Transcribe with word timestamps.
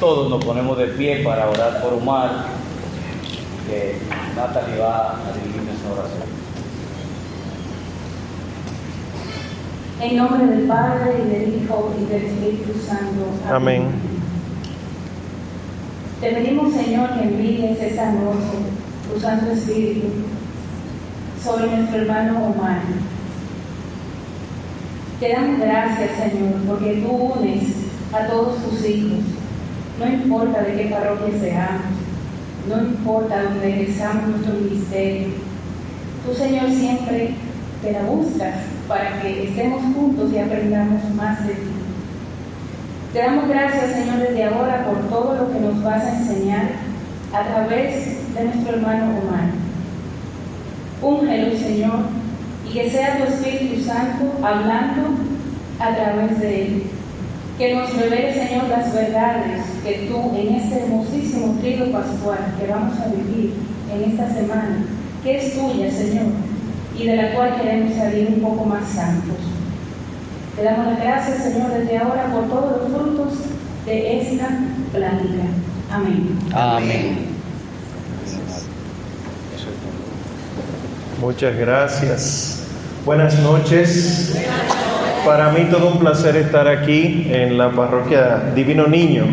Todos 0.00 0.30
nos 0.30 0.42
ponemos 0.42 0.78
de 0.78 0.86
pie 0.86 1.22
para 1.22 1.50
orar 1.50 1.82
por 1.82 1.92
Omar, 1.92 2.46
que 3.68 3.98
Natalie 4.34 4.78
va 4.78 5.10
a 5.10 5.32
dirigir 5.34 5.62
nuestra 5.64 5.92
oración. 5.92 6.22
En 10.00 10.16
nombre 10.16 10.46
del 10.46 10.66
Padre, 10.66 11.24
y 11.26 11.28
del 11.28 11.62
Hijo, 11.62 11.94
y 12.00 12.04
del 12.06 12.22
Espíritu 12.24 12.72
Santo. 12.86 13.26
Amén. 13.50 13.88
Te 16.18 16.32
pedimos, 16.32 16.72
Señor, 16.72 17.12
que 17.12 17.22
envíes 17.22 17.78
esta 17.78 18.12
noche 18.12 18.64
tu 19.12 19.20
Santo 19.20 19.52
Espíritu 19.52 20.06
sobre 21.44 21.66
nuestro 21.66 22.00
hermano 22.00 22.46
Omar. 22.46 22.80
Te 25.20 25.32
damos 25.32 25.60
gracias, 25.60 26.12
Señor, 26.16 26.54
porque 26.66 27.02
tú 27.02 27.10
unes 27.10 27.85
a 28.12 28.26
todos 28.26 28.56
tus 28.64 28.84
hijos 28.86 29.20
no 29.98 30.06
importa 30.06 30.62
de 30.62 30.76
qué 30.76 30.84
parroquia 30.90 31.40
seamos, 31.40 31.82
no 32.68 32.82
importa 32.82 33.44
dónde 33.44 33.68
ejerzamos 33.68 34.28
nuestro 34.28 34.54
ministerio. 34.54 35.28
Tú, 36.24 36.34
Señor, 36.34 36.70
siempre 36.70 37.30
te 37.82 37.92
la 37.92 38.02
buscas 38.02 38.56
para 38.88 39.22
que 39.22 39.44
estemos 39.44 39.82
juntos 39.94 40.32
y 40.32 40.38
aprendamos 40.38 41.02
más 41.14 41.46
de 41.46 41.54
ti. 41.54 41.70
Te 43.12 43.20
damos 43.20 43.48
gracias, 43.48 43.92
Señor, 43.92 44.18
desde 44.18 44.44
ahora 44.44 44.84
por 44.84 44.98
todo 45.08 45.34
lo 45.34 45.52
que 45.52 45.60
nos 45.60 45.82
vas 45.82 46.04
a 46.04 46.18
enseñar 46.18 46.72
a 47.32 47.42
través 47.44 48.34
de 48.34 48.44
nuestro 48.44 48.76
hermano 48.76 49.04
Omar. 49.04 49.48
Úngelo, 51.00 51.56
Señor, 51.56 52.00
y 52.68 52.72
que 52.72 52.90
sea 52.90 53.16
tu 53.16 53.32
Espíritu 53.32 53.82
Santo 53.82 54.32
hablando 54.42 55.08
a 55.78 55.94
través 55.94 56.38
de 56.38 56.62
él 56.62 56.82
que 57.58 57.74
nos 57.74 57.94
revele, 57.96 58.34
Señor, 58.34 58.68
las 58.68 58.92
verdades 58.92 59.62
que 59.82 60.08
tú 60.08 60.36
en 60.36 60.56
este 60.56 60.82
hermosísimo 60.82 61.56
trigo 61.60 61.90
pascual 61.90 62.38
que 62.58 62.66
vamos 62.70 62.98
a 62.98 63.08
vivir 63.08 63.54
en 63.92 64.10
esta 64.10 64.32
semana, 64.34 64.84
que 65.22 65.38
es 65.38 65.54
tuya, 65.54 65.90
Señor, 65.90 66.26
y 66.98 67.06
de 67.06 67.16
la 67.16 67.34
cual 67.34 67.56
queremos 67.56 67.94
salir 67.96 68.28
un 68.28 68.40
poco 68.40 68.64
más 68.64 68.86
santos. 68.88 69.36
Te 70.54 70.62
damos 70.62 70.86
las 70.86 71.00
gracias, 71.00 71.44
Señor, 71.44 71.70
desde 71.70 71.98
ahora 71.98 72.30
por 72.32 72.48
todos 72.48 72.82
los 72.82 72.92
frutos 72.92 73.38
de 73.86 74.20
esta 74.20 74.48
plática. 74.92 75.44
Amén. 75.90 76.38
Amén. 76.52 77.26
Muchas 81.20 81.56
gracias. 81.56 82.62
Buenas 83.04 83.38
noches. 83.38 84.34
Para 85.26 85.50
mí 85.50 85.66
todo 85.68 85.88
un 85.88 85.98
placer 85.98 86.36
estar 86.36 86.68
aquí 86.68 87.26
en 87.28 87.58
la 87.58 87.72
parroquia 87.72 88.52
Divino 88.54 88.86
Niño. 88.86 89.24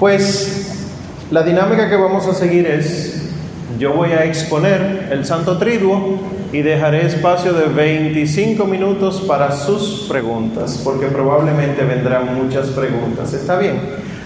Pues 0.00 0.88
la 1.30 1.42
dinámica 1.42 1.90
que 1.90 1.96
vamos 1.96 2.26
a 2.26 2.32
seguir 2.32 2.66
es, 2.66 3.34
yo 3.78 3.92
voy 3.92 4.12
a 4.12 4.24
exponer 4.24 5.10
el 5.12 5.26
Santo 5.26 5.58
Triduo 5.58 6.18
y 6.54 6.62
dejaré 6.62 7.04
espacio 7.04 7.52
de 7.52 7.66
25 7.66 8.64
minutos 8.64 9.24
para 9.28 9.52
sus 9.52 10.06
preguntas, 10.08 10.80
porque 10.82 11.08
probablemente 11.08 11.84
vendrán 11.84 12.34
muchas 12.34 12.68
preguntas. 12.68 13.34
¿Está 13.34 13.58
bien? 13.58 13.78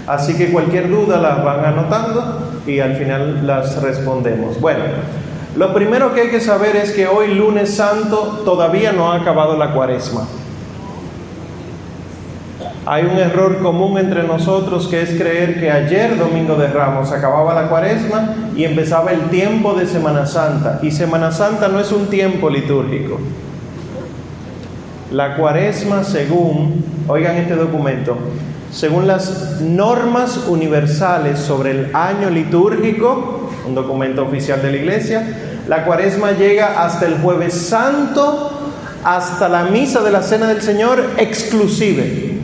Así 0.06 0.36
que 0.36 0.52
cualquier 0.52 0.88
duda 0.88 1.20
las 1.20 1.44
van 1.44 1.64
anotando 1.64 2.62
y 2.68 2.78
al 2.78 2.94
final 2.94 3.44
las 3.44 3.82
respondemos. 3.82 4.60
Bueno, 4.60 4.84
lo 5.56 5.74
primero 5.74 6.14
que 6.14 6.20
hay 6.20 6.28
que 6.28 6.40
saber 6.40 6.76
es 6.76 6.92
que 6.92 7.08
hoy 7.08 7.34
lunes 7.34 7.74
santo 7.74 8.42
todavía 8.44 8.92
no 8.92 9.10
ha 9.10 9.16
acabado 9.16 9.58
la 9.58 9.72
cuaresma. 9.72 10.28
Hay 12.90 13.04
un 13.04 13.20
error 13.20 13.60
común 13.60 13.98
entre 13.98 14.24
nosotros 14.24 14.88
que 14.88 15.00
es 15.00 15.10
creer 15.10 15.60
que 15.60 15.70
ayer, 15.70 16.18
Domingo 16.18 16.56
de 16.56 16.66
Ramos, 16.66 17.12
acababa 17.12 17.54
la 17.54 17.68
cuaresma 17.68 18.34
y 18.56 18.64
empezaba 18.64 19.12
el 19.12 19.30
tiempo 19.30 19.74
de 19.74 19.86
Semana 19.86 20.26
Santa. 20.26 20.80
Y 20.82 20.90
Semana 20.90 21.30
Santa 21.30 21.68
no 21.68 21.78
es 21.78 21.92
un 21.92 22.08
tiempo 22.08 22.50
litúrgico. 22.50 23.20
La 25.12 25.36
cuaresma, 25.36 26.02
según, 26.02 26.84
oigan 27.06 27.36
este 27.36 27.54
documento, 27.54 28.16
según 28.72 29.06
las 29.06 29.60
normas 29.60 30.48
universales 30.48 31.38
sobre 31.38 31.70
el 31.70 31.94
año 31.94 32.28
litúrgico, 32.28 33.52
un 33.68 33.76
documento 33.76 34.24
oficial 34.24 34.62
de 34.62 34.70
la 34.72 34.76
iglesia, 34.76 35.62
la 35.68 35.84
cuaresma 35.84 36.32
llega 36.32 36.82
hasta 36.82 37.06
el 37.06 37.18
jueves 37.18 37.54
santo, 37.54 38.50
hasta 39.04 39.48
la 39.48 39.66
misa 39.66 40.02
de 40.02 40.10
la 40.10 40.22
cena 40.22 40.48
del 40.48 40.60
Señor 40.60 41.10
exclusive 41.18 42.39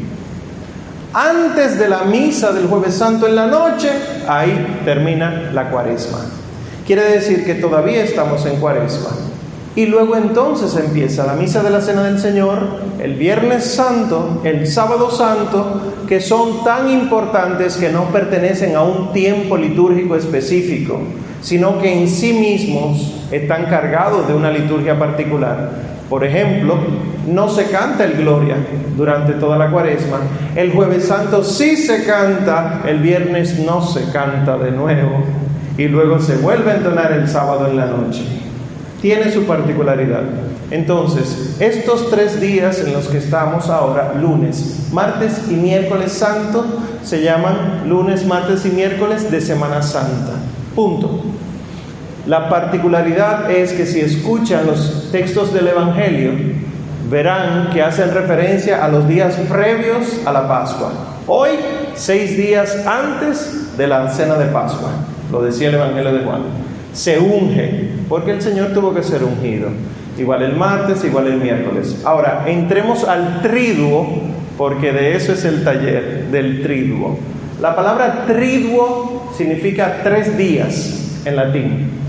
antes 1.17 1.79
de 1.79 1.89
la 1.89 2.05
misa 2.05 2.53
del 2.53 2.67
jueves 2.67 2.93
santo 2.93 3.27
en 3.27 3.37
la 3.37 3.47
noche, 3.47 3.91
ahí 4.29 4.83
termina 4.85 5.51
la 5.51 5.71
cuaresma. 5.71 6.19
Quiere 6.87 7.05
decir 7.05 7.43
que 7.47 7.55
todavía 7.55 8.05
estamos 8.05 8.45
en 8.45 8.61
cuaresma. 8.61 9.09
Y 9.75 9.87
luego 9.87 10.15
entonces 10.17 10.77
empieza 10.77 11.25
la 11.25 11.33
misa 11.33 11.63
de 11.63 11.71
la 11.71 11.81
Cena 11.81 12.03
del 12.03 12.19
Señor, 12.19 12.59
el 12.99 13.15
Viernes 13.15 13.65
Santo, 13.65 14.43
el 14.45 14.67
Sábado 14.67 15.11
Santo, 15.11 15.81
que 16.07 16.21
son 16.21 16.63
tan 16.65 16.91
importantes 16.91 17.79
que 17.79 17.89
no 17.89 18.05
pertenecen 18.11 18.77
a 18.77 18.83
un 18.83 19.15
tiempo 19.15 19.57
litúrgico 19.57 20.17
específico, 20.17 21.01
sino 21.41 21.81
que 21.81 21.99
en 21.99 22.09
sí 22.09 22.35
mismos 22.35 23.15
están 23.31 23.67
cargados 23.67 24.29
de 24.29 24.35
una 24.35 24.51
liturgia 24.51 24.99
particular. 24.99 25.96
Por 26.09 26.25
ejemplo, 26.25 26.79
no 27.27 27.49
se 27.49 27.65
canta 27.65 28.05
el 28.05 28.13
Gloria 28.15 28.57
durante 28.97 29.33
toda 29.35 29.59
la 29.59 29.71
cuaresma. 29.71 30.19
El 30.55 30.73
jueves 30.73 31.07
santo 31.07 31.43
sí 31.43 31.77
se 31.77 32.05
canta, 32.05 32.83
el 32.87 33.01
viernes 33.01 33.59
no 33.59 33.83
se 33.83 34.11
canta 34.11 34.57
de 34.57 34.71
nuevo. 34.71 35.25
Y 35.77 35.89
luego 35.89 36.21
se 36.21 36.37
vuelve 36.37 36.71
a 36.71 36.77
entonar 36.77 37.13
el 37.13 37.29
sábado 37.29 37.67
en 37.69 37.77
la 37.77 37.87
noche. 37.87 38.23
Tiene 39.03 39.31
su 39.31 39.45
particularidad. 39.45 40.23
Entonces, 40.71 41.57
estos 41.61 42.11
tres 42.11 42.41
días 42.41 42.81
en 42.81 42.93
los 42.93 43.09
que 43.09 43.19
estamos 43.19 43.69
ahora, 43.69 44.15
lunes, 44.21 44.89
martes 44.93 45.43
y 45.49 45.55
miércoles 45.55 46.13
santo, 46.13 46.65
se 47.05 47.23
llaman 47.23 47.89
lunes, 47.89 48.27
martes 48.27 48.65
y 48.67 48.71
miércoles 48.71 49.31
de 49.31 49.41
Semana 49.41 49.83
Santa. 49.83 50.33
Punto. 50.75 51.23
La 52.27 52.49
particularidad 52.49 53.49
es 53.53 53.73
que 53.73 53.87
si 53.87 54.01
escuchan 54.01 54.67
los 54.67 55.11
textos 55.13 55.55
del 55.55 55.69
Evangelio, 55.69 56.33
verán 57.09 57.71
que 57.73 57.81
hacen 57.81 58.13
referencia 58.13 58.85
a 58.85 58.89
los 58.89 59.07
días 59.07 59.37
previos 59.49 60.23
a 60.27 60.33
la 60.33 60.49
Pascua. 60.49 60.91
Hoy, 61.29 61.51
seis 61.95 62.37
días 62.37 62.85
antes 62.85 63.77
de 63.77 63.87
la 63.87 64.09
cena 64.11 64.35
de 64.35 64.47
Pascua, 64.47 64.91
lo 65.31 65.41
decía 65.41 65.69
el 65.69 65.77
Evangelio 65.77 66.13
de 66.15 66.25
Juan, 66.25 66.43
se 66.93 67.17
unge, 67.21 67.91
porque 68.09 68.33
el 68.33 68.43
Señor 68.43 68.73
tuvo 68.73 68.93
que 68.93 69.05
ser 69.05 69.23
ungido. 69.23 69.69
Igual 70.19 70.43
el 70.43 70.57
martes, 70.57 71.05
igual 71.05 71.29
el 71.29 71.37
miércoles. 71.37 72.03
Ahora, 72.05 72.43
entremos 72.49 73.05
al 73.05 73.41
triduo, 73.41 74.05
porque 74.59 74.91
de 74.91 75.15
eso 75.15 75.33
es 75.33 75.45
el 75.45 75.63
taller, 75.63 76.25
del 76.33 76.61
triduo. 76.63 77.19
La 77.61 77.77
palabra 77.77 78.25
triduo 78.27 79.31
significa 79.37 80.01
tres 80.03 80.37
días 80.37 81.21
en 81.25 81.37
latín. 81.37 82.06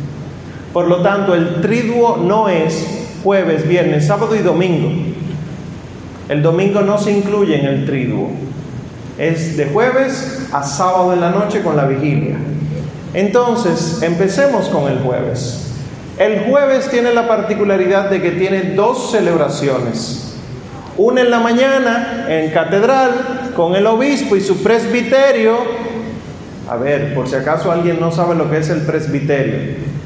Por 0.77 0.89
lo 0.89 0.97
tanto, 0.97 1.33
el 1.33 1.59
triduo 1.59 2.17
no 2.17 2.49
es 2.49 2.85
jueves, 3.23 3.67
viernes, 3.67 4.05
sábado 4.05 4.35
y 4.35 4.43
domingo. 4.43 4.91
El 6.29 6.43
domingo 6.43 6.81
no 6.81 6.99
se 6.99 7.11
incluye 7.11 7.59
en 7.59 7.65
el 7.65 7.85
triduo. 7.88 8.29
Es 9.17 9.57
de 9.57 9.65
jueves 9.65 10.47
a 10.53 10.61
sábado 10.61 11.13
en 11.13 11.21
la 11.21 11.31
noche 11.31 11.63
con 11.63 11.75
la 11.75 11.88
vigilia. 11.88 12.35
Entonces, 13.15 14.03
empecemos 14.03 14.69
con 14.69 14.88
el 14.88 14.99
jueves. 14.99 15.73
El 16.19 16.41
jueves 16.41 16.91
tiene 16.91 17.11
la 17.11 17.27
particularidad 17.27 18.11
de 18.11 18.21
que 18.21 18.33
tiene 18.33 18.75
dos 18.75 19.09
celebraciones. 19.09 20.35
Una 20.95 21.21
en 21.21 21.31
la 21.31 21.39
mañana 21.39 22.27
en 22.29 22.51
catedral 22.51 23.53
con 23.55 23.73
el 23.73 23.88
obispo 23.88 24.35
y 24.35 24.41
su 24.41 24.61
presbiterio. 24.61 25.57
A 26.69 26.75
ver, 26.75 27.15
por 27.15 27.27
si 27.27 27.33
acaso 27.33 27.71
alguien 27.71 28.00
no 28.00 28.12
sabe 28.12 28.35
lo 28.35 28.47
que 28.47 28.59
es 28.59 28.69
el 28.69 28.81
presbiterio. 28.81 29.96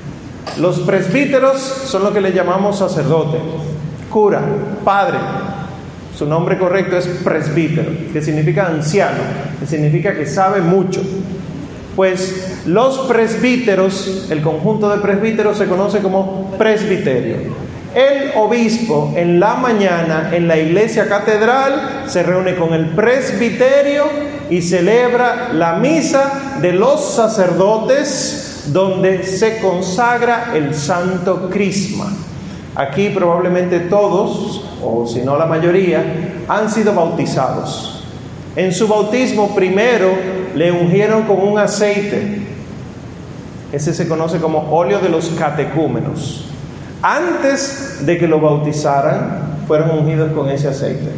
Los 0.58 0.80
presbíteros 0.80 1.60
son 1.60 2.04
lo 2.04 2.14
que 2.14 2.20
le 2.20 2.34
llamamos 2.34 2.80
sacerdote, 2.80 3.38
cura, 4.10 4.42
padre. 4.84 5.18
Su 6.18 6.26
nombre 6.26 6.58
correcto 6.58 6.98
es 6.98 7.08
presbítero, 7.08 7.90
que 8.12 8.22
significa 8.22 8.68
anciano, 8.68 9.20
que 9.60 9.66
significa 9.66 10.14
que 10.14 10.26
sabe 10.26 10.62
mucho. 10.62 11.02
Pues 11.96 12.62
los 12.66 13.00
presbíteros, 13.00 14.28
el 14.30 14.42
conjunto 14.42 14.90
de 14.90 14.98
presbíteros 14.98 15.58
se 15.58 15.68
conoce 15.68 16.00
como 16.00 16.52
presbiterio. 16.58 17.38
El 17.96 18.32
obispo 18.36 19.14
en 19.16 19.40
la 19.40 19.56
mañana 19.56 20.30
en 20.32 20.48
la 20.48 20.58
iglesia 20.58 21.08
catedral 21.08 22.04
se 22.08 22.24
reúne 22.24 22.56
con 22.56 22.74
el 22.74 22.90
presbiterio 22.90 24.06
y 24.50 24.62
celebra 24.62 25.52
la 25.54 25.74
misa 25.76 26.58
de 26.62 26.74
los 26.74 27.14
sacerdotes 27.16 28.51
donde 28.68 29.24
se 29.24 29.60
consagra 29.60 30.52
el 30.56 30.74
santo 30.74 31.50
crisma. 31.50 32.12
Aquí 32.76 33.10
probablemente 33.10 33.82
todos, 33.82 34.64
o 34.84 35.06
si 35.06 35.22
no 35.22 35.38
la 35.38 35.46
mayoría, 35.46 36.44
han 36.48 36.70
sido 36.70 36.94
bautizados. 36.94 38.04
En 38.56 38.72
su 38.74 38.88
bautismo 38.88 39.54
primero 39.56 40.10
le 40.56 40.72
ungieron 40.72 41.24
con 41.24 41.42
un 41.42 41.58
aceite. 41.58 42.42
Ese 43.72 43.94
se 43.94 44.08
conoce 44.08 44.40
como 44.40 44.70
óleo 44.72 45.00
de 45.00 45.10
los 45.10 45.30
catecúmenos. 45.30 46.46
Antes 47.02 48.06
de 48.06 48.18
que 48.18 48.28
lo 48.28 48.40
bautizaran, 48.40 49.64
fueron 49.68 49.92
ungidos 49.92 50.32
con 50.34 50.50
ese 50.50 50.68
aceite. 50.68 51.12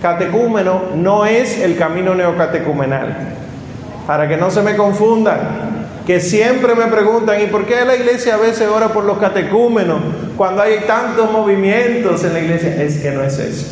Catecúmeno 0.00 0.80
no 0.96 1.24
es 1.24 1.58
el 1.60 1.76
camino 1.76 2.14
neocatecumenal. 2.14 3.34
Para 4.06 4.28
que 4.28 4.36
no 4.36 4.50
se 4.50 4.62
me 4.62 4.76
confundan, 4.76 5.73
que 6.06 6.20
siempre 6.20 6.74
me 6.74 6.86
preguntan, 6.86 7.40
¿y 7.40 7.46
por 7.46 7.64
qué 7.64 7.84
la 7.84 7.96
iglesia 7.96 8.34
a 8.34 8.38
veces 8.38 8.68
ora 8.68 8.88
por 8.88 9.04
los 9.04 9.18
catecúmenos 9.18 10.00
cuando 10.36 10.62
hay 10.62 10.80
tantos 10.86 11.32
movimientos 11.32 12.22
en 12.24 12.34
la 12.34 12.40
iglesia? 12.40 12.82
Es 12.82 12.98
que 12.98 13.10
no 13.10 13.22
es 13.22 13.38
eso. 13.38 13.66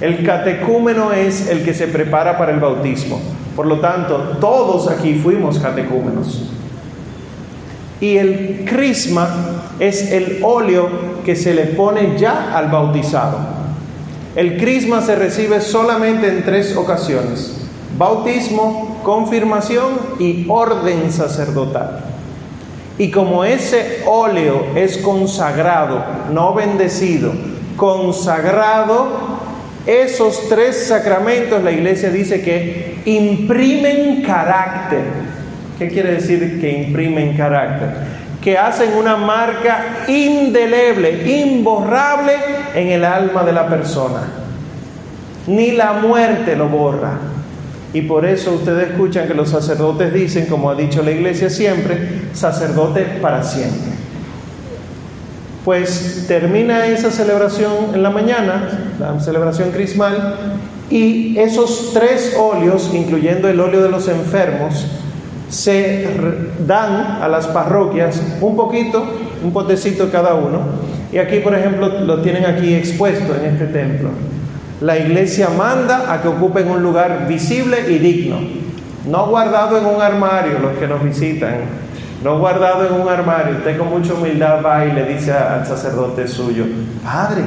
El 0.00 0.24
catecúmeno 0.24 1.12
es 1.12 1.48
el 1.48 1.64
que 1.64 1.74
se 1.74 1.88
prepara 1.88 2.38
para 2.38 2.52
el 2.52 2.60
bautismo. 2.60 3.20
Por 3.56 3.66
lo 3.66 3.80
tanto, 3.80 4.36
todos 4.40 4.88
aquí 4.88 5.14
fuimos 5.14 5.58
catecúmenos. 5.58 6.48
Y 8.00 8.16
el 8.16 8.64
crisma 8.64 9.64
es 9.80 10.12
el 10.12 10.38
óleo 10.42 10.88
que 11.24 11.34
se 11.34 11.52
le 11.52 11.64
pone 11.64 12.16
ya 12.16 12.56
al 12.56 12.70
bautizado. 12.70 13.38
El 14.36 14.56
crisma 14.56 15.02
se 15.02 15.16
recibe 15.16 15.60
solamente 15.60 16.28
en 16.28 16.44
tres 16.44 16.76
ocasiones. 16.76 17.56
Bautismo, 17.98 18.87
confirmación 19.02 19.98
y 20.18 20.46
orden 20.48 21.10
sacerdotal. 21.10 22.00
Y 22.98 23.10
como 23.10 23.44
ese 23.44 24.02
óleo 24.06 24.66
es 24.74 24.98
consagrado, 24.98 26.04
no 26.32 26.52
bendecido, 26.54 27.32
consagrado, 27.76 29.38
esos 29.86 30.48
tres 30.48 30.86
sacramentos 30.86 31.62
la 31.62 31.70
iglesia 31.70 32.10
dice 32.10 32.42
que 32.42 32.98
imprimen 33.06 34.22
carácter. 34.22 35.02
¿Qué 35.78 35.88
quiere 35.88 36.12
decir 36.12 36.60
que 36.60 36.82
imprimen 36.82 37.36
carácter? 37.36 37.88
Que 38.42 38.58
hacen 38.58 38.94
una 38.94 39.16
marca 39.16 40.04
indeleble, 40.08 41.22
imborrable 41.40 42.32
en 42.74 42.88
el 42.88 43.04
alma 43.04 43.44
de 43.44 43.52
la 43.52 43.68
persona. 43.68 44.24
Ni 45.46 45.70
la 45.70 45.94
muerte 45.94 46.56
lo 46.56 46.68
borra. 46.68 47.12
Y 47.94 48.02
por 48.02 48.26
eso 48.26 48.52
ustedes 48.52 48.90
escuchan 48.90 49.26
que 49.26 49.34
los 49.34 49.48
sacerdotes 49.48 50.12
dicen, 50.12 50.46
como 50.46 50.70
ha 50.70 50.74
dicho 50.74 51.02
la 51.02 51.10
iglesia 51.10 51.48
siempre, 51.48 51.96
sacerdote 52.32 53.02
para 53.22 53.42
siempre. 53.42 53.92
Pues 55.64 56.24
termina 56.28 56.86
esa 56.86 57.10
celebración 57.10 57.94
en 57.94 58.02
la 58.02 58.10
mañana, 58.10 58.94
la 58.98 59.18
celebración 59.20 59.70
crismal, 59.70 60.34
y 60.90 61.38
esos 61.38 61.90
tres 61.92 62.34
óleos, 62.38 62.90
incluyendo 62.94 63.48
el 63.48 63.60
óleo 63.60 63.82
de 63.82 63.90
los 63.90 64.08
enfermos, 64.08 64.86
se 65.50 66.06
dan 66.66 67.22
a 67.22 67.28
las 67.28 67.46
parroquias 67.46 68.20
un 68.40 68.56
poquito, 68.56 69.04
un 69.42 69.52
potecito 69.52 70.10
cada 70.10 70.34
uno. 70.34 70.60
Y 71.12 71.18
aquí, 71.18 71.38
por 71.38 71.54
ejemplo, 71.54 71.88
lo 72.00 72.20
tienen 72.20 72.44
aquí 72.44 72.74
expuesto 72.74 73.34
en 73.34 73.52
este 73.52 73.66
templo. 73.66 74.10
La 74.80 74.96
iglesia 74.96 75.48
manda 75.48 76.12
a 76.12 76.22
que 76.22 76.28
ocupen 76.28 76.68
un 76.70 76.82
lugar 76.82 77.26
visible 77.26 77.78
y 77.88 77.98
digno, 77.98 78.38
no 79.08 79.26
guardado 79.26 79.76
en 79.76 79.86
un 79.86 80.00
armario, 80.00 80.60
los 80.60 80.76
que 80.78 80.86
nos 80.86 81.02
visitan, 81.02 81.56
no 82.22 82.38
guardado 82.38 82.86
en 82.86 83.00
un 83.00 83.08
armario. 83.08 83.56
Usted 83.56 83.76
con 83.76 83.90
mucha 83.90 84.14
humildad 84.14 84.64
va 84.64 84.86
y 84.86 84.92
le 84.92 85.04
dice 85.04 85.32
al 85.32 85.66
sacerdote 85.66 86.28
suyo, 86.28 86.64
Padre, 87.02 87.42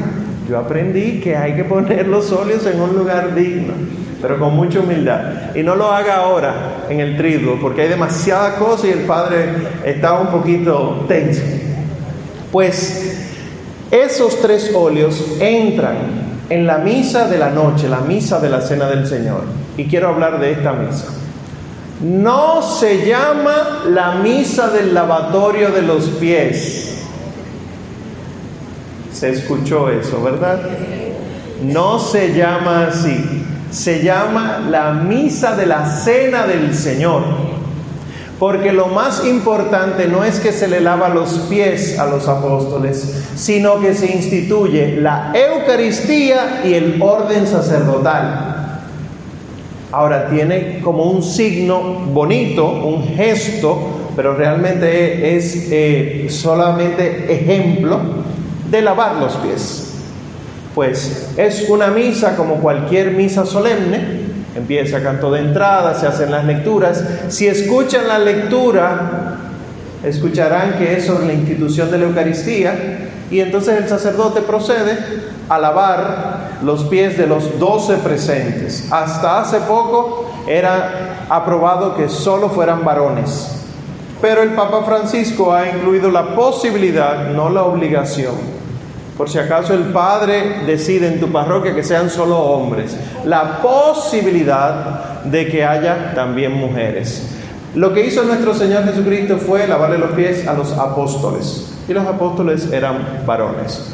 yo 0.49 0.59
aprendí 0.59 1.21
que 1.21 1.37
hay 1.37 1.55
que 1.55 1.63
poner 1.63 2.05
los 2.07 2.29
óleos 2.33 2.65
en 2.65 2.81
un 2.81 2.97
lugar 2.97 3.33
digno, 3.33 3.75
pero 4.21 4.37
con 4.37 4.53
mucha 4.53 4.81
humildad. 4.81 5.55
Y 5.55 5.63
no 5.63 5.75
lo 5.75 5.89
haga 5.89 6.17
ahora 6.17 6.53
en 6.89 6.99
el 6.99 7.15
trigo, 7.15 7.57
porque 7.61 7.83
hay 7.83 7.87
demasiada 7.87 8.55
cosa 8.55 8.87
y 8.87 8.91
el 8.91 9.01
Padre 9.01 9.45
está 9.85 10.19
un 10.19 10.27
poquito 10.27 11.05
tenso. 11.07 11.43
Pues 12.51 13.29
esos 13.89 14.41
tres 14.41 14.71
óleos 14.75 15.37
entran 15.39 16.30
en 16.51 16.67
la 16.67 16.79
misa 16.79 17.29
de 17.29 17.37
la 17.37 17.49
noche, 17.49 17.87
la 17.87 18.01
misa 18.01 18.37
de 18.41 18.49
la 18.49 18.59
cena 18.59 18.89
del 18.89 19.07
Señor. 19.07 19.43
Y 19.77 19.85
quiero 19.85 20.09
hablar 20.09 20.37
de 20.37 20.51
esta 20.51 20.73
misa. 20.73 21.05
No 22.01 22.61
se 22.61 23.05
llama 23.05 23.83
la 23.87 24.15
misa 24.15 24.69
del 24.69 24.93
lavatorio 24.93 25.69
de 25.69 25.81
los 25.81 26.09
pies. 26.09 27.05
Se 29.13 29.29
escuchó 29.29 29.89
eso, 29.89 30.21
¿verdad? 30.21 30.59
No 31.63 31.99
se 31.99 32.33
llama 32.33 32.87
así. 32.87 33.45
Se 33.69 34.03
llama 34.03 34.59
la 34.69 34.91
misa 34.91 35.55
de 35.55 35.67
la 35.67 35.85
cena 35.85 36.45
del 36.47 36.75
Señor. 36.75 37.23
Porque 38.41 38.71
lo 38.73 38.87
más 38.87 39.23
importante 39.23 40.07
no 40.07 40.23
es 40.23 40.39
que 40.39 40.51
se 40.51 40.67
le 40.67 40.81
lava 40.81 41.09
los 41.09 41.29
pies 41.47 41.99
a 41.99 42.07
los 42.07 42.27
apóstoles, 42.27 43.23
sino 43.35 43.79
que 43.79 43.93
se 43.93 44.11
instituye 44.11 44.95
la 44.99 45.31
Eucaristía 45.31 46.63
y 46.65 46.73
el 46.73 46.99
orden 46.99 47.45
sacerdotal. 47.45 48.81
Ahora 49.91 50.27
tiene 50.27 50.79
como 50.81 51.03
un 51.03 51.21
signo 51.21 51.81
bonito, 52.11 52.67
un 52.67 53.09
gesto, 53.09 53.77
pero 54.15 54.33
realmente 54.33 55.37
es 55.37 55.67
eh, 55.69 56.25
solamente 56.31 57.31
ejemplo 57.31 57.99
de 58.71 58.81
lavar 58.81 59.17
los 59.17 59.33
pies. 59.35 59.93
Pues 60.73 61.31
es 61.37 61.69
una 61.69 61.89
misa 61.89 62.35
como 62.35 62.55
cualquier 62.55 63.11
misa 63.11 63.45
solemne, 63.45 64.20
Empieza 64.55 65.01
canto 65.01 65.31
de 65.31 65.39
entrada, 65.39 65.93
se 65.93 66.07
hacen 66.07 66.31
las 66.31 66.45
lecturas. 66.45 67.03
Si 67.29 67.47
escuchan 67.47 68.07
la 68.07 68.19
lectura, 68.19 69.37
escucharán 70.03 70.77
que 70.77 70.97
es 70.97 71.05
sobre 71.05 71.27
la 71.27 71.33
institución 71.33 71.89
de 71.91 71.97
la 71.97 72.05
Eucaristía 72.05 73.09
y 73.29 73.39
entonces 73.39 73.77
el 73.77 73.87
sacerdote 73.87 74.41
procede 74.41 74.97
a 75.47 75.57
lavar 75.57 76.59
los 76.63 76.83
pies 76.85 77.17
de 77.17 77.27
los 77.27 77.59
doce 77.59 77.95
presentes. 77.95 78.91
Hasta 78.91 79.39
hace 79.39 79.59
poco 79.61 80.31
era 80.47 81.25
aprobado 81.29 81.95
que 81.95 82.09
solo 82.09 82.49
fueran 82.49 82.83
varones, 82.83 83.49
pero 84.21 84.43
el 84.43 84.49
Papa 84.49 84.83
Francisco 84.83 85.53
ha 85.53 85.69
incluido 85.69 86.11
la 86.11 86.35
posibilidad, 86.35 87.29
no 87.31 87.49
la 87.49 87.63
obligación, 87.63 88.35
por 89.21 89.29
si 89.29 89.37
acaso 89.37 89.75
el 89.75 89.83
padre 89.91 90.63
decide 90.65 91.05
en 91.05 91.19
tu 91.19 91.31
parroquia 91.31 91.75
que 91.75 91.83
sean 91.83 92.09
solo 92.09 92.39
hombres, 92.39 92.97
la 93.23 93.61
posibilidad 93.61 95.21
de 95.25 95.45
que 95.45 95.63
haya 95.63 96.15
también 96.15 96.53
mujeres. 96.53 97.29
Lo 97.75 97.93
que 97.93 98.03
hizo 98.03 98.23
nuestro 98.23 98.55
Señor 98.55 98.83
Jesucristo 98.83 99.37
fue 99.37 99.67
lavarle 99.67 99.99
los 99.99 100.13
pies 100.13 100.47
a 100.47 100.53
los 100.53 100.71
apóstoles, 100.71 101.71
y 101.87 101.93
los 101.93 102.03
apóstoles 102.07 102.71
eran 102.71 103.21
varones. 103.23 103.93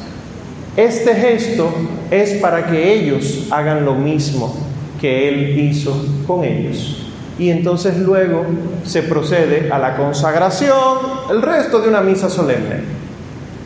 Este 0.77 1.13
gesto 1.13 1.73
es 2.09 2.35
para 2.35 2.65
que 2.65 2.93
ellos 2.93 3.47
hagan 3.51 3.83
lo 3.83 3.95
mismo 3.95 4.55
que 5.01 5.27
Él 5.27 5.59
hizo 5.59 6.05
con 6.25 6.45
ellos. 6.45 7.05
Y 7.37 7.49
entonces 7.49 7.97
luego 7.97 8.45
se 8.85 9.03
procede 9.03 9.69
a 9.73 9.77
la 9.77 9.97
consagración, 9.97 10.97
el 11.29 11.41
resto 11.41 11.79
de 11.79 11.89
una 11.89 11.99
misa 11.99 12.29
solemne. 12.29 12.95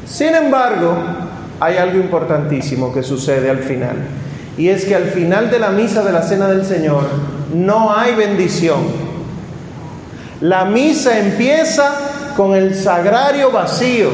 Sin 0.08 0.36
embargo, 0.36 1.31
hay 1.62 1.78
algo 1.78 2.00
importantísimo 2.00 2.92
que 2.92 3.04
sucede 3.04 3.50
al 3.50 3.60
final. 3.60 3.96
Y 4.58 4.70
es 4.70 4.84
que 4.84 4.96
al 4.96 5.06
final 5.06 5.52
de 5.52 5.60
la 5.60 5.70
misa 5.70 6.04
de 6.04 6.12
la 6.12 6.24
Cena 6.24 6.48
del 6.48 6.66
Señor 6.66 7.04
no 7.54 7.96
hay 7.96 8.16
bendición. 8.16 8.80
La 10.42 10.66
misa 10.66 11.20
empieza 11.20 12.34
con 12.36 12.56
el 12.56 12.74
sagrario 12.74 13.52
vacío. 13.52 14.10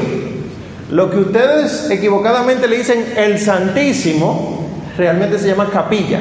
Lo 0.90 1.10
que 1.10 1.16
ustedes 1.16 1.90
equivocadamente 1.90 2.68
le 2.68 2.76
dicen 2.76 3.14
el 3.16 3.38
Santísimo, 3.38 4.68
realmente 4.98 5.38
se 5.38 5.48
llama 5.48 5.70
capilla. 5.72 6.20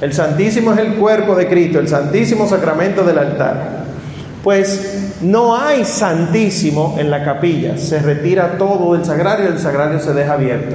El 0.00 0.12
Santísimo 0.12 0.72
es 0.72 0.80
el 0.80 0.94
cuerpo 0.94 1.36
de 1.36 1.46
Cristo, 1.46 1.78
el 1.78 1.86
Santísimo 1.86 2.48
Sacramento 2.48 3.04
del 3.04 3.18
altar. 3.18 3.81
Pues 4.42 5.18
no 5.20 5.56
hay 5.56 5.84
santísimo 5.84 6.96
en 6.98 7.10
la 7.10 7.24
capilla, 7.24 7.78
se 7.78 8.00
retira 8.00 8.58
todo 8.58 8.94
del 8.94 9.04
sagrario 9.04 9.46
y 9.46 9.52
el 9.52 9.58
sagrario 9.58 10.00
se 10.00 10.12
deja 10.12 10.32
abierto. 10.32 10.74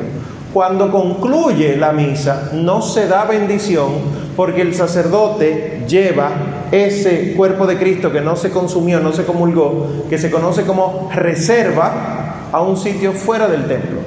Cuando 0.53 0.89
concluye 0.89 1.75
la 1.75 1.91
misa, 1.91 2.49
no 2.53 2.81
se 2.81 3.07
da 3.07 3.25
bendición 3.25 3.89
porque 4.35 4.61
el 4.61 4.73
sacerdote 4.73 5.83
lleva 5.87 6.29
ese 6.71 7.33
cuerpo 7.35 7.67
de 7.67 7.77
Cristo 7.77 8.11
que 8.11 8.21
no 8.21 8.35
se 8.35 8.51
consumió, 8.51 8.99
no 8.99 9.11
se 9.11 9.25
comulgó, 9.25 10.05
que 10.09 10.17
se 10.17 10.31
conoce 10.31 10.63
como 10.63 11.09
reserva, 11.13 12.27
a 12.51 12.61
un 12.61 12.77
sitio 12.77 13.13
fuera 13.13 13.47
del 13.47 13.65
templo. 13.65 13.99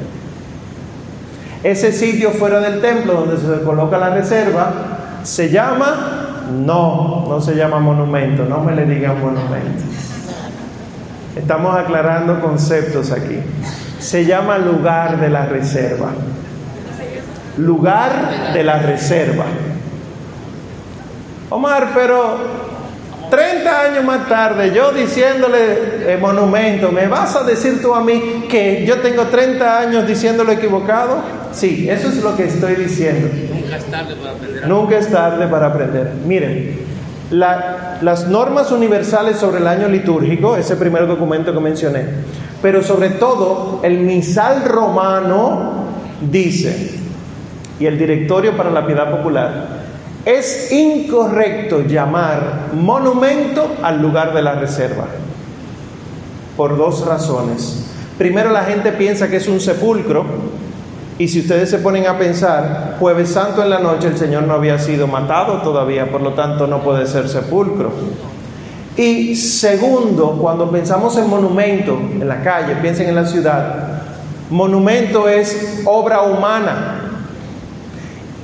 Ese 1.62 1.92
sitio 1.92 2.30
fuera 2.30 2.60
del 2.60 2.80
templo 2.80 3.12
donde 3.12 3.36
se 3.36 3.62
coloca 3.64 3.98
la 3.98 4.10
reserva 4.10 4.72
se 5.22 5.50
llama 5.50 6.19
no, 6.50 7.26
no 7.28 7.40
se 7.40 7.54
llama 7.54 7.78
monumento, 7.78 8.44
no 8.44 8.60
me 8.60 8.74
le 8.74 8.84
digan 8.86 9.20
monumento. 9.20 9.84
Estamos 11.36 11.76
aclarando 11.76 12.40
conceptos 12.40 13.12
aquí. 13.12 13.38
Se 13.98 14.24
llama 14.24 14.58
lugar 14.58 15.20
de 15.20 15.30
la 15.30 15.46
reserva. 15.46 16.10
Lugar 17.56 18.52
de 18.52 18.64
la 18.64 18.78
reserva. 18.78 19.44
Omar, 21.50 21.90
pero 21.94 22.69
30 23.30 23.80
años 23.80 24.04
más 24.04 24.28
tarde, 24.28 24.72
yo 24.74 24.92
diciéndole 24.92 26.16
monumento, 26.20 26.90
¿me 26.90 27.06
vas 27.06 27.36
a 27.36 27.44
decir 27.44 27.80
tú 27.80 27.94
a 27.94 28.02
mí 28.02 28.46
que 28.50 28.84
yo 28.84 28.98
tengo 28.98 29.22
30 29.24 29.78
años 29.78 30.06
diciéndolo 30.06 30.52
equivocado? 30.52 31.18
Sí, 31.52 31.88
eso 31.88 32.08
es 32.08 32.22
lo 32.22 32.36
que 32.36 32.44
estoy 32.44 32.74
diciendo. 32.74 33.28
Nunca 33.28 33.76
es 33.76 33.84
tarde 33.86 34.16
para 34.16 34.30
aprender. 34.32 34.68
Nunca 34.68 34.98
es 34.98 35.10
tarde 35.10 35.46
para 35.46 35.66
aprender. 35.66 36.12
Miren, 36.26 36.80
las 37.30 38.26
normas 38.26 38.72
universales 38.72 39.36
sobre 39.36 39.58
el 39.58 39.68
año 39.68 39.88
litúrgico, 39.88 40.56
ese 40.56 40.74
primer 40.76 41.06
documento 41.06 41.54
que 41.54 41.60
mencioné, 41.60 42.04
pero 42.60 42.82
sobre 42.82 43.10
todo 43.10 43.80
el 43.84 43.98
misal 44.00 44.64
romano 44.64 45.84
dice, 46.30 46.98
y 47.78 47.86
el 47.86 47.96
directorio 47.96 48.56
para 48.56 48.70
la 48.70 48.86
piedad 48.86 49.10
popular, 49.10 49.79
es 50.24 50.70
incorrecto 50.72 51.82
llamar 51.82 52.68
monumento 52.74 53.76
al 53.82 54.00
lugar 54.02 54.34
de 54.34 54.42
la 54.42 54.54
reserva, 54.54 55.06
por 56.56 56.76
dos 56.76 57.06
razones. 57.06 57.86
Primero, 58.18 58.50
la 58.50 58.64
gente 58.64 58.92
piensa 58.92 59.28
que 59.28 59.36
es 59.36 59.48
un 59.48 59.60
sepulcro, 59.60 60.24
y 61.18 61.28
si 61.28 61.40
ustedes 61.40 61.68
se 61.68 61.78
ponen 61.78 62.06
a 62.06 62.18
pensar, 62.18 62.96
jueves 62.98 63.30
santo 63.30 63.62
en 63.62 63.70
la 63.70 63.78
noche 63.78 64.08
el 64.08 64.16
Señor 64.16 64.44
no 64.44 64.54
había 64.54 64.78
sido 64.78 65.06
matado 65.06 65.60
todavía, 65.62 66.10
por 66.10 66.22
lo 66.22 66.32
tanto 66.32 66.66
no 66.66 66.82
puede 66.82 67.06
ser 67.06 67.28
sepulcro. 67.28 67.90
Y 68.96 69.36
segundo, 69.36 70.38
cuando 70.40 70.70
pensamos 70.70 71.16
en 71.16 71.28
monumento 71.28 71.92
en 71.92 72.26
la 72.26 72.42
calle, 72.42 72.76
piensen 72.76 73.08
en 73.08 73.14
la 73.14 73.26
ciudad, 73.26 74.02
monumento 74.50 75.28
es 75.28 75.82
obra 75.84 76.22
humana, 76.22 77.09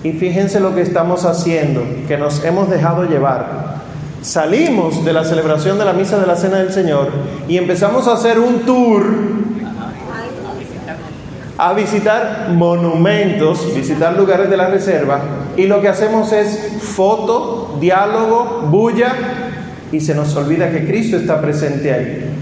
y 0.02 0.12
fíjense 0.12 0.60
lo 0.60 0.74
que 0.74 0.82
estamos 0.82 1.24
haciendo, 1.24 1.82
que 2.06 2.16
nos 2.16 2.44
hemos 2.44 2.70
dejado 2.70 3.04
llevar. 3.04 3.76
Salimos 4.22 5.04
de 5.04 5.12
la 5.12 5.24
celebración 5.24 5.78
de 5.78 5.84
la 5.84 5.92
misa 5.92 6.18
de 6.18 6.26
la 6.26 6.36
Cena 6.36 6.58
del 6.58 6.72
Señor 6.72 7.10
y 7.48 7.56
empezamos 7.56 8.08
a 8.08 8.14
hacer 8.14 8.38
un 8.38 8.60
tour 8.60 9.04
a 11.58 11.72
visitar 11.72 12.50
monumentos, 12.50 13.74
visitar 13.74 14.16
lugares 14.16 14.50
de 14.50 14.56
la 14.56 14.68
reserva 14.68 15.20
y 15.56 15.66
lo 15.66 15.80
que 15.80 15.88
hacemos 15.88 16.32
es 16.32 16.82
foto, 16.82 17.78
diálogo, 17.80 18.66
bulla 18.70 19.12
y 19.92 20.00
se 20.00 20.14
nos 20.14 20.34
olvida 20.36 20.70
que 20.70 20.86
Cristo 20.86 21.16
está 21.16 21.40
presente 21.40 21.92
ahí. 21.92 22.32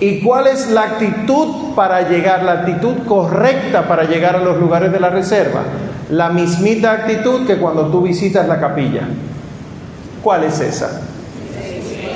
¿Y 0.00 0.20
cuál 0.20 0.46
es 0.46 0.70
la 0.70 0.82
actitud 0.82 1.74
para 1.74 2.08
llegar, 2.08 2.42
la 2.42 2.52
actitud 2.52 2.94
correcta 3.06 3.86
para 3.86 4.04
llegar 4.04 4.36
a 4.36 4.40
los 4.40 4.58
lugares 4.58 4.92
de 4.92 5.00
la 5.00 5.10
reserva? 5.10 5.62
La 6.10 6.30
mismita 6.30 6.92
actitud 6.92 7.46
que 7.46 7.56
cuando 7.58 7.86
tú 7.86 8.02
visitas 8.02 8.46
la 8.48 8.58
capilla. 8.60 9.02
¿Cuál 10.22 10.44
es 10.44 10.60
esa? 10.60 11.02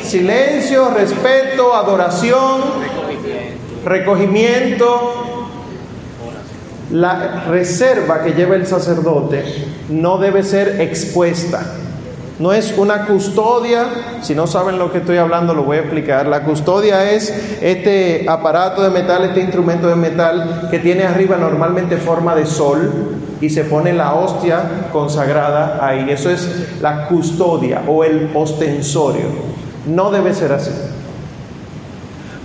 Silencio, 0.02 0.90
respeto, 0.90 1.74
adoración, 1.74 2.60
recogimiento. 3.84 5.22
La 6.90 7.44
reserva 7.48 8.22
que 8.22 8.32
lleva 8.34 8.56
el 8.56 8.66
sacerdote 8.66 9.44
no 9.88 10.18
debe 10.18 10.42
ser 10.42 10.80
expuesta. 10.80 11.64
No 12.38 12.53
es 12.53 12.76
una 12.76 13.07
custodia, 13.07 13.87
si 14.23 14.35
no 14.35 14.49
saben 14.49 14.79
lo 14.79 14.91
que 14.91 14.99
estoy 14.99 15.19
hablando 15.19 15.55
lo 15.55 15.62
voy 15.62 15.76
a 15.76 15.81
explicar. 15.81 16.26
La 16.26 16.43
custodia 16.43 17.12
es 17.12 17.31
este 17.62 18.26
aparato 18.29 18.83
de 18.83 18.91
metal, 18.91 19.25
este 19.25 19.41
instrumento 19.41 19.87
de 19.87 19.95
metal 19.95 20.69
que 20.71 20.81
tiene 20.81 21.05
arriba 21.05 21.37
normalmente 21.37 21.97
forma 21.97 22.35
de 22.35 22.45
sol, 22.45 23.14
y 23.41 23.50
se 23.50 23.64
pone 23.64 23.93
la 23.93 24.14
hostia 24.14 24.88
consagrada 24.93 25.79
ahí. 25.81 26.07
Eso 26.09 26.31
es 26.31 26.81
la 26.81 27.07
custodia 27.09 27.83
o 27.87 28.03
el 28.03 28.31
ostensorio. 28.35 29.26
No 29.87 30.11
debe 30.11 30.33
ser 30.33 30.53
así. 30.53 30.71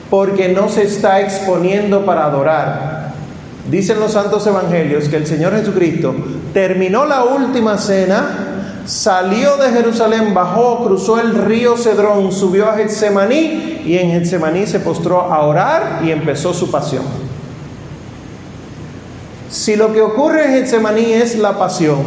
Porque 0.09 0.49
no 0.49 0.67
se 0.69 0.83
está 0.83 1.21
exponiendo 1.21 2.05
para 2.05 2.25
adorar. 2.25 3.11
Dicen 3.69 3.99
los 3.99 4.13
santos 4.13 4.45
evangelios 4.47 5.07
que 5.09 5.17
el 5.17 5.27
Señor 5.27 5.53
Jesucristo 5.53 6.13
terminó 6.53 7.05
la 7.05 7.23
última 7.23 7.77
cena, 7.77 8.48
salió 8.89 9.55
de 9.57 9.69
Jerusalén, 9.71 10.33
bajó, 10.33 10.83
cruzó 10.83 11.19
el 11.19 11.35
río 11.35 11.77
Cedrón, 11.77 12.31
subió 12.31 12.67
a 12.67 12.73
Getsemaní 12.73 13.83
y 13.85 13.95
en 13.99 14.09
Getsemaní 14.09 14.65
se 14.65 14.79
postró 14.79 15.21
a 15.21 15.45
orar 15.45 16.01
y 16.03 16.09
empezó 16.09 16.55
su 16.55 16.71
pasión. 16.71 17.03
Si 19.47 19.75
lo 19.75 19.93
que 19.93 20.01
ocurre 20.01 20.45
en 20.45 20.53
Getsemaní 20.53 21.13
es 21.13 21.37
la 21.37 21.59
pasión 21.59 21.99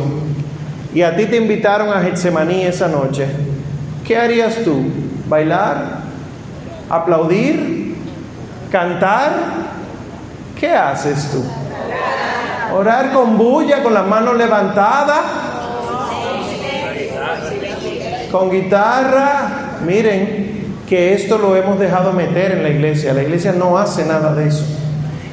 y 0.93 1.03
a 1.03 1.15
ti 1.15 1.27
te 1.27 1.37
invitaron 1.37 1.89
a 1.91 2.03
Getsemaní 2.03 2.63
esa 2.65 2.89
noche, 2.89 3.29
¿qué 4.05 4.17
harías 4.19 4.57
tú? 4.65 4.83
¿Bailar? 5.29 6.01
¿Aplaudir? 6.91 7.95
¿Cantar? 8.73 9.31
¿Qué 10.59 10.73
haces 10.73 11.31
tú? 11.31 11.45
¿Orar 12.75 13.13
con 13.13 13.39
bulla, 13.39 13.85
con 13.85 13.95
las 13.95 14.07
manos 14.07 14.37
levantadas? 14.37 15.42
¿Con 18.33 18.51
guitarra? 18.51 19.79
Miren 19.87 20.53
que 20.89 21.13
esto 21.13 21.37
lo 21.37 21.55
hemos 21.55 21.79
dejado 21.79 22.13
meter 22.13 22.53
en 22.53 22.63
la 22.63 22.71
iglesia. 22.71 23.13
La 23.13 23.23
iglesia 23.23 23.53
no 23.53 23.77
hace 23.77 24.07
nada 24.07 24.35
de 24.35 24.49
eso. 24.49 24.65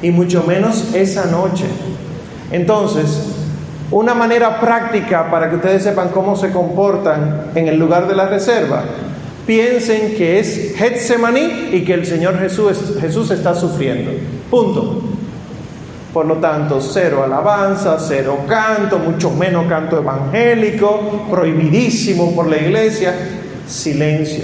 Y 0.02 0.10
mucho 0.10 0.44
menos 0.46 0.94
esa 0.94 1.24
noche. 1.26 1.64
Entonces, 2.52 3.26
una 3.90 4.12
manera 4.12 4.60
práctica 4.60 5.30
para 5.30 5.48
que 5.48 5.56
ustedes 5.56 5.82
sepan 5.82 6.10
cómo 6.10 6.36
se 6.36 6.50
comportan 6.50 7.46
en 7.54 7.68
el 7.68 7.78
lugar 7.78 8.06
de 8.06 8.14
la 8.14 8.26
reserva, 8.26 8.84
piensen 9.46 10.14
que 10.14 10.38
es 10.38 10.74
Getsemaní 10.76 11.70
y 11.72 11.84
que 11.84 11.94
el 11.94 12.04
Señor 12.04 12.38
Jesús, 12.38 12.98
Jesús 13.00 13.30
está 13.30 13.54
sufriendo. 13.54 14.10
Punto. 14.50 15.02
Por 16.12 16.26
lo 16.26 16.36
tanto, 16.36 16.80
cero 16.80 17.22
alabanza, 17.22 17.96
cero 18.00 18.40
canto, 18.48 18.98
mucho 18.98 19.30
menos 19.30 19.66
canto 19.68 19.98
evangélico, 19.98 21.26
prohibidísimo 21.30 22.34
por 22.34 22.48
la 22.48 22.56
iglesia, 22.56 23.14
silencio. 23.66 24.42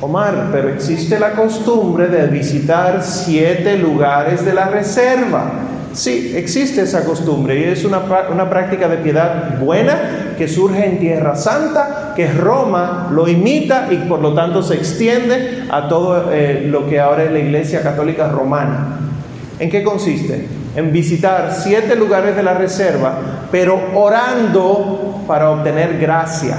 Omar, 0.00 0.48
pero 0.50 0.70
existe 0.70 1.18
la 1.18 1.32
costumbre 1.32 2.08
de 2.08 2.26
visitar 2.28 3.02
siete 3.02 3.76
lugares 3.76 4.44
de 4.44 4.54
la 4.54 4.68
reserva. 4.68 5.52
Sí, 5.92 6.32
existe 6.34 6.82
esa 6.82 7.04
costumbre 7.04 7.60
y 7.60 7.64
es 7.64 7.84
una, 7.84 8.04
práctica 8.50 8.88
de 8.88 8.96
piedad 8.96 9.58
buena 9.60 10.34
que 10.36 10.48
surge 10.48 10.84
en 10.84 10.98
Tierra 10.98 11.36
Santa, 11.36 12.14
que 12.16 12.32
Roma 12.32 13.08
lo 13.12 13.28
imita 13.28 13.88
y 13.90 13.96
por 14.08 14.20
lo 14.20 14.34
tanto 14.34 14.62
se 14.62 14.74
extiende 14.74 15.64
a 15.70 15.88
todo 15.88 16.32
eh, 16.32 16.66
lo 16.68 16.88
que 16.88 16.98
ahora 16.98 17.24
es 17.24 17.32
la 17.32 17.38
Iglesia 17.38 17.82
Católica 17.82 18.28
Romana. 18.28 18.98
¿En 19.60 19.70
qué 19.70 19.84
consiste? 19.84 20.48
En 20.76 20.92
visitar 20.92 21.52
siete 21.52 21.94
lugares 21.94 22.34
de 22.34 22.42
la 22.42 22.54
reserva, 22.54 23.18
pero 23.50 23.80
orando 23.94 25.22
para 25.26 25.50
obtener 25.50 25.98
gracia. 25.98 26.56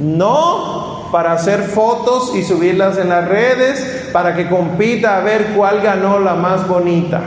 No 0.00 0.92
para 1.12 1.32
hacer 1.32 1.60
fotos 1.62 2.34
y 2.34 2.42
subirlas 2.42 2.96
en 2.98 3.10
las 3.10 3.28
redes, 3.28 4.08
para 4.12 4.34
que 4.34 4.48
compita 4.48 5.18
a 5.18 5.20
ver 5.20 5.48
cuál 5.54 5.82
ganó 5.82 6.18
la 6.18 6.34
más 6.34 6.66
bonita. 6.66 7.20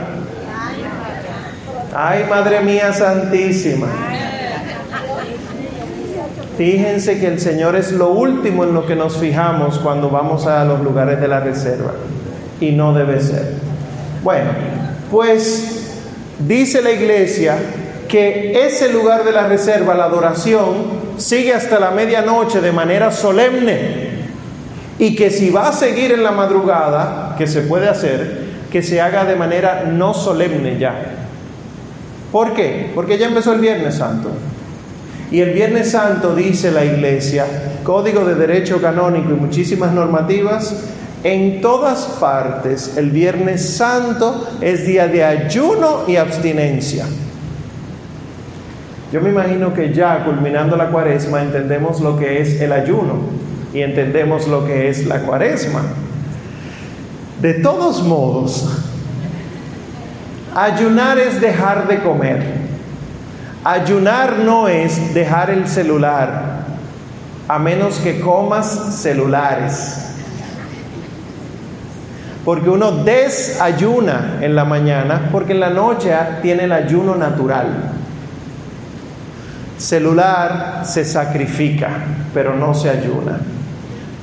Ay, 1.94 2.26
Madre 2.28 2.60
mía 2.60 2.92
Santísima. 2.92 3.86
Fíjense 6.58 7.20
que 7.20 7.28
el 7.28 7.38
Señor 7.38 7.76
es 7.76 7.92
lo 7.92 8.08
último 8.10 8.64
en 8.64 8.74
lo 8.74 8.86
que 8.86 8.96
nos 8.96 9.18
fijamos 9.18 9.78
cuando 9.78 10.10
vamos 10.10 10.46
a 10.46 10.64
los 10.64 10.80
lugares 10.80 11.20
de 11.20 11.28
la 11.28 11.40
reserva. 11.40 11.92
Y 12.60 12.72
no 12.72 12.92
debe 12.92 13.20
ser. 13.20 13.52
Bueno, 14.24 14.50
pues 15.10 16.02
dice 16.38 16.82
la 16.82 16.92
iglesia 16.92 17.56
que 18.08 18.66
ese 18.66 18.92
lugar 18.92 19.24
de 19.24 19.32
la 19.32 19.46
reserva, 19.46 19.94
la 19.94 20.04
adoración, 20.04 21.06
sigue 21.16 21.52
hasta 21.52 21.80
la 21.80 21.90
medianoche 21.90 22.60
de 22.60 22.72
manera 22.72 23.10
solemne. 23.10 24.06
Y 24.98 25.14
que 25.14 25.30
si 25.30 25.50
va 25.50 25.68
a 25.68 25.72
seguir 25.72 26.12
en 26.12 26.22
la 26.22 26.32
madrugada, 26.32 27.34
que 27.36 27.46
se 27.46 27.62
puede 27.62 27.88
hacer, 27.88 28.46
que 28.70 28.82
se 28.82 29.00
haga 29.00 29.24
de 29.24 29.36
manera 29.36 29.84
no 29.84 30.14
solemne 30.14 30.78
ya, 30.78 31.16
¿Por 32.36 32.52
qué? 32.52 32.90
Porque 32.94 33.16
ya 33.18 33.28
empezó 33.28 33.52
el 33.52 33.60
Viernes 33.60 33.94
Santo. 33.94 34.28
Y 35.30 35.40
el 35.40 35.52
Viernes 35.52 35.90
Santo, 35.90 36.34
dice 36.34 36.70
la 36.70 36.84
Iglesia, 36.84 37.46
Código 37.82 38.24
de 38.24 38.34
Derecho 38.34 38.80
Canónico 38.80 39.30
y 39.30 39.34
muchísimas 39.34 39.92
normativas, 39.92 40.84
en 41.24 41.60
todas 41.60 42.04
partes 42.20 42.96
el 42.96 43.10
Viernes 43.10 43.76
Santo 43.76 44.48
es 44.60 44.86
día 44.86 45.08
de 45.08 45.24
ayuno 45.24 46.04
y 46.06 46.16
abstinencia. 46.16 47.06
Yo 49.12 49.20
me 49.20 49.30
imagino 49.30 49.72
que 49.72 49.92
ya 49.92 50.24
culminando 50.24 50.76
la 50.76 50.88
cuaresma 50.88 51.42
entendemos 51.42 52.00
lo 52.00 52.18
que 52.18 52.40
es 52.40 52.60
el 52.60 52.72
ayuno 52.72 53.20
y 53.72 53.80
entendemos 53.80 54.46
lo 54.48 54.66
que 54.66 54.88
es 54.88 55.06
la 55.06 55.20
cuaresma. 55.20 55.82
De 57.40 57.54
todos 57.54 58.02
modos, 58.02 58.66
Ayunar 60.56 61.18
es 61.18 61.38
dejar 61.38 61.86
de 61.86 61.98
comer. 61.98 62.42
Ayunar 63.62 64.38
no 64.38 64.68
es 64.68 65.12
dejar 65.12 65.50
el 65.50 65.68
celular. 65.68 66.56
a 67.48 67.58
menos 67.60 67.98
que 67.98 68.20
comas 68.20 68.96
celulares. 69.02 70.05
Porque 72.46 72.70
uno 72.70 72.92
desayuna 72.92 74.38
en 74.40 74.54
la 74.54 74.64
mañana, 74.64 75.30
porque 75.32 75.52
en 75.52 75.58
la 75.58 75.70
noche 75.70 76.14
tiene 76.42 76.64
el 76.64 76.72
ayuno 76.72 77.16
natural. 77.16 77.66
Celular 79.76 80.82
se 80.84 81.04
sacrifica, 81.04 81.88
pero 82.32 82.54
no 82.54 82.72
se 82.72 82.88
ayuna. 82.88 83.40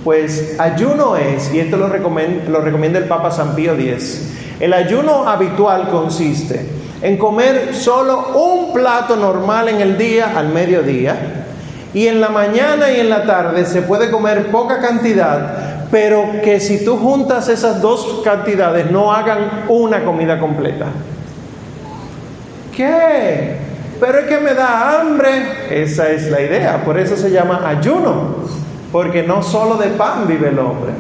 Pues 0.05 0.57
ayuno 0.57 1.17
es, 1.17 1.53
y 1.53 1.59
esto 1.59 1.75
lo 1.75 1.89
recomienda, 1.89 2.49
lo 2.49 2.65
el 2.65 3.03
Papa 3.09 3.29
San 3.29 3.55
Pío 3.55 3.73
X, 3.73 4.31
el 4.57 4.71
ayuno 4.71 5.27
habitual 5.27 5.89
consiste 5.89 6.65
en 7.01 7.17
comer 7.17 7.75
solo 7.75 8.29
un 8.35 8.71
plato 8.71 9.17
normal 9.17 9.67
en 9.67 9.81
el 9.81 9.97
día 9.97 10.31
al 10.37 10.47
mediodía, 10.47 11.43
y 11.93 12.07
en 12.07 12.21
la 12.21 12.29
mañana 12.29 12.89
y 12.89 13.01
en 13.01 13.09
la 13.09 13.25
tarde 13.25 13.65
se 13.65 13.81
puede 13.81 14.09
comer 14.09 14.49
poca 14.49 14.79
cantidad, 14.79 15.82
pero 15.93 16.41
que 16.43 16.59
si 16.59 16.83
tú 16.83 16.97
juntas 16.97 17.47
esas 17.49 17.79
dos 17.79 18.21
cantidades 18.23 18.89
no 18.89 19.13
hagan 19.13 19.65
una 19.67 20.03
comida 20.03 20.39
completa. 20.39 20.87
¿Qué? 22.75 23.57
Pero 23.99 24.17
es 24.17 24.25
que 24.25 24.39
me 24.39 24.55
da 24.55 24.99
hambre. 24.99 25.29
Esa 25.69 26.09
es 26.09 26.31
la 26.31 26.41
idea, 26.41 26.83
por 26.83 26.97
eso 26.97 27.15
se 27.15 27.29
llama 27.29 27.61
ayuno, 27.63 28.37
porque 28.91 29.21
no 29.21 29.43
solo 29.43 29.75
de 29.75 29.89
pan 29.89 30.25
vive 30.27 30.47
el 30.47 30.57
hombre. 30.57 30.93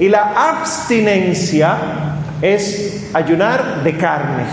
Y 0.00 0.08
la 0.08 0.32
abstinencia 0.34 1.76
es 2.42 3.08
ayunar 3.14 3.84
de 3.84 3.96
carne. 3.96 4.46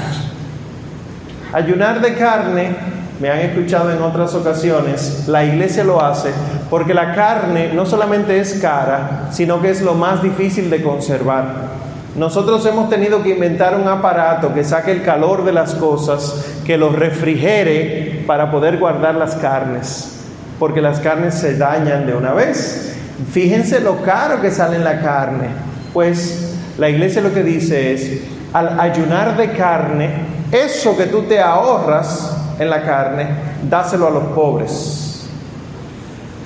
Ayunar 1.52 2.02
de 2.02 2.14
carne 2.14 2.76
me 3.20 3.30
han 3.30 3.40
escuchado 3.40 3.92
en 3.92 4.02
otras 4.02 4.34
ocasiones, 4.36 5.28
la 5.28 5.44
iglesia 5.44 5.84
lo 5.84 6.04
hace 6.04 6.32
porque 6.70 6.94
la 6.94 7.14
carne 7.16 7.72
no 7.74 7.86
solamente 7.86 8.40
es 8.40 8.56
cara, 8.56 9.30
sino 9.32 9.62
que 9.62 9.70
es 9.70 9.82
lo 9.82 9.94
más 9.94 10.22
difícil 10.22 10.70
de 10.70 10.82
conservar. 10.82 11.78
Nosotros 12.16 12.66
hemos 12.66 12.90
tenido 12.90 13.22
que 13.22 13.30
inventar 13.30 13.80
un 13.80 13.88
aparato 13.88 14.54
que 14.54 14.64
saque 14.64 14.92
el 14.92 15.04
calor 15.04 15.46
de 15.46 15.54
las 15.54 15.76
cosas, 15.76 16.46
que 16.66 16.78
los 16.78 16.94
refrigere 16.94 18.24
para 18.26 18.52
poder 18.52 18.78
guardar 18.78 19.16
las 19.16 19.36
carnes, 19.36 20.24
porque 20.60 20.82
las 20.82 21.00
carnes 21.00 21.36
se 21.36 21.58
dañan 21.58 22.08
de 22.08 22.16
una 22.16 22.34
vez. 22.34 22.96
Fíjense 23.32 23.80
lo 23.80 24.02
caro 24.02 24.42
que 24.42 24.52
sale 24.52 24.78
en 24.78 24.84
la 24.84 25.00
carne. 25.00 25.50
Pues 25.94 26.56
la 26.78 26.90
iglesia 26.90 27.22
lo 27.22 27.34
que 27.34 27.44
dice 27.44 27.94
es, 27.94 28.22
al 28.52 28.80
ayunar 28.80 29.38
de 29.38 29.52
carne, 29.52 30.10
eso 30.52 30.98
que 30.98 31.06
tú 31.06 31.24
te 31.24 31.40
ahorras, 31.40 32.37
en 32.60 32.70
la 32.70 32.82
carne, 32.84 33.28
dáselo 33.70 34.08
a 34.08 34.12
los 34.12 34.24
pobres. 34.26 35.30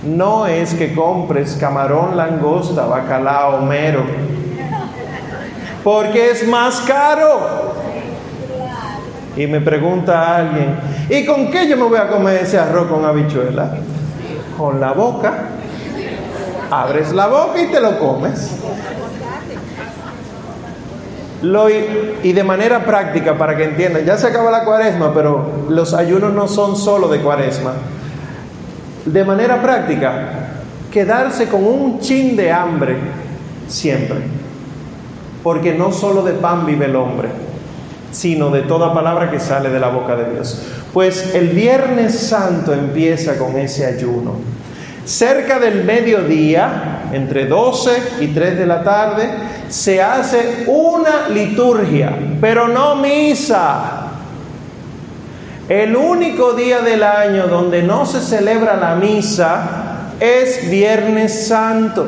No 0.04 0.48
es 0.48 0.74
que 0.74 0.94
compres 0.96 1.58
camarón, 1.60 2.18
langosta, 2.18 2.86
bacalao, 2.86 3.62
mero, 3.62 4.04
porque 5.84 6.32
es 6.32 6.48
más 6.48 6.82
caro. 6.82 7.72
Y 9.38 9.48
me 9.48 9.62
pregunta 9.62 10.36
alguien, 10.38 10.78
¿y 11.10 11.26
con 11.26 11.50
qué 11.52 11.68
yo 11.68 11.78
me 11.78 11.84
voy 11.84 11.98
a 11.98 12.08
comer 12.08 12.42
ese 12.42 12.60
arroz 12.60 12.88
con 12.88 13.06
habichuela? 13.06 13.76
Con 14.58 14.80
la 14.80 14.92
boca. 14.92 15.34
Abres 16.70 17.12
la 17.14 17.28
boca 17.28 17.62
y 17.62 17.68
te 17.68 17.80
lo 17.80 17.98
comes. 17.98 18.58
Lo, 21.42 21.68
y 21.70 22.34
de 22.34 22.44
manera 22.44 22.86
práctica, 22.86 23.38
para 23.38 23.58
que 23.58 23.64
entiendan, 23.64 24.06
ya 24.06 24.18
se 24.18 24.28
acaba 24.28 24.52
la 24.52 24.64
cuaresma, 24.64 25.12
pero 25.14 25.66
los 25.70 25.94
ayunos 25.94 26.34
no 26.34 26.48
son 26.48 26.76
solo 26.76 27.08
de 27.08 27.20
cuaresma. 27.20 27.74
De 29.06 29.24
manera 29.26 29.62
práctica, 29.62 30.52
quedarse 30.92 31.48
con 31.48 31.66
un 31.66 32.00
chin 32.00 32.36
de 32.36 32.52
hambre 32.52 32.98
siempre. 33.68 34.18
Porque 35.42 35.74
no 35.74 35.92
solo 35.92 36.22
de 36.22 36.34
pan 36.34 36.68
vive 36.68 36.86
el 36.86 36.96
hombre, 36.96 37.30
sino 38.12 38.52
de 38.52 38.62
toda 38.62 38.94
palabra 38.94 39.32
que 39.32 39.40
sale 39.40 39.70
de 39.70 39.80
la 39.80 39.88
boca 39.88 40.16
de 40.16 40.32
Dios. 40.34 40.62
Pues 40.94 41.34
el 41.34 41.50
Viernes 41.50 42.20
Santo 42.20 42.74
empieza 42.74 43.38
con 43.40 43.58
ese 43.58 43.86
ayuno. 43.86 44.36
Cerca 45.12 45.60
del 45.60 45.84
mediodía, 45.84 47.10
entre 47.12 47.46
12 47.46 48.22
y 48.22 48.28
3 48.28 48.58
de 48.58 48.66
la 48.66 48.82
tarde, 48.82 49.30
se 49.68 50.02
hace 50.02 50.64
una 50.68 51.28
liturgia, 51.28 52.18
pero 52.40 52.70
no 52.70 52.96
misa. 52.96 54.08
El 55.68 55.98
único 55.98 56.54
día 56.54 56.80
del 56.80 57.04
año 57.04 57.48
donde 57.48 57.84
no 57.84 58.06
se 58.06 58.22
celebra 58.22 58.78
la 58.78 58.96
misa 58.96 60.14
es 60.18 60.70
Viernes 60.72 61.46
Santo. 61.46 62.08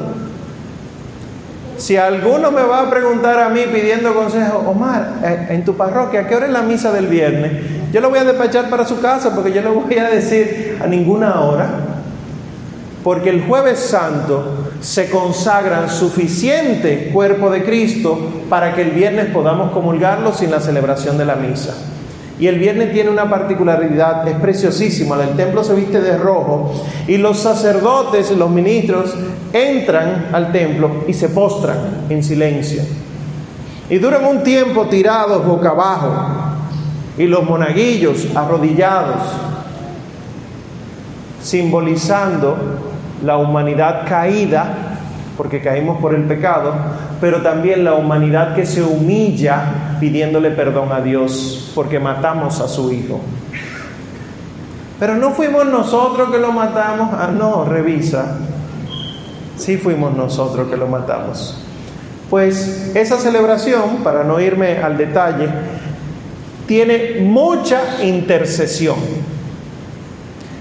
Si 1.75 1.97
alguno 1.97 2.51
me 2.51 2.61
va 2.63 2.83
a 2.83 2.89
preguntar 2.89 3.37
a 3.37 3.49
mí 3.49 3.63
pidiendo 3.69 4.15
consejo, 4.15 4.59
Omar, 4.59 5.15
eh, 5.25 5.47
en 5.49 5.65
tu 5.65 5.75
parroquia, 5.75 6.21
¿a 6.21 6.27
qué 6.27 6.37
hora 6.37 6.45
es 6.45 6.53
la 6.53 6.61
misa 6.61 6.93
del 6.93 7.07
viernes? 7.07 7.51
Yo 7.91 7.99
lo 7.99 8.09
voy 8.09 8.19
a 8.19 8.23
despachar 8.23 8.69
para 8.69 8.85
su 8.85 9.01
casa 9.01 9.35
porque 9.35 9.51
yo 9.51 9.61
no 9.61 9.73
voy 9.73 9.97
a 9.97 10.09
decir 10.09 10.79
a 10.81 10.87
ninguna 10.87 11.41
hora. 11.41 11.92
Porque 13.03 13.29
el 13.29 13.43
jueves 13.45 13.79
santo 13.79 14.43
se 14.79 15.09
consagra 15.09 15.89
suficiente 15.89 17.09
cuerpo 17.11 17.49
de 17.49 17.63
Cristo 17.63 18.17
para 18.49 18.73
que 18.73 18.81
el 18.81 18.91
viernes 18.91 19.27
podamos 19.27 19.71
comulgarlo 19.71 20.33
sin 20.33 20.51
la 20.51 20.59
celebración 20.59 21.17
de 21.17 21.25
la 21.25 21.35
misa. 21.35 21.73
Y 22.39 22.47
el 22.47 22.59
viernes 22.59 22.91
tiene 22.91 23.09
una 23.09 23.29
particularidad, 23.29 24.27
es 24.27 24.35
preciosísima. 24.35 25.21
El 25.23 25.35
templo 25.35 25.63
se 25.63 25.75
viste 25.75 26.01
de 26.01 26.17
rojo 26.17 26.73
y 27.07 27.17
los 27.17 27.39
sacerdotes, 27.39 28.31
los 28.31 28.49
ministros, 28.49 29.13
entran 29.51 30.29
al 30.33 30.51
templo 30.51 31.03
y 31.07 31.13
se 31.13 31.29
postran 31.29 32.05
en 32.09 32.23
silencio. 32.23 32.81
Y 33.89 33.97
duran 33.97 34.25
un 34.25 34.43
tiempo 34.43 34.87
tirados 34.87 35.45
boca 35.45 35.69
abajo 35.69 36.11
y 37.17 37.27
los 37.27 37.43
monaguillos 37.43 38.27
arrodillados, 38.35 39.21
simbolizando 41.41 42.92
la 43.23 43.37
humanidad 43.37 44.07
caída, 44.07 44.65
porque 45.37 45.61
caímos 45.61 45.99
por 45.99 46.13
el 46.13 46.23
pecado, 46.23 46.73
pero 47.19 47.41
también 47.41 47.83
la 47.83 47.93
humanidad 47.93 48.53
que 48.53 48.65
se 48.65 48.83
humilla 48.83 49.97
pidiéndole 49.99 50.51
perdón 50.51 50.91
a 50.91 51.01
Dios 51.01 51.71
porque 51.73 51.99
matamos 51.99 52.59
a 52.59 52.67
su 52.67 52.91
Hijo. 52.91 53.21
Pero 54.99 55.15
no 55.15 55.31
fuimos 55.31 55.65
nosotros 55.65 56.29
que 56.31 56.37
lo 56.37 56.51
matamos. 56.51 57.09
Ah, 57.13 57.31
no, 57.35 57.65
revisa. 57.65 58.37
Sí 59.57 59.77
fuimos 59.77 60.15
nosotros 60.15 60.69
que 60.69 60.77
lo 60.77 60.87
matamos. 60.87 61.57
Pues 62.29 62.91
esa 62.95 63.17
celebración, 63.17 64.03
para 64.03 64.23
no 64.23 64.39
irme 64.39 64.77
al 64.77 64.97
detalle, 64.97 65.49
tiene 66.67 67.21
mucha 67.21 68.03
intercesión 68.03 68.95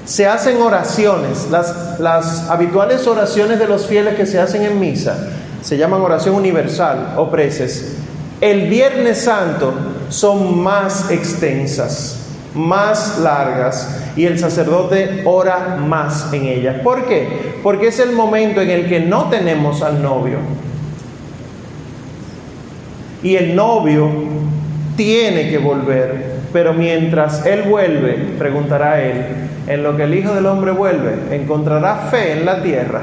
se 0.05 0.27
hacen 0.27 0.61
oraciones, 0.61 1.49
las, 1.51 2.01
las 2.01 2.51
habituales 2.51 3.07
oraciones 3.07 3.59
de 3.59 3.69
los 3.69 3.87
fieles 3.87 4.15
que 4.15 4.27
se 4.27 4.41
hacen 4.41 4.63
en 4.63 4.81
misa, 4.81 5.29
se 5.63 5.77
llaman 5.77 6.01
oración 6.01 6.35
universal 6.35 7.15
o 7.17 7.31
preces. 7.31 7.97
El 8.41 8.69
Viernes 8.69 9.19
Santo 9.19 9.73
son 10.09 10.61
más 10.61 11.11
extensas, 11.11 12.27
más 12.55 13.19
largas 13.19 13.97
y 14.17 14.27
el 14.27 14.39
sacerdote 14.39 15.23
ora 15.25 15.77
más 15.77 16.33
en 16.33 16.47
ellas. 16.47 16.81
¿Por 16.83 17.07
qué? 17.07 17.55
Porque 17.63 17.89
es 17.89 18.01
el 18.01 18.13
momento 18.13 18.61
en 18.61 18.71
el 18.71 18.89
que 18.89 18.99
no 18.99 19.31
tenemos 19.31 19.83
al 19.83 20.03
novio. 20.03 20.39
Y 23.23 23.37
el 23.37 23.55
novio 23.55 24.11
tiene 24.97 25.49
que 25.49 25.59
volver, 25.59 26.41
pero 26.53 26.75
mientras 26.75 27.47
él 27.47 27.63
vuelve, 27.63 28.35
preguntará 28.37 29.01
él, 29.01 29.25
en 29.67 29.83
lo 29.83 29.97
que 29.97 30.05
el 30.05 30.15
Hijo 30.15 30.35
del 30.35 30.47
Hombre 30.47 30.73
vuelve, 30.73 31.35
encontrará 31.35 32.09
fe 32.11 32.33
en 32.33 32.45
la 32.45 32.63
tierra. 32.63 33.03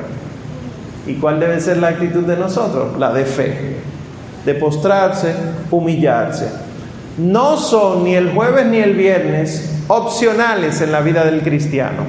¿Y 1.08 1.16
cuál 1.16 1.40
debe 1.40 1.60
ser 1.60 1.78
la 1.78 1.90
actitud 1.90 2.24
de 2.24 2.38
nosotros? 2.38 2.98
La 3.00 3.12
de 3.12 3.26
fe, 3.26 3.78
de 4.46 4.54
postrarse, 4.56 5.34
humillarse. 5.72 6.50
No 7.18 7.58
son 7.58 8.04
ni 8.04 8.16
el 8.16 8.32
jueves 8.32 8.66
ni 8.66 8.78
el 8.78 8.94
viernes 8.94 9.84
opcionales 9.88 10.82
en 10.82 10.92
la 10.92 11.02
vida 11.02 11.26
del 11.26 11.42
cristiano. 11.42 12.04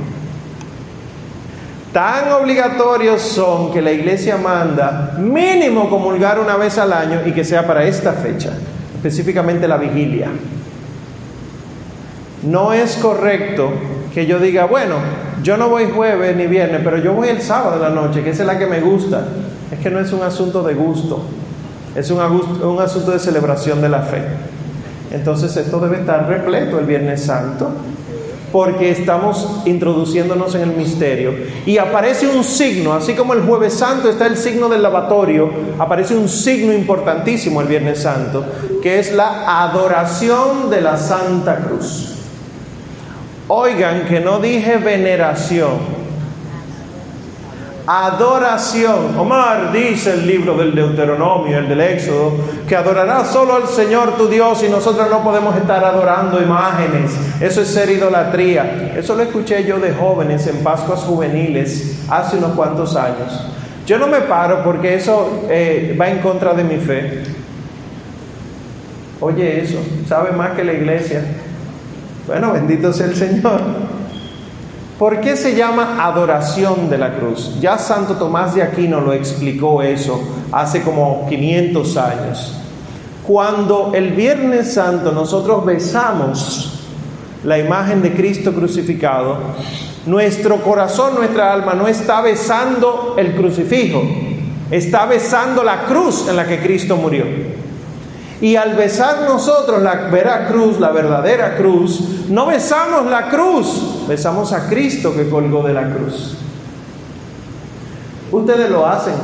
Tan 1.92 2.30
obligatorios 2.32 3.20
son 3.20 3.72
que 3.72 3.82
la 3.82 3.90
iglesia 3.90 4.36
manda 4.36 5.16
mínimo 5.18 5.90
comulgar 5.90 6.38
una 6.38 6.56
vez 6.56 6.78
al 6.78 6.92
año 6.92 7.22
y 7.26 7.32
que 7.32 7.44
sea 7.44 7.66
para 7.66 7.84
esta 7.84 8.12
fecha, 8.12 8.52
específicamente 8.94 9.66
la 9.66 9.76
vigilia. 9.76 10.28
No 12.44 12.72
es 12.72 12.96
correcto 12.96 13.72
que 14.14 14.26
yo 14.26 14.38
diga, 14.38 14.66
bueno, 14.66 14.96
yo 15.42 15.56
no 15.56 15.68
voy 15.68 15.90
jueves 15.90 16.36
ni 16.36 16.46
viernes, 16.46 16.80
pero 16.82 16.98
yo 16.98 17.12
voy 17.12 17.28
el 17.28 17.40
sábado 17.40 17.76
de 17.78 17.88
la 17.88 17.90
noche, 17.90 18.22
que 18.22 18.30
es 18.30 18.38
la 18.40 18.58
que 18.58 18.66
me 18.66 18.80
gusta. 18.80 19.24
Es 19.70 19.78
que 19.78 19.90
no 19.90 20.00
es 20.00 20.12
un 20.12 20.22
asunto 20.22 20.62
de 20.62 20.74
gusto, 20.74 21.22
es 21.94 22.10
un 22.10 22.80
asunto 22.80 23.12
de 23.12 23.18
celebración 23.18 23.80
de 23.80 23.88
la 23.88 24.02
fe. 24.02 24.22
Entonces 25.12 25.56
esto 25.56 25.78
debe 25.80 26.00
estar 26.00 26.28
repleto 26.28 26.78
el 26.78 26.86
Viernes 26.86 27.22
Santo. 27.22 27.70
porque 28.52 28.90
estamos 28.90 29.62
introduciéndonos 29.64 30.54
en 30.54 30.62
el 30.62 30.72
misterio. 30.76 31.32
Y 31.66 31.78
aparece 31.78 32.26
un 32.28 32.42
signo, 32.42 32.92
así 32.92 33.14
como 33.14 33.34
el 33.34 33.42
jueves 33.42 33.74
santo 33.74 34.08
está 34.08 34.26
el 34.26 34.36
signo 34.36 34.68
del 34.68 34.82
lavatorio, 34.82 35.50
aparece 35.78 36.16
un 36.16 36.28
signo 36.28 36.72
importantísimo 36.72 37.60
el 37.60 37.68
viernes 37.68 38.02
santo, 38.02 38.44
que 38.82 38.98
es 38.98 39.12
la 39.12 39.62
adoración 39.62 40.70
de 40.70 40.80
la 40.80 40.96
Santa 40.96 41.58
Cruz. 41.58 42.16
Oigan 43.52 44.06
que 44.06 44.20
no 44.20 44.38
dije 44.38 44.76
veneración, 44.76 46.00
Adoración. 47.84 49.18
Omar 49.18 49.72
dice 49.72 50.12
el 50.12 50.24
libro 50.24 50.56
del 50.56 50.72
Deuteronomio, 50.72 51.58
el 51.58 51.68
del 51.68 51.80
Éxodo, 51.80 52.34
que 52.68 52.76
adorarás 52.76 53.32
solo 53.32 53.56
al 53.56 53.66
Señor 53.66 54.16
tu 54.16 54.28
Dios 54.28 54.62
y 54.62 54.68
nosotros 54.68 55.10
no 55.10 55.24
podemos 55.24 55.56
estar 55.56 55.84
adorando 55.84 56.40
imágenes. 56.40 57.10
Eso 57.40 57.62
es 57.62 57.66
ser 57.66 57.90
idolatría. 57.90 58.92
Eso 58.96 59.16
lo 59.16 59.24
escuché 59.24 59.64
yo 59.64 59.80
de 59.80 59.92
jóvenes 59.94 60.46
en 60.46 60.62
Pascuas 60.62 61.00
juveniles 61.00 62.04
hace 62.08 62.36
unos 62.36 62.52
cuantos 62.52 62.94
años. 62.94 63.48
Yo 63.84 63.98
no 63.98 64.06
me 64.06 64.20
paro 64.20 64.62
porque 64.62 64.94
eso 64.94 65.46
eh, 65.50 65.96
va 66.00 66.08
en 66.08 66.18
contra 66.18 66.54
de 66.54 66.62
mi 66.62 66.76
fe. 66.76 67.24
Oye 69.18 69.62
eso, 69.62 69.80
sabe 70.06 70.30
más 70.30 70.50
que 70.50 70.62
la 70.62 70.74
iglesia. 70.74 71.24
Bueno, 72.26 72.52
bendito 72.52 72.92
sea 72.92 73.06
el 73.06 73.16
Señor. 73.16 73.61
¿Por 74.98 75.20
qué 75.20 75.35
se 75.35 75.54
llama 75.56 76.04
adoración 76.04 76.90
de 76.90 76.98
la 76.98 77.14
cruz? 77.14 77.59
Ya 77.59 77.78
Santo 77.78 78.16
Tomás 78.16 78.54
de 78.54 78.62
Aquino 78.62 79.00
lo 79.00 79.14
explicó 79.14 79.83
eso 79.83 80.20
hace 80.52 80.83
como 80.83 81.26
500 81.26 81.96
años. 81.96 82.56
Cuando 83.26 83.92
el 83.94 84.11
Viernes 84.11 84.74
Santo 84.74 85.12
nosotros 85.12 85.64
besamos 85.64 86.80
la 87.44 87.59
imagen 87.59 88.02
de 88.02 88.12
Cristo 88.12 88.52
crucificado, 88.52 89.38
nuestro 90.04 90.56
corazón, 90.56 91.14
nuestra 91.14 91.52
alma 91.52 91.72
no 91.72 91.88
está 91.88 92.20
besando 92.20 93.14
el 93.16 93.35
crucifijo, 93.35 94.02
está 94.70 95.06
besando 95.06 95.62
la 95.62 95.85
cruz 95.85 96.26
en 96.28 96.37
la 96.37 96.46
que 96.46 96.61
Cristo 96.61 96.96
murió. 96.96 97.24
Y 98.40 98.57
al 98.57 98.74
besar 98.74 99.22
nosotros 99.29 99.83
la 99.83 100.09
vera 100.11 100.46
cruz, 100.46 100.81
la 100.81 100.90
verdadera 100.90 101.57
cruz, 101.57 102.26
no 102.29 102.46
besamos 102.46 103.05
la 103.11 103.29
cruz, 103.29 104.07
besamos 104.09 104.53
a 104.55 104.66
Cristo 104.66 105.14
que 105.14 105.29
colgó 105.29 105.62
de 105.62 105.74
la 105.74 105.90
cruz. 105.90 106.38
Ustedes 108.33 108.70
lo 108.70 108.87
hacen. 108.87 109.14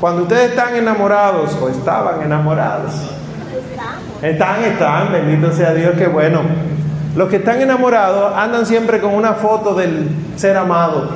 Cuando 0.00 0.22
ustedes 0.22 0.50
están 0.50 0.76
enamorados 0.76 1.56
o 1.60 1.68
estaban 1.68 2.20
enamorados. 2.22 2.92
Están, 4.20 4.62
están, 4.64 5.12
bendito 5.12 5.50
sea 5.52 5.72
Dios, 5.72 5.96
que 5.96 6.06
bueno. 6.06 6.42
Los 7.16 7.30
que 7.30 7.36
están 7.36 7.62
enamorados 7.62 8.34
andan 8.36 8.66
siempre 8.66 9.00
con 9.00 9.14
una 9.14 9.32
foto 9.34 9.74
del 9.74 10.10
ser 10.36 10.58
amado. 10.58 11.08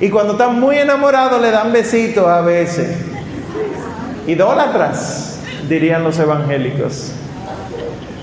Y 0.00 0.08
cuando 0.08 0.34
están 0.34 0.60
muy 0.60 0.76
enamorados 0.78 1.40
le 1.40 1.50
dan 1.50 1.72
besitos 1.72 2.28
a 2.28 2.42
veces. 2.42 2.96
Idólatras 4.26 5.33
dirían 5.68 6.04
los 6.04 6.18
evangélicos. 6.18 7.12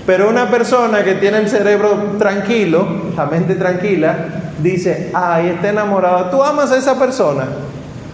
Pero 0.06 0.28
una 0.28 0.50
persona 0.50 1.04
que 1.04 1.14
tiene 1.14 1.38
el 1.38 1.48
cerebro 1.48 2.16
tranquilo, 2.18 2.86
la 3.16 3.26
mente 3.26 3.54
tranquila, 3.54 4.16
dice, 4.60 5.10
ay, 5.14 5.48
está 5.48 5.70
enamorada. 5.70 6.30
¿Tú 6.30 6.42
amas 6.42 6.72
a 6.72 6.78
esa 6.78 6.98
persona? 6.98 7.44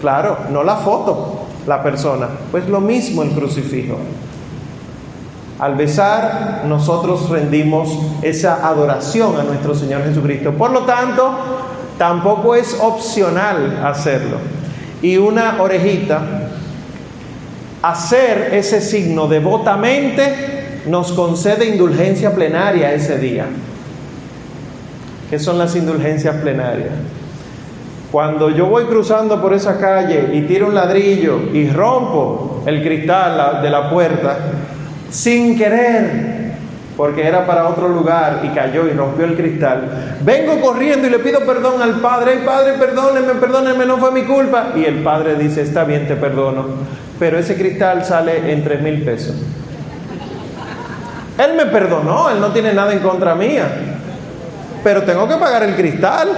Claro, 0.01 0.38
no 0.51 0.62
la 0.62 0.77
foto, 0.77 1.47
la 1.67 1.83
persona. 1.83 2.29
Pues 2.51 2.69
lo 2.69 2.81
mismo 2.81 3.23
el 3.23 3.31
crucifijo. 3.31 3.97
Al 5.59 5.75
besar, 5.75 6.62
nosotros 6.67 7.29
rendimos 7.31 7.99
esa 8.23 8.69
adoración 8.69 9.41
a 9.41 9.43
nuestro 9.43 9.75
Señor 9.75 10.05
Jesucristo. 10.05 10.53
Por 10.53 10.71
lo 10.71 10.83
tanto, 10.83 11.33
tampoco 11.97 12.55
es 12.55 12.79
opcional 12.81 13.83
hacerlo. 13.85 14.37
Y 15.03 15.17
una 15.17 15.61
orejita 15.61 16.48
hacer 17.90 18.51
ese 18.53 18.81
signo 18.81 19.29
devotamente 19.29 20.81
nos 20.87 21.12
concede 21.12 21.66
indulgencia 21.66 22.35
plenaria 22.35 22.92
ese 22.92 23.18
día. 23.18 23.46
¿Qué 25.31 25.38
son 25.38 25.59
las 25.59 25.77
indulgencias 25.77 26.37
plenarias? 26.37 26.92
Cuando 28.11 28.48
yo 28.51 28.66
voy 28.66 28.85
cruzando 28.85 29.40
por 29.40 29.53
esa 29.53 29.79
calle 29.79 30.31
y 30.33 30.42
tiro 30.42 30.68
un 30.68 30.74
ladrillo 30.74 31.51
y 31.53 31.68
rompo 31.68 32.62
el 32.64 32.83
cristal 32.83 33.61
de 33.62 33.68
la 33.70 33.90
puerta, 33.90 34.38
sin 35.11 35.57
querer, 35.59 36.28
porque 36.99 37.27
era 37.27 37.47
para 37.47 37.67
otro 37.69 37.89
lugar 37.89 38.41
y 38.43 38.49
cayó 38.49 38.87
y 38.87 38.91
rompió 38.91 39.25
el 39.25 39.37
cristal, 39.37 40.19
vengo 40.21 40.61
corriendo 40.61 41.07
y 41.07 41.11
le 41.11 41.21
pido 41.21 41.41
perdón 41.47 41.81
al 41.81 42.01
Padre, 42.01 42.43
Padre, 42.45 42.75
perdóneme, 42.75 43.35
perdóneme, 43.37 43.87
no 43.87 43.97
fue 43.97 44.11
mi 44.11 44.25
culpa. 44.25 44.73
Y 44.77 44.85
el 44.85 45.03
Padre 45.03 45.37
dice, 45.37 45.63
está 45.63 45.85
bien, 45.85 46.07
te 46.07 46.17
perdono 46.17 46.99
pero 47.19 47.39
ese 47.39 47.57
cristal 47.57 48.05
sale 48.05 48.53
en 48.53 48.63
tres 48.63 48.81
mil 48.81 49.03
pesos. 49.03 49.35
Él 51.39 51.55
me 51.57 51.67
perdonó, 51.67 52.31
él 52.31 52.41
no 52.41 52.49
tiene 52.49 52.73
nada 52.73 52.93
en 52.93 53.01
contra 53.01 53.35
mía, 53.35 53.67
pero 54.83 55.03
tengo 55.03 55.29
que 55.29 55.37
pagar 55.37 55.63
el 55.63 55.75
cristal. 55.77 56.29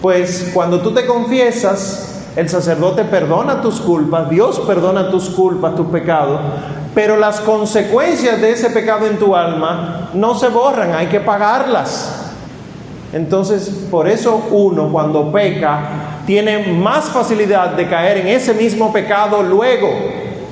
Pues 0.00 0.50
cuando 0.54 0.80
tú 0.80 0.92
te 0.92 1.06
confiesas, 1.06 2.24
el 2.36 2.48
sacerdote 2.48 3.04
perdona 3.04 3.60
tus 3.60 3.80
culpas, 3.80 4.30
Dios 4.30 4.60
perdona 4.60 5.10
tus 5.10 5.28
culpas, 5.30 5.74
tus 5.74 5.88
pecados, 5.88 6.40
pero 6.94 7.16
las 7.16 7.40
consecuencias 7.40 8.40
de 8.40 8.52
ese 8.52 8.70
pecado 8.70 9.06
en 9.06 9.18
tu 9.18 9.36
alma 9.36 10.10
no 10.14 10.34
se 10.34 10.48
borran, 10.48 10.94
hay 10.94 11.06
que 11.06 11.20
pagarlas. 11.20 12.32
Entonces, 13.12 13.68
por 13.90 14.08
eso 14.08 14.48
uno 14.50 14.90
cuando 14.90 15.32
peca 15.32 16.20
tiene 16.26 16.72
más 16.72 17.06
facilidad 17.06 17.70
de 17.70 17.88
caer 17.88 18.18
en 18.18 18.28
ese 18.28 18.54
mismo 18.54 18.92
pecado 18.92 19.42
luego. 19.42 19.88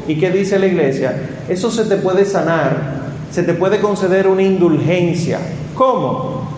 ¿Y 0.07 0.19
qué 0.19 0.31
dice 0.31 0.59
la 0.59 0.67
iglesia? 0.67 1.15
Eso 1.49 1.71
se 1.71 1.85
te 1.85 1.97
puede 1.97 2.25
sanar, 2.25 2.77
se 3.31 3.43
te 3.43 3.55
puede 3.55 3.81
conceder 3.81 4.27
una 4.27 4.43
indulgencia. 4.43 5.39
¿Cómo? 5.75 6.49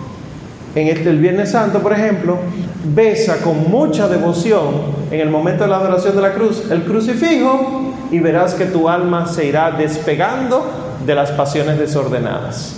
En 0.75 0.87
este, 0.89 1.11
el 1.11 1.19
Viernes 1.19 1.51
Santo, 1.51 1.81
por 1.81 1.93
ejemplo, 1.93 2.39
besa 2.85 3.39
con 3.43 3.71
mucha 3.71 4.09
devoción 4.09 5.01
en 5.11 5.21
el 5.21 5.29
momento 5.29 5.65
de 5.65 5.71
la 5.71 5.77
adoración 5.77 6.17
de 6.17 6.23
la 6.23 6.33
cruz 6.33 6.71
el 6.71 6.85
crucifijo 6.85 7.95
y 8.11 8.19
verás 8.21 8.55
que 8.55 8.67
tu 8.67 8.89
alma 8.89 9.27
se 9.27 9.47
irá 9.47 9.71
despegando 9.73 10.67
de 11.05 11.15
las 11.15 11.31
pasiones 11.33 11.79
desordenadas. 11.79 12.77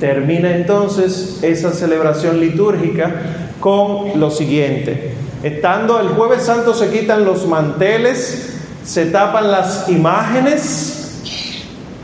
Termina 0.00 0.54
entonces 0.54 1.38
esa 1.42 1.72
celebración 1.72 2.40
litúrgica 2.40 3.14
con 3.60 4.18
lo 4.20 4.30
siguiente. 4.30 5.14
Estando 5.42 6.00
el 6.00 6.08
jueves 6.08 6.42
santo 6.42 6.74
se 6.74 6.90
quitan 6.90 7.24
los 7.24 7.46
manteles, 7.46 8.58
se 8.84 9.06
tapan 9.06 9.50
las 9.50 9.88
imágenes 9.88 11.22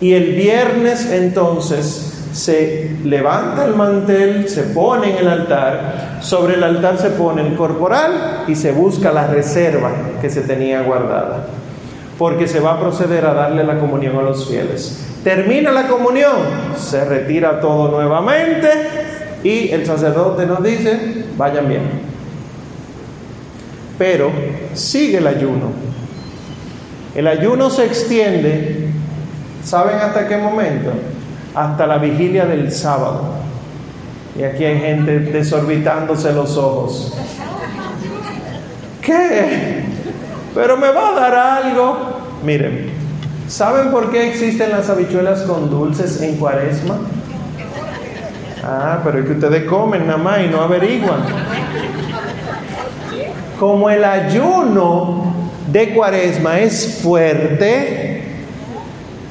y 0.01 0.15
el 0.15 0.35
viernes 0.35 1.07
entonces 1.11 2.12
se 2.33 2.97
levanta 3.05 3.65
el 3.67 3.75
mantel, 3.75 4.49
se 4.49 4.63
pone 4.65 5.11
en 5.11 5.19
el 5.19 5.29
altar, 5.29 6.19
sobre 6.23 6.55
el 6.55 6.65
altar 6.65 6.99
se 6.99 7.11
pone 7.11 7.47
el 7.47 7.55
corporal 7.55 8.45
y 8.49 8.55
se 8.55 8.73
busca 8.73 9.13
la 9.13 9.27
reserva 9.27 9.93
que 10.21 10.31
se 10.31 10.41
tenía 10.41 10.83
guardada, 10.83 11.47
porque 12.19 12.49
se 12.49 12.61
va 12.61 12.73
a 12.73 12.81
proceder 12.81 13.27
a 13.27 13.35
darle 13.35 13.65
la 13.65 13.79
comunión 13.79 14.19
a 14.19 14.23
los 14.23 14.49
fieles. 14.49 15.09
Termina 15.23 15.71
la 15.71 15.87
comunión, 15.89 16.37
se 16.77 17.05
retira 17.05 17.61
todo 17.61 17.91
nuevamente 17.91 18.69
y 19.45 19.69
el 19.71 19.85
sacerdote 19.87 20.47
nos 20.47 20.63
dice, 20.63 21.27
vayan 21.37 21.69
bien. 21.69 21.83
Pero 23.99 24.31
sigue 24.75 25.19
el 25.19 25.27
ayuno. 25.27 25.71
El 27.15 27.27
ayuno 27.27 27.69
se 27.69 27.85
extiende, 27.85 28.89
¿saben 29.63 29.97
hasta 29.97 30.27
qué 30.27 30.39
momento? 30.39 30.93
Hasta 31.55 31.87
la 31.87 31.99
vigilia 31.99 32.47
del 32.47 32.73
sábado. 32.73 33.23
Y 34.39 34.43
aquí 34.43 34.65
hay 34.65 34.79
gente 34.79 35.19
desorbitándose 35.21 36.33
los 36.33 36.57
ojos. 36.57 37.15
¿Qué? 39.03 39.83
Pero 40.55 40.77
me 40.77 40.91
va 40.91 41.09
a 41.09 41.13
dar 41.13 41.35
algo. 41.35 41.99
Miren, 42.45 42.91
¿saben 43.49 43.91
por 43.91 44.11
qué 44.11 44.31
existen 44.31 44.71
las 44.71 44.89
habichuelas 44.89 45.43
con 45.43 45.69
dulces 45.69 46.21
en 46.23 46.37
cuaresma? 46.37 46.99
Ah, 48.65 49.01
pero 49.03 49.19
es 49.19 49.27
que 49.27 49.33
ustedes 49.33 49.65
comen 49.65 50.07
nada 50.07 50.19
más 50.19 50.41
y 50.45 50.49
no 50.49 50.63
averiguan. 50.63 51.21
Como 53.59 53.91
el 53.91 54.05
ayuno 54.05 55.35
de 55.71 55.95
cuaresma 55.95 56.61
es 56.61 57.01
fuerte, 57.03 58.12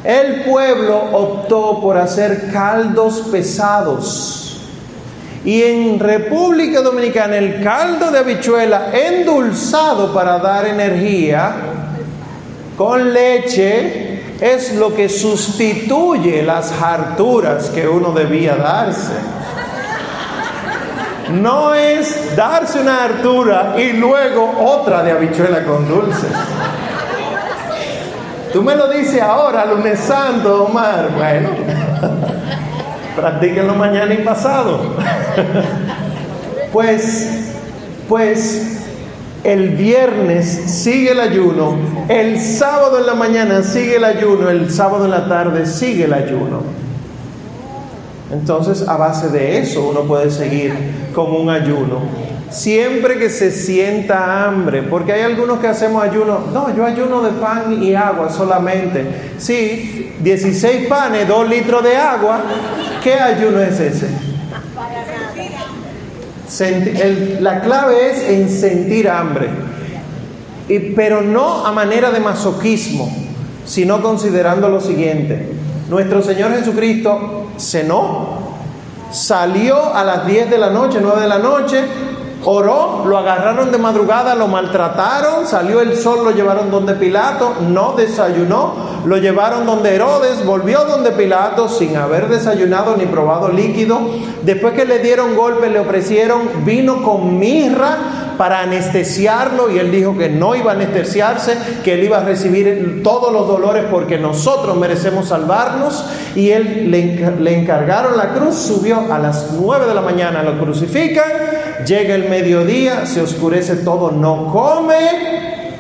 el 0.04 0.44
pueblo 0.44 0.98
optó 1.12 1.80
por 1.80 1.98
hacer 1.98 2.52
caldos 2.52 3.24
pesados. 3.32 4.38
Y 5.44 5.64
en 5.64 6.00
República 6.00 6.82
Dominicana 6.82 7.38
el 7.38 7.64
caldo 7.64 8.12
de 8.12 8.20
habichuela 8.20 8.92
endulzado 8.94 10.14
para 10.14 10.38
dar 10.38 10.68
energía 10.68 11.56
con 12.78 13.12
leche 13.12 14.12
es 14.40 14.76
lo 14.76 14.94
que 14.96 15.08
sustituye 15.08 16.42
las 16.44 16.72
harturas 16.82 17.70
que 17.70 17.88
uno 17.88 18.12
debía 18.12 18.56
darse. 18.56 19.14
no 21.32 21.74
es 21.74 22.36
darse 22.36 22.82
una 22.82 23.06
hartura 23.06 23.76
y 23.78 23.94
luego 23.94 24.52
otra 24.60 25.04
de 25.04 25.12
habichuela 25.12 25.64
con 25.64 25.88
dulces. 25.88 26.32
Tú 28.54 28.62
me 28.62 28.76
lo 28.76 28.90
dices 28.90 29.22
ahora, 29.22 29.66
lunes 29.66 30.00
santo, 30.00 30.66
Omar. 30.66 31.10
Bueno, 31.16 31.50
practíquenlo 33.16 33.76
mañana 33.76 34.14
y 34.14 34.18
pasado. 34.18 34.80
Pues, 36.72 37.52
pues 38.08 38.82
el 39.44 39.72
viernes 39.72 40.48
sigue 40.48 41.12
el 41.12 41.20
ayuno, 41.20 41.76
el 42.08 42.40
sábado 42.40 43.00
en 43.00 43.08
la 43.08 43.14
mañana 43.14 43.62
sigue 43.62 43.98
el 43.98 44.06
ayuno, 44.06 44.50
el 44.50 44.72
sábado 44.72 45.04
en 45.04 45.12
la 45.12 45.28
tarde 45.28 45.66
sigue 45.66 46.06
el 46.06 46.14
ayuno. 46.14 46.62
Entonces, 48.32 48.88
a 48.88 48.96
base 48.96 49.28
de 49.28 49.58
eso 49.58 49.90
uno 49.90 50.04
puede 50.04 50.32
seguir 50.32 50.74
con 51.14 51.36
un 51.36 51.50
ayuno. 51.50 52.00
Siempre 52.52 53.18
que 53.18 53.30
se 53.30 53.50
sienta 53.50 54.46
hambre, 54.46 54.84
porque 54.84 55.14
hay 55.14 55.22
algunos 55.22 55.60
que 55.60 55.68
hacemos 55.68 56.04
ayuno, 56.04 56.48
no, 56.52 56.76
yo 56.76 56.86
ayuno 56.86 57.22
de 57.22 57.32
pan 57.32 57.82
y 57.82 57.96
agua 57.96 58.30
solamente. 58.30 59.06
Sí, 59.38 60.14
16 60.20 60.88
panes, 60.88 61.28
2 61.28 61.50
litros 61.50 61.82
de 61.82 61.96
agua, 61.96 62.42
¿qué 63.02 63.14
ayuno 63.14 63.60
es 63.62 63.80
ese? 63.80 64.32
la 67.40 67.62
clave 67.62 68.12
es 68.12 68.30
en 68.30 68.50
sentir 68.50 69.10
hambre, 69.10 69.48
pero 70.96 71.22
no 71.22 71.66
a 71.66 71.72
manera 71.72 72.12
de 72.12 72.20
masoquismo, 72.20 73.10
sino 73.66 74.02
considerando 74.02 74.68
lo 74.68 74.82
siguiente. 74.82 75.48
Nuestro 75.90 76.22
Señor 76.22 76.52
Jesucristo 76.52 77.48
cenó, 77.58 78.40
salió 79.12 79.94
a 79.94 80.04
las 80.04 80.28
10 80.28 80.50
de 80.50 80.58
la 80.58 80.70
noche, 80.70 81.00
9 81.02 81.22
de 81.22 81.28
la 81.28 81.40
noche, 81.40 81.84
Oró, 82.44 83.04
lo 83.06 83.18
agarraron 83.20 83.72
de 83.72 83.78
madrugada, 83.78 84.34
lo 84.34 84.48
maltrataron, 84.48 85.46
salió 85.46 85.80
el 85.80 85.96
sol, 85.96 86.24
lo 86.24 86.32
llevaron 86.32 86.72
donde 86.72 86.96
Pilato, 86.96 87.54
no 87.70 87.94
desayunó, 87.94 88.74
lo 89.06 89.18
llevaron 89.18 89.68
donde 89.68 89.94
Herodes, 89.94 90.44
volvió 90.44 90.86
donde 90.86 91.12
Pilato 91.12 91.70
sin 91.70 91.98
haber 91.98 92.30
desayunado 92.30 92.98
ni 92.98 93.06
probado 93.06 93.50
líquido. 93.50 94.00
Después 94.42 94.74
que 94.74 94.86
le 94.86 95.00
dieron 95.00 95.36
golpe, 95.36 95.70
le 95.70 95.80
ofrecieron 95.80 96.66
vino 96.66 97.04
con 97.04 97.38
mirra 97.38 98.31
para 98.42 98.62
anestesiarlo 98.62 99.70
y 99.70 99.78
él 99.78 99.92
dijo 99.92 100.18
que 100.18 100.28
no 100.28 100.56
iba 100.56 100.72
a 100.72 100.74
anestesiarse, 100.74 101.56
que 101.84 101.94
él 101.94 102.06
iba 102.06 102.18
a 102.18 102.24
recibir 102.24 103.04
todos 103.04 103.32
los 103.32 103.48
dolores 103.48 103.86
porque 103.92 104.18
nosotros 104.18 104.76
merecemos 104.78 105.28
salvarnos 105.28 106.04
y 106.36 106.50
él 106.50 106.90
le, 106.90 107.54
encargaron 107.56 108.18
la 108.18 108.34
cruz, 108.34 108.56
subió 108.56 109.14
a 109.14 109.20
las 109.20 109.52
9 109.62 109.86
de 109.86 109.94
la 109.94 110.02
mañana, 110.02 110.42
lo 110.42 110.58
crucifican, 110.60 111.32
llega 111.86 112.16
el 112.16 112.30
mediodía, 112.30 113.06
se 113.06 113.22
oscurece 113.22 113.76
todo, 113.76 114.10
no 114.10 114.52
come 114.52 114.96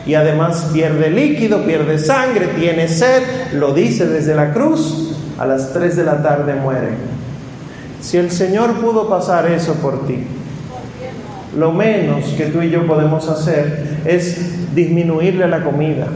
y 0.05 0.13
además 0.13 0.67
pierde 0.71 1.09
líquido, 1.09 1.65
pierde 1.65 1.97
sangre, 1.97 2.45
tiene 2.59 2.87
sed, 2.87 3.23
lo 3.53 3.73
dice 3.73 4.05
desde 4.05 4.35
la 4.35 4.53
cruz, 4.53 5.15
a 5.39 5.47
las 5.47 5.73
3 5.73 5.95
de 5.95 6.03
la 6.03 6.21
tarde 6.21 6.53
muere. 6.53 6.89
Si 8.01 8.17
el 8.17 8.29
Señor 8.29 8.73
pudo 8.73 9.09
pasar 9.09 9.47
eso 9.47 9.73
por 9.81 10.05
ti, 10.05 10.27
lo 11.57 11.71
menos 11.71 12.25
que 12.37 12.45
tú 12.45 12.61
y 12.61 12.69
yo 12.69 12.87
podemos 12.87 13.27
hacer 13.27 13.97
es 14.05 14.73
disminuirle 14.73 15.47
la 15.47 15.63
comida, 15.63 16.07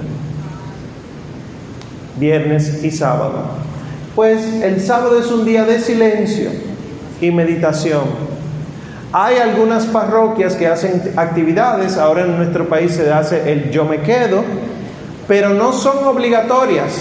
viernes 2.18 2.84
y 2.84 2.92
sábado. 2.92 3.44
Pues 4.16 4.62
el 4.64 4.80
sábado 4.80 5.20
es 5.20 5.30
un 5.30 5.44
día 5.44 5.66
de 5.66 5.80
silencio 5.80 6.50
y 7.20 7.32
meditación. 7.32 8.04
Hay 9.12 9.38
algunas 9.38 9.86
parroquias 9.86 10.56
que 10.56 10.68
hacen 10.68 11.14
actividades, 11.16 11.98
ahora 11.98 12.24
en 12.24 12.38
nuestro 12.38 12.68
país 12.68 12.94
se 12.94 13.12
hace 13.12 13.52
el 13.52 13.72
yo 13.72 13.86
me 13.86 14.02
quedo, 14.02 14.44
pero 15.28 15.50
no 15.50 15.74
son 15.74 16.06
obligatorias. 16.06 16.94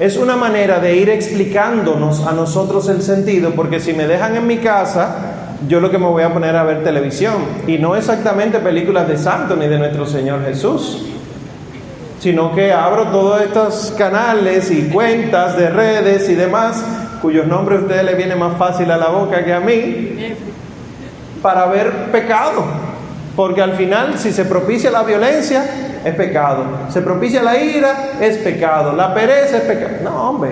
Es 0.00 0.16
una 0.16 0.36
manera 0.36 0.78
de 0.78 0.96
ir 0.96 1.10
explicándonos 1.10 2.26
a 2.26 2.32
nosotros 2.32 2.88
el 2.88 3.02
sentido, 3.02 3.52
porque 3.54 3.80
si 3.80 3.92
me 3.92 4.06
dejan 4.06 4.36
en 4.36 4.46
mi 4.46 4.58
casa, 4.58 5.27
yo 5.66 5.80
lo 5.80 5.90
que 5.90 5.98
me 5.98 6.06
voy 6.06 6.22
a 6.22 6.32
poner 6.32 6.54
a 6.56 6.62
ver 6.62 6.84
televisión. 6.84 7.34
Y 7.66 7.78
no 7.78 7.96
exactamente 7.96 8.58
películas 8.60 9.08
de 9.08 9.16
santo 9.16 9.56
ni 9.56 9.66
de 9.66 9.78
nuestro 9.78 10.06
Señor 10.06 10.44
Jesús, 10.44 11.02
sino 12.20 12.54
que 12.54 12.72
abro 12.72 13.08
todos 13.08 13.40
estos 13.42 13.94
canales 13.96 14.70
y 14.70 14.88
cuentas 14.88 15.56
de 15.56 15.70
redes 15.70 16.28
y 16.28 16.34
demás, 16.34 16.84
cuyos 17.20 17.46
nombres 17.46 17.80
a 17.80 17.82
ustedes 17.82 18.04
les 18.04 18.16
viene 18.16 18.36
más 18.36 18.56
fácil 18.56 18.90
a 18.90 18.96
la 18.96 19.08
boca 19.08 19.44
que 19.44 19.52
a 19.52 19.60
mí, 19.60 20.34
para 21.42 21.66
ver 21.66 22.10
pecado. 22.12 22.64
Porque 23.34 23.62
al 23.62 23.74
final, 23.74 24.18
si 24.18 24.32
se 24.32 24.44
propicia 24.44 24.90
la 24.90 25.04
violencia, 25.04 25.64
es 26.04 26.14
pecado. 26.14 26.64
Se 26.88 27.02
propicia 27.02 27.40
la 27.40 27.56
ira, 27.56 28.12
es 28.20 28.38
pecado. 28.38 28.92
La 28.92 29.14
pereza 29.14 29.58
es 29.58 29.62
pecado. 29.62 29.92
No, 30.02 30.30
hombre. 30.30 30.50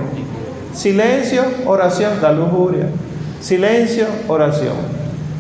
Silencio, 0.73 1.43
oración, 1.65 2.13
la 2.23 2.31
lujuria. 2.31 2.87
Silencio, 3.41 4.07
oración. 4.29 4.96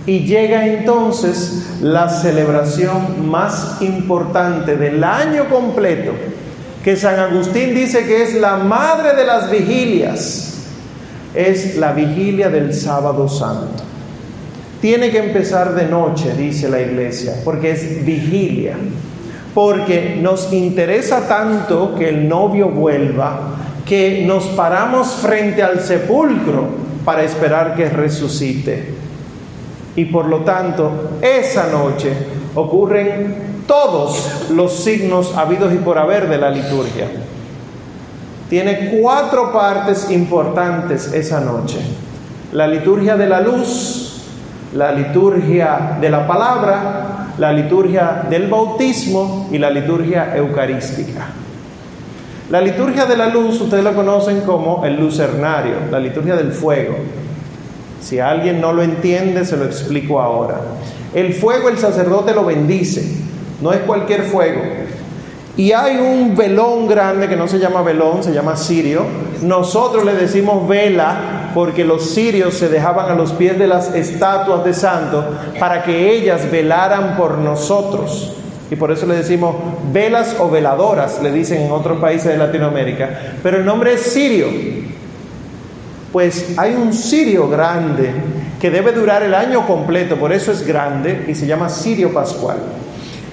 Y 0.07 0.21
llega 0.21 0.66
entonces 0.69 1.81
la 1.83 2.09
celebración 2.09 3.29
más 3.29 3.79
importante 3.81 4.77
del 4.77 5.03
año 5.03 5.49
completo, 5.49 6.12
que 6.85 6.95
San 6.95 7.19
Agustín 7.19 7.75
dice 7.75 8.07
que 8.07 8.23
es 8.23 8.35
la 8.35 8.57
madre 8.59 9.16
de 9.16 9.27
las 9.27 9.51
vigilias, 9.51 10.69
es 11.35 11.77
la 11.77 11.92
vigilia 11.92 12.49
del 12.49 12.73
sábado 12.73 13.29
santo. 13.29 13.83
Tiene 14.81 15.11
que 15.11 15.19
empezar 15.19 15.75
de 15.75 15.87
noche, 15.87 16.35
dice 16.35 16.69
la 16.69 16.81
iglesia, 16.81 17.35
porque 17.45 17.73
es 17.73 18.05
vigilia, 18.05 18.77
porque 19.53 20.16
nos 20.21 20.53
interesa 20.53 21.27
tanto 21.27 21.97
que 21.97 22.11
el 22.11 22.29
novio 22.29 22.69
vuelva, 22.69 23.57
que 23.85 24.25
nos 24.25 24.45
paramos 24.49 25.09
frente 25.14 25.64
al 25.64 25.81
sepulcro 25.81 26.69
para 27.05 27.25
esperar 27.25 27.75
que 27.75 27.88
resucite. 27.88 28.95
Y 29.96 30.04
por 30.04 30.26
lo 30.26 30.40
tanto, 30.40 31.18
esa 31.22 31.68
noche 31.68 32.12
ocurren 32.54 33.64
todos 33.66 34.50
los 34.50 34.72
signos 34.72 35.37
habidos 35.37 35.72
y 35.74 35.78
por 35.78 35.98
haber 35.98 36.28
de 36.28 36.38
la 36.38 36.50
liturgia. 36.50 37.09
Tiene 38.48 38.90
cuatro 39.00 39.52
partes 39.52 40.11
importantes 40.11 41.12
esa 41.12 41.40
noche. 41.40 41.78
La 42.52 42.68
liturgia 42.68 43.16
de 43.16 43.26
la 43.26 43.40
luz, 43.40 44.22
la 44.74 44.92
liturgia 44.92 45.98
de 46.00 46.11
la 46.11 46.26
palabra, 46.26 47.32
la 47.38 47.52
liturgia 47.52 48.24
del 48.30 48.48
bautismo 48.48 49.48
y 49.50 49.59
la 49.59 49.70
liturgia 49.70 50.37
eucarística. 50.37 51.26
La 52.50 52.61
liturgia 52.61 53.06
de 53.06 53.16
la 53.16 53.26
luz 53.26 53.61
ustedes 53.61 53.82
la 53.82 53.92
conocen 53.92 54.42
como 54.42 54.85
el 54.85 54.96
lucernario, 54.96 55.74
la 55.90 55.98
liturgia 55.98 56.37
del 56.37 56.52
fuego. 56.52 56.94
Si 58.00 58.20
alguien 58.20 58.61
no 58.61 58.72
lo 58.72 58.82
entiende, 58.82 59.44
se 59.44 59.56
lo 59.56 59.64
explico 59.64 60.20
ahora. 60.20 60.61
El 61.14 61.35
fuego 61.35 61.68
el 61.68 61.78
sacerdote 61.78 62.35
lo 62.35 62.44
bendice, 62.44 63.04
no 63.61 63.72
es 63.72 63.80
cualquier 63.80 64.22
fuego. 64.22 64.61
Y 65.56 65.72
hay 65.72 65.96
un 65.96 66.37
velón 66.37 66.87
grande 66.87 67.28
que 67.28 67.37
no 67.37 67.48
se 67.48 67.59
llama 67.59 67.80
velón, 67.80 68.22
se 68.22 68.32
llama 68.32 68.56
sirio. 68.56 69.06
Nosotros 69.40 70.04
le 70.04 70.12
decimos 70.12 70.68
vela 70.68 71.50
porque 71.54 71.85
los 71.87 72.11
sirios 72.11 72.54
se 72.54 72.68
dejaban 72.68 73.11
a 73.11 73.14
los 73.14 73.32
pies 73.32 73.59
de 73.59 73.66
las 73.66 73.94
estatuas 73.94 74.62
de 74.64 74.74
santos 74.74 75.24
para 75.59 75.82
que 75.82 76.14
ellas 76.14 76.50
velaran 76.50 77.16
por 77.16 77.38
nosotros. 77.38 78.35
Y 78.70 78.76
por 78.76 78.92
eso 78.92 79.06
le 79.06 79.14
decimos 79.14 79.56
velas 79.92 80.37
o 80.38 80.50
veladoras, 80.50 81.22
le 81.22 81.32
dicen 81.32 81.62
en 81.62 81.72
otros 81.72 81.98
países 81.98 82.32
de 82.32 82.37
Latinoamérica. 82.37 83.37
Pero 83.42 83.56
el 83.56 83.64
nombre 83.64 83.94
es 83.94 84.02
sirio. 84.02 84.48
Pues 86.16 86.55
hay 86.57 86.74
un 86.74 86.94
sirio 86.94 87.46
grande 87.46 88.11
que 88.59 88.70
debe 88.70 88.92
durar 88.92 89.22
el 89.22 89.35
año 89.35 89.66
completo, 89.66 90.16
por 90.16 90.33
eso 90.33 90.50
es 90.50 90.66
grande 90.66 91.26
y 91.29 91.35
se 91.35 91.46
llama 91.46 91.68
sirio 91.68 92.14
pascual. 92.14 92.57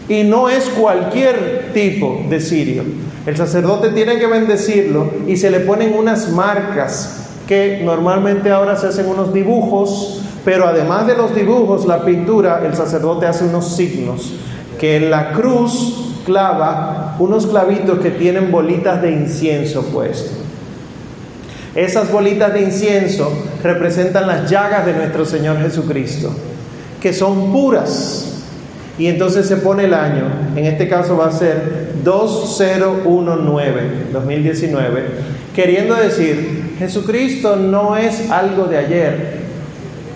Y 0.10 0.24
no 0.24 0.50
es 0.50 0.66
cualquier 0.66 1.72
tipo 1.74 2.26
de 2.30 2.42
sirio. 2.42 2.84
El 3.26 3.38
sacerdote 3.38 3.92
tiene 3.92 4.20
que 4.20 4.28
bendecirlo 4.28 5.12
y 5.26 5.38
se 5.38 5.50
le 5.50 5.62
ponen 5.62 5.94
unas 5.98 6.28
marcas 6.28 7.30
que 7.48 7.82
normalmente 7.86 8.52
ahora 8.52 8.76
se 8.76 8.88
hacen 8.88 9.08
unos 9.08 9.34
dibujos, 9.34 10.22
pero 10.44 10.68
además 10.68 11.08
de 11.08 11.16
los 11.16 11.34
dibujos, 11.34 11.86
la 11.86 12.04
pintura, 12.04 12.64
el 12.66 12.76
sacerdote 12.76 13.28
hace 13.28 13.46
unos 13.46 13.78
signos, 13.78 14.34
que 14.78 14.98
en 14.98 15.10
la 15.10 15.32
cruz 15.32 16.16
clava 16.26 17.16
unos 17.18 17.48
clavitos 17.48 18.00
que 18.00 18.12
tienen 18.12 18.52
bolitas 18.52 19.02
de 19.02 19.10
incienso 19.10 19.84
puesto. 19.84 20.43
Esas 21.76 22.12
bolitas 22.12 22.54
de 22.54 22.62
incienso 22.62 23.32
representan 23.64 24.28
las 24.28 24.50
llagas 24.50 24.86
de 24.86 24.94
nuestro 24.94 25.26
Señor 25.26 25.60
Jesucristo, 25.60 26.32
que 27.02 27.14
son 27.14 27.52
puras. 27.52 28.30
Y 28.98 29.08
entonces 29.08 29.48
se 29.48 29.58
pone 29.58 29.86
el 29.86 29.94
año, 29.94 30.26
en 30.56 30.66
este 30.66 30.88
caso 30.88 31.18
va 31.18 31.28
a 31.28 31.32
ser 31.32 31.94
2019, 32.04 33.82
2019, 34.12 35.04
queriendo 35.56 35.96
decir, 35.96 36.76
Jesucristo 36.78 37.56
no 37.56 37.98
es 37.98 38.30
algo 38.30 38.66
de 38.66 38.78
ayer, 38.78 39.38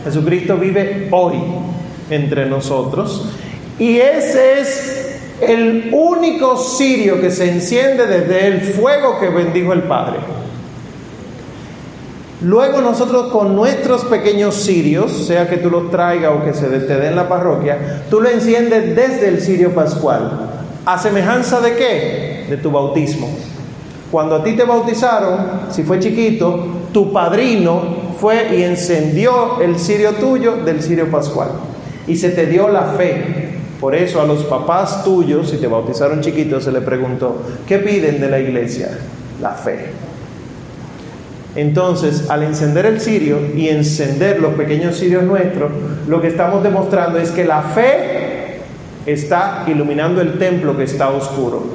Jesucristo 0.04 0.58
vive 0.58 1.08
hoy. 1.12 1.38
entre 2.10 2.46
nosotros. 2.46 3.30
Y 3.80 3.98
ese 3.98 4.60
es 4.60 5.20
el 5.42 5.90
único 5.92 6.58
cirio 6.58 7.22
que 7.22 7.30
se 7.32 7.50
enciende 7.50 8.08
desde 8.08 8.48
el 8.48 8.62
fuego 8.62 9.20
que 9.20 9.30
bendijo 9.30 9.74
el 9.74 9.84
Padre. 9.84 10.18
Luego 12.42 12.82
nosotros 12.82 13.32
con 13.32 13.56
nuestros 13.56 14.06
pequeños 14.06 14.56
cirios, 14.64 15.12
sea 15.12 15.50
que 15.50 15.58
tú 15.58 15.72
los 15.72 15.90
traigas 15.90 16.34
o 16.36 16.46
que 16.46 16.54
se 16.54 16.68
te 16.68 16.98
dé 16.98 17.08
en 17.08 17.16
la 17.16 17.28
parroquia, 17.28 18.04
tú 18.12 18.22
lo 18.22 18.30
enciendes 18.30 18.96
desde 18.96 19.30
el 19.30 19.42
cirio 19.42 19.74
pascual. 19.74 20.52
¿A 20.86 21.00
semejanza 21.00 21.60
de 21.62 21.76
qué? 21.76 22.46
De 22.48 22.58
tu 22.58 22.70
bautismo. 22.70 23.28
Cuando 24.12 24.36
a 24.36 24.44
ti 24.44 24.54
te 24.54 24.64
bautizaron, 24.64 25.62
si 25.72 25.82
fue 25.82 26.00
chiquito, 26.00 26.66
tu 26.94 27.12
padrino 27.12 27.82
fue 28.20 28.56
y 28.56 28.62
encendió 28.62 29.60
el 29.60 29.80
cirio 29.80 30.14
tuyo 30.14 30.58
del 30.58 30.82
cirio 30.82 31.10
pascual. 31.10 31.50
Y 32.06 32.18
se 32.18 32.30
te 32.30 32.46
dio 32.46 32.70
la 32.70 32.94
fe. 32.94 33.48
Por 33.82 33.96
eso 33.96 34.22
a 34.22 34.26
los 34.26 34.44
papás 34.46 35.04
tuyos, 35.04 35.50
si 35.50 35.58
te 35.58 35.68
bautizaron 35.68 36.22
chiquito, 36.22 36.62
se 36.62 36.72
le 36.72 36.82
preguntó, 36.82 37.36
¿qué 37.68 37.80
piden 37.80 38.22
de 38.22 38.30
la 38.30 38.40
iglesia? 38.40 38.98
La 39.42 39.52
fe. 39.52 40.07
Entonces, 41.58 42.30
al 42.30 42.44
encender 42.44 42.86
el 42.86 43.02
cirio 43.02 43.40
y 43.56 43.70
encender 43.70 44.40
los 44.40 44.54
pequeños 44.54 45.00
cirios 45.00 45.24
nuestros, 45.24 45.72
lo 46.08 46.22
que 46.22 46.28
estamos 46.28 46.62
demostrando 46.62 47.18
es 47.18 47.32
que 47.32 47.46
la 47.46 47.64
fe 47.64 48.60
está 49.08 49.64
iluminando 49.66 50.22
el 50.22 50.38
templo 50.38 50.78
que 50.78 50.84
está 50.84 51.10
oscuro. 51.10 51.66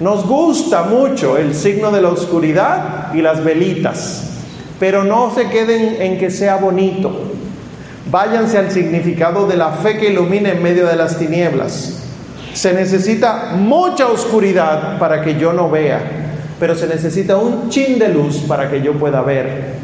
Nos 0.00 0.26
gusta 0.26 0.82
mucho 0.82 1.38
el 1.38 1.54
signo 1.54 1.92
de 1.92 2.02
la 2.02 2.08
oscuridad 2.08 3.14
y 3.14 3.22
las 3.22 3.44
velitas, 3.44 4.40
pero 4.80 5.04
no 5.04 5.32
se 5.32 5.48
queden 5.48 6.02
en 6.02 6.18
que 6.18 6.28
sea 6.28 6.56
bonito. 6.56 7.30
Váyanse 8.10 8.58
al 8.58 8.72
significado 8.72 9.46
de 9.46 9.58
la 9.58 9.70
fe 9.74 9.96
que 9.96 10.10
ilumina 10.10 10.50
en 10.50 10.60
medio 10.60 10.88
de 10.88 10.96
las 10.96 11.20
tinieblas. 11.20 12.02
Se 12.52 12.72
necesita 12.72 13.52
mucha 13.56 14.08
oscuridad 14.08 14.98
para 14.98 15.22
que 15.22 15.36
yo 15.38 15.52
no 15.52 15.70
vea 15.70 16.21
pero 16.62 16.76
se 16.76 16.86
necesita 16.86 17.38
un 17.38 17.70
chin 17.70 17.98
de 17.98 18.08
luz 18.08 18.44
para 18.46 18.70
que 18.70 18.80
yo 18.80 18.92
pueda 18.92 19.20
ver. 19.22 19.74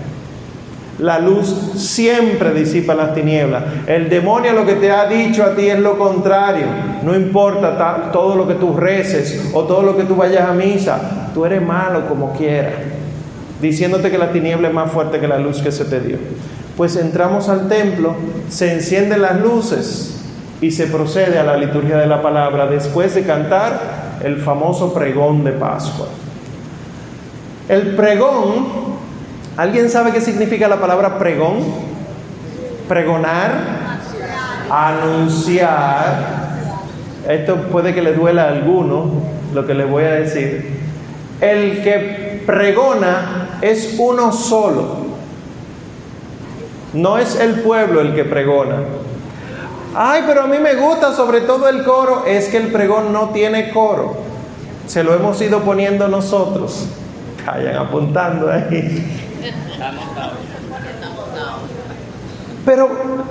La 1.00 1.18
luz 1.18 1.48
siempre 1.74 2.52
disipa 2.52 2.94
las 2.94 3.14
tinieblas. 3.14 3.64
El 3.88 4.08
demonio 4.08 4.52
lo 4.52 4.64
que 4.64 4.74
te 4.74 4.92
ha 4.92 5.06
dicho 5.06 5.42
a 5.42 5.56
ti 5.56 5.66
es 5.66 5.80
lo 5.80 5.98
contrario. 5.98 6.66
No 7.02 7.16
importa 7.16 8.12
todo 8.12 8.36
lo 8.36 8.46
que 8.46 8.54
tú 8.54 8.76
reces 8.76 9.50
o 9.54 9.64
todo 9.64 9.82
lo 9.82 9.96
que 9.96 10.04
tú 10.04 10.14
vayas 10.14 10.48
a 10.48 10.52
misa, 10.52 11.30
tú 11.34 11.44
eres 11.44 11.60
malo 11.60 12.06
como 12.06 12.32
quiera, 12.34 12.70
diciéndote 13.60 14.08
que 14.12 14.18
la 14.18 14.30
tiniebla 14.30 14.68
es 14.68 14.74
más 14.74 14.92
fuerte 14.92 15.18
que 15.18 15.26
la 15.26 15.40
luz 15.40 15.60
que 15.60 15.72
se 15.72 15.84
te 15.84 15.98
dio. 15.98 16.18
Pues 16.76 16.94
entramos 16.94 17.48
al 17.48 17.66
templo, 17.66 18.14
se 18.48 18.72
encienden 18.72 19.22
las 19.22 19.40
luces 19.40 20.20
y 20.60 20.70
se 20.70 20.86
procede 20.86 21.40
a 21.40 21.42
la 21.42 21.56
liturgia 21.56 21.96
de 21.96 22.06
la 22.06 22.22
palabra 22.22 22.68
después 22.68 23.16
de 23.16 23.24
cantar 23.24 24.20
el 24.22 24.36
famoso 24.36 24.94
pregón 24.94 25.42
de 25.42 25.50
Pascua. 25.50 26.06
El 27.68 27.94
pregón, 27.94 28.66
¿alguien 29.58 29.90
sabe 29.90 30.12
qué 30.12 30.22
significa 30.22 30.68
la 30.68 30.80
palabra 30.80 31.18
pregón? 31.18 31.58
Pregonar, 32.88 33.50
anunciar. 34.70 36.48
Esto 37.28 37.56
puede 37.70 37.94
que 37.94 38.00
le 38.00 38.14
duela 38.14 38.44
a 38.44 38.48
alguno 38.48 39.10
lo 39.52 39.66
que 39.66 39.74
le 39.74 39.84
voy 39.84 40.04
a 40.04 40.12
decir. 40.12 40.78
El 41.42 41.82
que 41.82 42.42
pregona 42.46 43.58
es 43.60 43.96
uno 43.98 44.32
solo. 44.32 45.08
No 46.94 47.18
es 47.18 47.38
el 47.38 47.60
pueblo 47.60 48.00
el 48.00 48.14
que 48.14 48.24
pregona. 48.24 48.78
Ay, 49.94 50.22
pero 50.26 50.44
a 50.44 50.46
mí 50.46 50.56
me 50.58 50.74
gusta 50.74 51.12
sobre 51.12 51.42
todo 51.42 51.68
el 51.68 51.84
coro. 51.84 52.24
Es 52.26 52.48
que 52.48 52.56
el 52.56 52.68
pregón 52.68 53.12
no 53.12 53.28
tiene 53.28 53.70
coro. 53.72 54.16
Se 54.86 55.04
lo 55.04 55.14
hemos 55.14 55.38
ido 55.42 55.60
poniendo 55.60 56.08
nosotros. 56.08 56.88
Vayan 57.52 57.76
apuntando 57.76 58.50
ahí. 58.50 59.20
Pero 62.64 62.88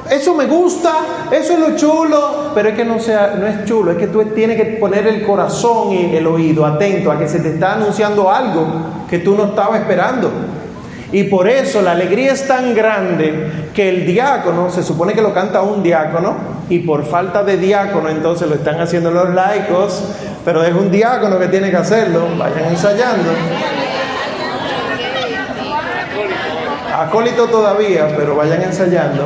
eso 0.10 0.34
me 0.34 0.48
gusta, 0.48 0.92
eso 1.32 1.54
es 1.54 1.60
lo 1.60 1.76
chulo, 1.76 2.52
pero 2.56 2.70
es 2.70 2.76
que 2.76 2.84
no, 2.84 3.00
sea, 3.00 3.36
no 3.38 3.46
es 3.46 3.66
chulo, 3.66 3.92
es 3.92 3.98
que 3.98 4.08
tú 4.08 4.24
tienes 4.34 4.58
que 4.58 4.66
poner 4.78 5.06
el 5.06 5.24
corazón 5.24 5.92
y 5.92 6.16
el 6.16 6.26
oído 6.26 6.66
atento 6.66 7.12
a 7.12 7.20
que 7.20 7.28
se 7.28 7.40
te 7.40 7.50
está 7.50 7.74
anunciando 7.74 8.32
algo 8.32 8.66
que 9.08 9.20
tú 9.20 9.36
no 9.36 9.46
estabas 9.46 9.82
esperando. 9.82 10.32
Y 11.12 11.26
por 11.26 11.48
eso 11.48 11.84
la 11.84 11.92
alegría 11.92 12.34
es 12.34 12.48
tan 12.48 12.74
grande 12.74 13.70
que 13.76 13.90
el 13.90 14.08
diácono, 14.08 14.72
se 14.72 14.82
supone 14.82 15.14
que 15.14 15.22
lo 15.22 15.36
canta 15.36 15.62
un 15.62 15.84
diácono, 15.84 16.36
y 16.68 16.80
por 16.80 17.06
falta 17.06 17.44
de 17.44 17.58
diácono 17.58 18.10
entonces 18.10 18.50
lo 18.50 18.56
están 18.56 18.82
haciendo 18.82 19.12
los 19.12 19.30
laicos, 19.36 20.04
pero 20.44 20.64
es 20.64 20.74
un 20.74 20.90
diácono 20.90 21.38
que 21.38 21.48
tiene 21.48 21.70
que 21.70 21.78
hacerlo, 21.78 22.28
vayan 22.38 22.66
ensayando. 22.72 23.30
Acólito 26.98 27.46
todavía, 27.48 28.14
pero 28.18 28.36
vayan 28.36 28.62
ensayando. 28.64 29.26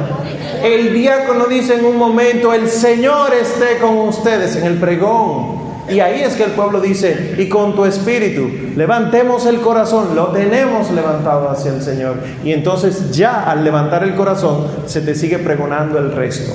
El 0.63 0.93
diácono 0.93 1.45
dice 1.45 1.75
en 1.75 1.85
un 1.85 1.97
momento, 1.97 2.53
el 2.53 2.67
Señor 2.67 3.33
esté 3.33 3.77
con 3.79 3.97
ustedes 3.97 4.55
en 4.55 4.65
el 4.65 4.77
pregón. 4.77 5.61
Y 5.89 5.99
ahí 5.99 6.21
es 6.21 6.35
que 6.35 6.43
el 6.43 6.51
pueblo 6.51 6.79
dice, 6.79 7.35
y 7.37 7.49
con 7.49 7.75
tu 7.75 7.85
espíritu, 7.85 8.49
levantemos 8.75 9.45
el 9.45 9.59
corazón, 9.59 10.15
lo 10.15 10.27
tenemos 10.27 10.91
levantado 10.91 11.49
hacia 11.49 11.73
el 11.73 11.81
Señor. 11.81 12.15
Y 12.43 12.53
entonces 12.53 13.11
ya 13.11 13.43
al 13.43 13.63
levantar 13.63 14.03
el 14.03 14.15
corazón 14.15 14.67
se 14.85 15.01
te 15.01 15.15
sigue 15.15 15.39
pregonando 15.39 15.97
el 15.97 16.11
resto. 16.13 16.53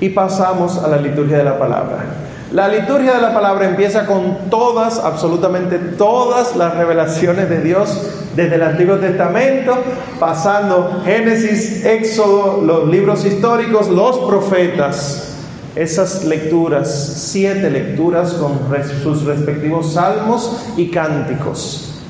Y 0.00 0.10
pasamos 0.10 0.78
a 0.78 0.88
la 0.88 0.96
liturgia 0.96 1.38
de 1.38 1.44
la 1.44 1.58
palabra. 1.58 2.23
La 2.54 2.68
liturgia 2.68 3.14
de 3.14 3.20
la 3.20 3.34
palabra 3.34 3.66
empieza 3.66 4.06
con 4.06 4.48
todas, 4.48 5.00
absolutamente 5.00 5.76
todas 5.76 6.54
las 6.54 6.76
revelaciones 6.76 7.50
de 7.50 7.60
Dios 7.60 8.00
desde 8.36 8.54
el 8.54 8.62
Antiguo 8.62 8.94
Testamento, 8.98 9.76
pasando 10.20 11.02
Génesis, 11.04 11.84
Éxodo, 11.84 12.62
los 12.62 12.88
libros 12.88 13.24
históricos, 13.24 13.88
los 13.88 14.18
profetas. 14.20 15.34
Esas 15.74 16.22
lecturas, 16.26 17.24
siete 17.28 17.68
lecturas 17.70 18.34
con 18.34 18.60
sus 19.02 19.24
respectivos 19.24 19.94
salmos 19.94 20.64
y 20.76 20.92
cánticos. 20.92 22.00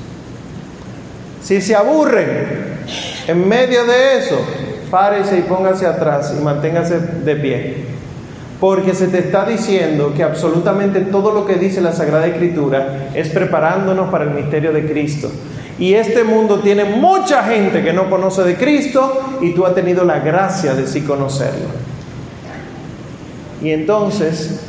Si 1.41 1.59
se 1.59 1.75
aburren 1.75 2.77
en 3.27 3.49
medio 3.49 3.83
de 3.83 4.19
eso, 4.19 4.37
párese 4.91 5.39
y 5.39 5.41
póngase 5.41 5.87
atrás 5.87 6.35
y 6.39 6.43
manténgase 6.43 6.99
de 6.99 7.35
pie 7.35 7.94
porque 8.59 8.93
se 8.93 9.07
te 9.07 9.19
está 9.19 9.45
diciendo 9.45 10.13
que 10.15 10.23
absolutamente 10.23 11.01
todo 11.01 11.31
lo 11.31 11.45
que 11.45 11.55
dice 11.55 11.81
la 11.81 11.91
Sagrada 11.91 12.27
Escritura 12.27 13.09
es 13.13 13.29
preparándonos 13.29 14.09
para 14.09 14.23
el 14.23 14.31
misterio 14.31 14.71
de 14.71 14.85
Cristo. 14.85 15.29
Y 15.77 15.93
este 15.93 16.23
mundo 16.23 16.59
tiene 16.59 16.85
mucha 16.85 17.43
gente 17.43 17.83
que 17.83 17.91
no 17.91 18.09
conoce 18.09 18.43
de 18.43 18.55
Cristo 18.55 19.37
y 19.41 19.53
tú 19.53 19.65
has 19.65 19.75
tenido 19.75 20.05
la 20.05 20.19
gracia 20.19 20.73
de 20.73 20.87
sí 20.87 21.01
conocerlo. 21.01 21.67
Y 23.61 23.71
entonces, 23.71 24.61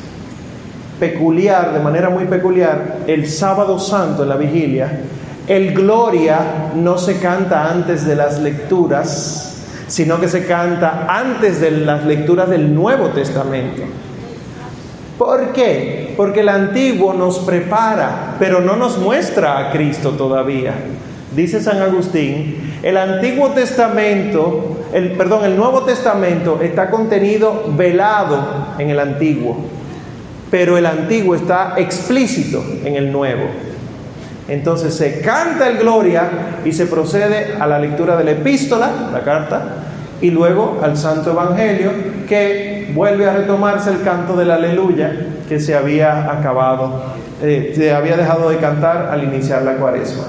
peculiar, 0.99 1.72
de 1.72 1.81
manera 1.81 2.11
muy 2.11 2.25
peculiar, 2.25 2.99
el 3.07 3.29
sábado 3.29 3.79
santo 3.79 4.25
en 4.25 4.31
la 4.31 4.37
vigilia, 4.37 5.01
el 5.46 5.75
gloria 5.75 6.72
no 6.75 6.99
se 6.99 7.20
canta 7.20 7.70
antes 7.70 8.05
de 8.05 8.16
las 8.16 8.40
lecturas, 8.40 9.56
sino 9.87 10.20
que 10.20 10.29
se 10.29 10.46
canta 10.46 11.07
antes 11.09 11.61
de 11.61 11.70
las 11.70 12.05
lecturas 12.05 12.49
del 12.49 12.75
Nuevo 12.75 13.09
Testamento. 13.09 13.83
¿Por 15.18 15.53
qué? 15.53 16.12
Porque 16.16 16.40
el 16.40 16.49
antiguo 16.49 17.14
nos 17.14 17.38
prepara, 17.38 18.37
pero 18.38 18.61
no 18.61 18.77
nos 18.77 18.99
muestra 18.99 19.59
a 19.59 19.70
Cristo 19.70 20.11
todavía. 20.11 20.75
Dice 21.35 21.62
San 21.62 21.81
Agustín, 21.81 22.79
el 22.83 22.96
Antiguo 22.96 23.50
Testamento, 23.50 24.77
el 24.92 25.13
perdón, 25.13 25.44
el 25.44 25.56
Nuevo 25.56 25.83
Testamento 25.83 26.61
está 26.63 26.90
contenido 26.90 27.65
velado 27.77 28.75
en 28.79 28.90
el 28.90 29.00
Antiguo, 29.00 29.56
pero 30.50 30.79
el 30.79 30.87
Antiguo 30.87 31.35
está 31.35 31.75
explícito 31.77 32.65
en 32.85 32.96
el 32.96 33.11
Nuevo. 33.11 33.44
Entonces 34.49 34.94
se 34.94 35.21
canta 35.21 35.69
el 35.69 35.79
Gloria 35.79 36.29
y 36.65 36.73
se 36.73 36.87
procede 36.87 37.57
a 37.59 37.67
la 37.67 37.79
lectura 37.79 38.17
de 38.17 38.25
la 38.25 38.31
epístola, 38.33 38.90
la 39.13 39.21
carta, 39.23 39.65
y 40.21 40.31
luego 40.31 40.81
al 40.83 40.97
Santo 40.97 41.33
Evangelio, 41.33 41.90
que 42.29 42.90
vuelve 42.94 43.29
a 43.29 43.35
retomarse 43.35 43.90
el 43.90 44.03
canto 44.03 44.37
del 44.37 44.51
Aleluya 44.51 45.13
que 45.49 45.61
se 45.61 45.75
había 45.75 46.33
acabado, 46.33 47.03
eh, 47.42 47.73
se 47.77 47.92
había 47.92 48.17
dejado 48.17 48.49
de 48.49 48.57
cantar 48.57 49.09
al 49.11 49.25
iniciar 49.25 49.63
la 49.63 49.75
cuaresma. 49.75 50.25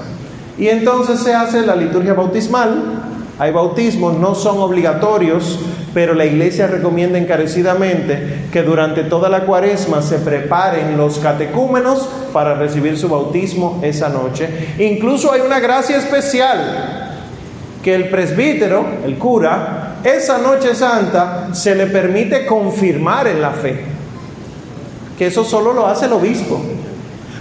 Y 0.58 0.68
entonces 0.68 1.20
se 1.20 1.34
hace 1.34 1.64
la 1.64 1.76
liturgia 1.76 2.14
bautismal. 2.14 3.02
Hay 3.38 3.52
bautismos, 3.52 4.18
no 4.18 4.34
son 4.34 4.58
obligatorios, 4.58 5.60
pero 5.98 6.14
la 6.14 6.26
iglesia 6.26 6.68
recomienda 6.68 7.18
encarecidamente 7.18 8.44
que 8.52 8.62
durante 8.62 9.02
toda 9.02 9.28
la 9.28 9.40
cuaresma 9.40 10.00
se 10.00 10.18
preparen 10.18 10.96
los 10.96 11.18
catecúmenos 11.18 12.08
para 12.32 12.54
recibir 12.54 12.96
su 12.96 13.08
bautismo 13.08 13.80
esa 13.82 14.08
noche. 14.08 14.48
Incluso 14.78 15.32
hay 15.32 15.40
una 15.40 15.58
gracia 15.58 15.96
especial 15.96 17.10
que 17.82 17.96
el 17.96 18.10
presbítero, 18.10 18.86
el 19.04 19.18
cura, 19.18 19.96
esa 20.04 20.38
noche 20.38 20.76
santa 20.76 21.48
se 21.52 21.74
le 21.74 21.86
permite 21.86 22.46
confirmar 22.46 23.26
en 23.26 23.42
la 23.42 23.50
fe, 23.50 23.80
que 25.18 25.26
eso 25.26 25.42
solo 25.42 25.72
lo 25.72 25.88
hace 25.88 26.06
el 26.06 26.12
obispo. 26.12 26.60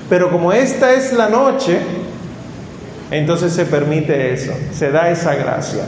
Pero 0.10 0.32
como 0.32 0.52
esta 0.52 0.94
es 0.94 1.14
la 1.14 1.30
noche, 1.30 1.78
entonces 3.12 3.54
se 3.54 3.66
permite 3.66 4.34
eso, 4.34 4.54
se 4.74 4.90
da 4.90 5.12
esa 5.12 5.36
gracia. 5.36 5.84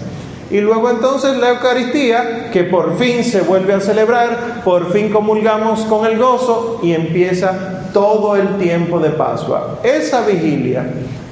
Y 0.51 0.61
luego 0.61 0.89
entonces 0.89 1.37
la 1.37 1.49
Eucaristía, 1.49 2.49
que 2.51 2.63
por 2.63 2.97
fin 2.97 3.23
se 3.23 3.41
vuelve 3.41 3.73
a 3.73 3.79
celebrar, 3.79 4.61
por 4.63 4.91
fin 4.91 5.11
comulgamos 5.11 5.81
con 5.81 6.05
el 6.05 6.17
gozo 6.17 6.79
y 6.81 6.93
empieza 6.93 7.91
todo 7.93 8.35
el 8.35 8.57
tiempo 8.57 8.99
de 8.99 9.11
Pascua. 9.11 9.79
Esa 9.83 10.25
vigilia, 10.25 10.85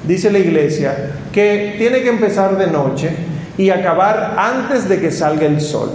dice 0.04 0.30
la 0.30 0.38
iglesia, 0.38 1.12
que 1.32 1.74
tiene 1.78 2.02
que 2.02 2.10
empezar 2.10 2.56
de 2.56 2.68
noche 2.68 3.10
y 3.56 3.70
acabar 3.70 4.36
antes 4.38 4.88
de 4.88 5.00
que 5.00 5.10
salga 5.10 5.46
el 5.46 5.60
sol. 5.60 5.90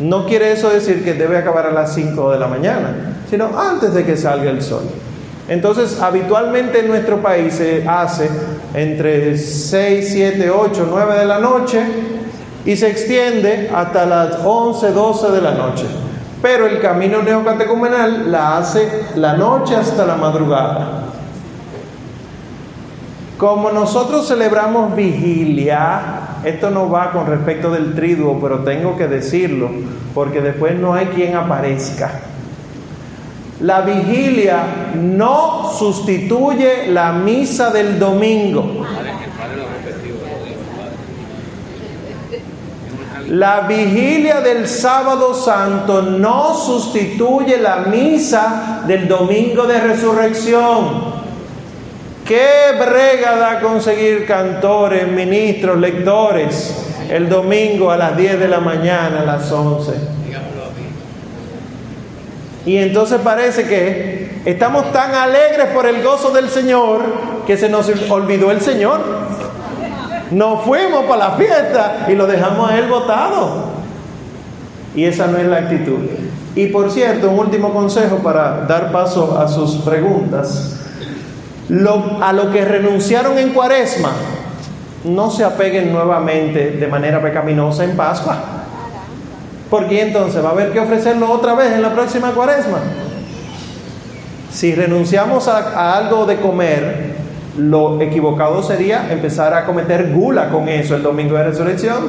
No 0.00 0.26
quiere 0.26 0.52
eso 0.52 0.70
decir 0.70 1.04
que 1.04 1.14
debe 1.14 1.36
acabar 1.36 1.66
a 1.66 1.72
las 1.72 1.94
5 1.94 2.32
de 2.32 2.38
la 2.40 2.48
mañana, 2.48 3.22
sino 3.28 3.56
antes 3.58 3.94
de 3.94 4.04
que 4.04 4.16
salga 4.16 4.50
el 4.50 4.62
sol. 4.62 4.82
Entonces, 5.48 6.00
habitualmente 6.00 6.80
en 6.80 6.88
nuestro 6.88 7.22
país 7.22 7.54
se 7.54 7.86
hace 7.86 8.30
entre 8.74 9.36
6, 9.36 10.08
7, 10.12 10.50
8, 10.50 10.86
9 10.88 11.18
de 11.18 11.24
la 11.24 11.38
noche 11.38 11.82
y 12.64 12.76
se 12.76 12.90
extiende 12.90 13.70
hasta 13.74 14.06
las 14.06 14.38
11, 14.44 14.92
12 14.92 15.30
de 15.30 15.40
la 15.40 15.52
noche. 15.52 15.84
Pero 16.42 16.66
el 16.66 16.80
camino 16.80 17.22
neocatecumenal 17.22 18.30
la 18.30 18.58
hace 18.58 18.88
la 19.16 19.36
noche 19.36 19.76
hasta 19.76 20.06
la 20.06 20.16
madrugada. 20.16 21.04
Como 23.36 23.70
nosotros 23.70 24.28
celebramos 24.28 24.94
vigilia, 24.94 26.38
esto 26.44 26.70
no 26.70 26.90
va 26.90 27.10
con 27.10 27.26
respecto 27.26 27.70
del 27.70 27.94
triduo, 27.94 28.38
pero 28.40 28.60
tengo 28.60 28.96
que 28.96 29.08
decirlo, 29.08 29.70
porque 30.14 30.40
después 30.40 30.78
no 30.78 30.94
hay 30.94 31.06
quien 31.06 31.36
aparezca. 31.36 32.10
La 33.60 33.82
vigilia 33.82 34.92
no 34.94 35.70
sustituye 35.76 36.86
la 36.88 37.12
misa 37.12 37.70
del 37.70 37.98
domingo. 37.98 38.86
La 43.28 43.60
vigilia 43.60 44.40
del 44.40 44.66
sábado 44.66 45.34
santo 45.34 46.02
no 46.02 46.54
sustituye 46.54 47.58
la 47.58 47.80
misa 47.80 48.82
del 48.86 49.06
domingo 49.06 49.66
de 49.66 49.78
resurrección. 49.78 51.20
¿Qué 52.24 52.72
brega 52.78 53.36
da 53.36 53.60
conseguir 53.60 54.26
cantores, 54.26 55.06
ministros, 55.06 55.78
lectores 55.78 56.86
el 57.10 57.28
domingo 57.28 57.90
a 57.90 57.96
las 57.96 58.16
10 58.16 58.40
de 58.40 58.48
la 58.48 58.60
mañana, 58.60 59.20
a 59.20 59.24
las 59.24 59.52
11? 59.52 60.19
Y 62.66 62.76
entonces 62.76 63.20
parece 63.22 63.64
que 63.64 64.40
estamos 64.44 64.92
tan 64.92 65.14
alegres 65.14 65.68
por 65.74 65.86
el 65.86 66.02
gozo 66.02 66.30
del 66.30 66.50
Señor 66.50 67.00
que 67.46 67.56
se 67.56 67.68
nos 67.68 67.90
olvidó 68.10 68.50
el 68.50 68.60
Señor. 68.60 69.00
Nos 70.30 70.62
fuimos 70.64 71.04
para 71.04 71.30
la 71.30 71.30
fiesta 71.32 72.06
y 72.08 72.14
lo 72.14 72.26
dejamos 72.26 72.70
a 72.70 72.78
Él 72.78 72.88
botado. 72.88 73.70
Y 74.94 75.04
esa 75.04 75.26
no 75.26 75.38
es 75.38 75.46
la 75.46 75.58
actitud. 75.58 75.98
Y 76.54 76.66
por 76.66 76.90
cierto, 76.90 77.30
un 77.30 77.38
último 77.38 77.72
consejo 77.72 78.16
para 78.16 78.66
dar 78.66 78.92
paso 78.92 79.38
a 79.38 79.48
sus 79.48 79.76
preguntas. 79.76 80.76
a 82.20 82.32
lo 82.32 82.50
que 82.50 82.64
renunciaron 82.64 83.38
en 83.38 83.50
cuaresma, 83.50 84.10
no 85.04 85.30
se 85.30 85.44
apeguen 85.44 85.92
nuevamente 85.92 86.72
de 86.72 86.86
manera 86.88 87.22
pecaminosa 87.22 87.84
en 87.84 87.96
Pascua. 87.96 88.59
Porque 89.70 90.02
entonces 90.02 90.44
va 90.44 90.48
a 90.48 90.52
haber 90.52 90.72
que 90.72 90.80
ofrecerlo 90.80 91.30
otra 91.30 91.54
vez 91.54 91.72
en 91.72 91.82
la 91.82 91.94
próxima 91.94 92.32
cuaresma. 92.32 92.78
Si 94.52 94.74
renunciamos 94.74 95.46
a, 95.46 95.96
algo 95.96 96.26
de 96.26 96.36
comer, 96.36 97.14
lo 97.56 98.00
equivocado 98.00 98.62
sería 98.64 99.10
empezar 99.12 99.54
a 99.54 99.64
cometer 99.64 100.12
gula 100.12 100.48
con 100.50 100.68
eso 100.68 100.96
el 100.96 101.04
domingo 101.04 101.36
de 101.36 101.44
resurrección. 101.44 102.08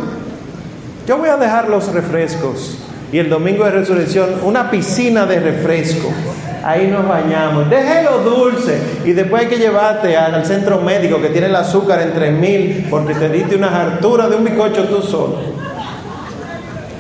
Yo 1.08 1.18
voy 1.18 1.30
a 1.30 1.38
dejar 1.38 1.70
los 1.70 1.94
refrescos 1.94 2.80
y 3.12 3.20
el 3.20 3.30
domingo 3.30 3.66
de 3.66 3.72
resurrección 3.72 4.30
una 4.44 4.72
piscina 4.72 5.28
de 5.28 5.40
refresco. 5.40 6.10
Ahí 6.64 6.88
nos 6.88 7.08
bañamos. 7.08 7.70
Déjelo 7.70 8.20
dulce 8.20 8.80
y 9.06 9.14
después 9.14 9.44
hay 9.44 9.50
que 9.50 9.58
llevarte 9.58 10.18
al 10.18 10.44
centro 10.46 10.82
médico 10.82 11.22
que 11.22 11.30
tiene 11.30 11.48
el 11.48 11.56
azúcar 11.56 12.02
en 12.02 12.14
3000 12.14 12.88
porque 12.90 13.14
te 13.14 13.30
diste 13.30 13.56
una 13.56 13.82
hartura 13.82 14.28
de 14.28 14.36
un 14.36 14.44
bicocho 14.44 14.86
tú 14.86 15.02
solo. 15.02 15.61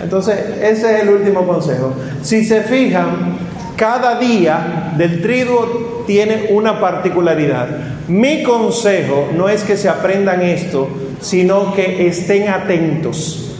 Entonces, 0.01 0.37
ese 0.61 0.95
es 0.95 1.03
el 1.03 1.09
último 1.09 1.45
consejo. 1.45 1.93
Si 2.21 2.43
se 2.43 2.61
fijan, 2.61 3.37
cada 3.75 4.19
día 4.19 4.93
del 4.97 5.21
triduo 5.21 6.03
tiene 6.05 6.47
una 6.51 6.79
particularidad. 6.79 7.67
Mi 8.07 8.43
consejo 8.43 9.29
no 9.35 9.49
es 9.49 9.63
que 9.63 9.77
se 9.77 9.89
aprendan 9.89 10.41
esto, 10.41 10.87
sino 11.19 11.73
que 11.73 12.07
estén 12.07 12.49
atentos. 12.49 13.57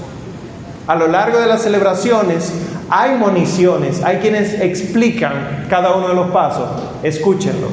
A 0.87 0.95
lo 0.95 1.07
largo 1.07 1.39
de 1.39 1.47
las 1.47 1.61
celebraciones 1.61 2.51
hay 2.89 3.17
moniciones, 3.17 4.03
hay 4.03 4.17
quienes 4.17 4.59
explican 4.59 5.65
cada 5.69 5.95
uno 5.95 6.09
de 6.09 6.15
los 6.15 6.31
pasos. 6.31 6.69
Escúchenlo 7.03 7.69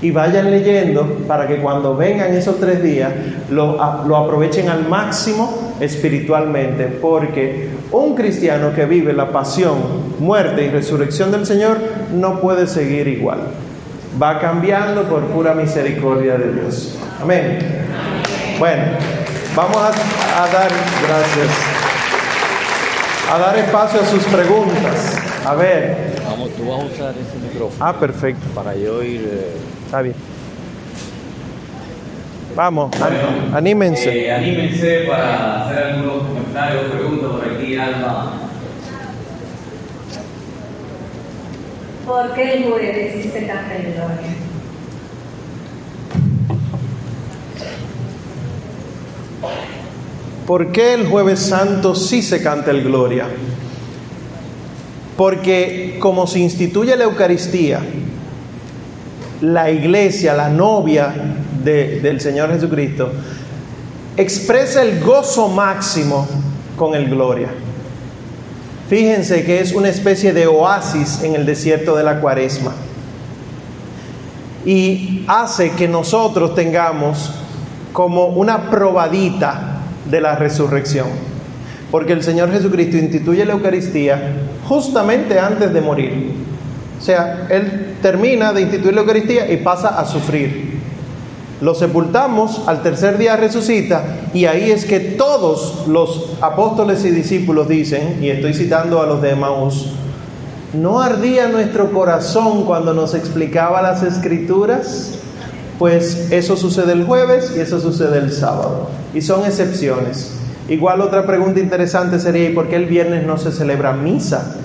y 0.00 0.10
vayan 0.10 0.50
leyendo 0.50 1.18
para 1.28 1.46
que 1.46 1.56
cuando 1.56 1.96
vengan 1.96 2.34
esos 2.34 2.58
tres 2.58 2.82
días 2.82 3.12
lo, 3.50 3.76
lo 4.06 4.16
aprovechen 4.16 4.68
al 4.68 4.88
máximo 4.88 5.74
espiritualmente, 5.80 6.86
porque 6.86 7.68
un 7.92 8.14
cristiano 8.14 8.72
que 8.74 8.86
vive 8.86 9.12
la 9.12 9.30
pasión, 9.30 9.78
muerte 10.18 10.64
y 10.64 10.70
resurrección 10.70 11.30
del 11.30 11.46
Señor 11.46 11.78
no 12.12 12.40
puede 12.40 12.66
seguir 12.66 13.06
igual. 13.06 13.40
Va 14.20 14.40
cambiando 14.40 15.04
por 15.04 15.22
pura 15.26 15.54
misericordia 15.54 16.36
de 16.36 16.52
Dios. 16.52 16.98
Amén. 17.20 17.58
Bueno, 18.58 18.82
vamos 19.54 19.76
a, 19.76 19.90
dar 20.52 20.70
gracias. 21.06 21.48
A 23.30 23.38
dar 23.38 23.58
espacio 23.58 24.00
a 24.00 24.06
sus 24.06 24.24
preguntas. 24.24 25.18
A 25.46 25.54
ver. 25.54 26.14
Vamos, 26.26 26.50
tú 26.50 26.68
vas 26.68 26.80
a 26.80 26.84
usar 26.84 27.14
ese 27.14 27.38
micrófono. 27.46 27.84
Ah, 27.84 27.94
perfecto. 27.98 28.46
Para 28.54 28.74
yo 28.74 29.02
ir. 29.02 29.20
Eh, 29.20 29.56
Está 29.86 30.02
bien. 30.02 30.14
Vamos, 32.54 32.90
anímense. 33.54 34.26
Eh, 34.26 34.32
anímense 34.32 35.04
para 35.08 35.64
hacer 35.64 35.84
algunos 35.84 36.28
comentarios, 36.28 36.84
preguntas 36.90 37.30
por 37.30 37.44
aquí, 37.54 37.76
Alma. 37.76 38.38
¿Por 42.06 42.34
qué 42.34 42.52
el 42.52 42.64
jueves 42.64 43.32
se 43.32 43.46
canta 43.46 43.76
en 43.76 43.94
gloria? 43.94 44.32
¿Por 50.46 50.72
qué 50.72 50.94
el 50.94 51.06
jueves 51.06 51.40
santo 51.40 51.94
sí 51.94 52.20
se 52.20 52.42
canta 52.42 52.70
el 52.70 52.82
gloria? 52.82 53.26
Porque 55.16 55.96
como 56.00 56.26
se 56.26 56.40
instituye 56.40 56.96
la 56.96 57.04
Eucaristía, 57.04 57.80
la 59.40 59.70
iglesia, 59.70 60.34
la 60.34 60.48
novia 60.48 61.14
del 61.64 62.20
Señor 62.20 62.52
Jesucristo, 62.52 63.12
expresa 64.16 64.82
el 64.82 65.00
gozo 65.00 65.48
máximo 65.48 66.26
con 66.76 66.94
el 66.94 67.08
gloria. 67.08 67.48
Fíjense 68.88 69.44
que 69.44 69.60
es 69.60 69.72
una 69.72 69.88
especie 69.88 70.32
de 70.32 70.46
oasis 70.46 71.22
en 71.22 71.34
el 71.34 71.46
desierto 71.46 71.96
de 71.96 72.02
la 72.02 72.20
cuaresma. 72.20 72.72
Y 74.66 75.24
hace 75.26 75.70
que 75.70 75.88
nosotros 75.88 76.54
tengamos 76.54 77.32
como 77.92 78.26
una 78.26 78.70
probadita 78.70 79.78
de 80.10 80.20
la 80.20 80.36
resurrección. 80.36 81.08
Porque 81.90 82.12
el 82.12 82.22
Señor 82.22 82.50
Jesucristo 82.50 82.96
instituye 82.96 83.44
la 83.44 83.52
Eucaristía 83.52 84.34
justamente 84.68 85.38
antes 85.38 85.72
de 85.72 85.80
morir. 85.80 86.34
O 86.98 87.02
sea, 87.02 87.46
Él 87.50 87.96
termina 88.00 88.52
de 88.52 88.62
instituir 88.62 88.94
la 88.94 89.00
Eucaristía 89.00 89.50
y 89.50 89.58
pasa 89.58 89.88
a 89.88 90.04
sufrir. 90.04 90.71
Lo 91.62 91.76
sepultamos, 91.76 92.62
al 92.66 92.82
tercer 92.82 93.18
día 93.18 93.36
resucita 93.36 94.02
y 94.34 94.46
ahí 94.46 94.72
es 94.72 94.84
que 94.84 94.98
todos 94.98 95.86
los 95.86 96.30
apóstoles 96.40 97.04
y 97.04 97.10
discípulos 97.10 97.68
dicen, 97.68 98.18
y 98.20 98.30
estoy 98.30 98.52
citando 98.52 99.00
a 99.00 99.06
los 99.06 99.22
de 99.22 99.30
Emaús, 99.30 99.92
¿no 100.72 101.00
ardía 101.00 101.46
nuestro 101.46 101.92
corazón 101.92 102.64
cuando 102.64 102.94
nos 102.94 103.14
explicaba 103.14 103.80
las 103.80 104.02
escrituras? 104.02 105.20
Pues 105.78 106.32
eso 106.32 106.56
sucede 106.56 106.94
el 106.94 107.04
jueves 107.04 107.54
y 107.56 107.60
eso 107.60 107.78
sucede 107.78 108.18
el 108.18 108.32
sábado. 108.32 108.88
Y 109.14 109.20
son 109.20 109.44
excepciones. 109.44 110.32
Igual 110.68 111.00
otra 111.00 111.24
pregunta 111.26 111.60
interesante 111.60 112.18
sería, 112.18 112.50
¿y 112.50 112.54
por 112.54 112.66
qué 112.66 112.74
el 112.74 112.86
viernes 112.86 113.24
no 113.24 113.38
se 113.38 113.52
celebra 113.52 113.92
misa? 113.92 114.56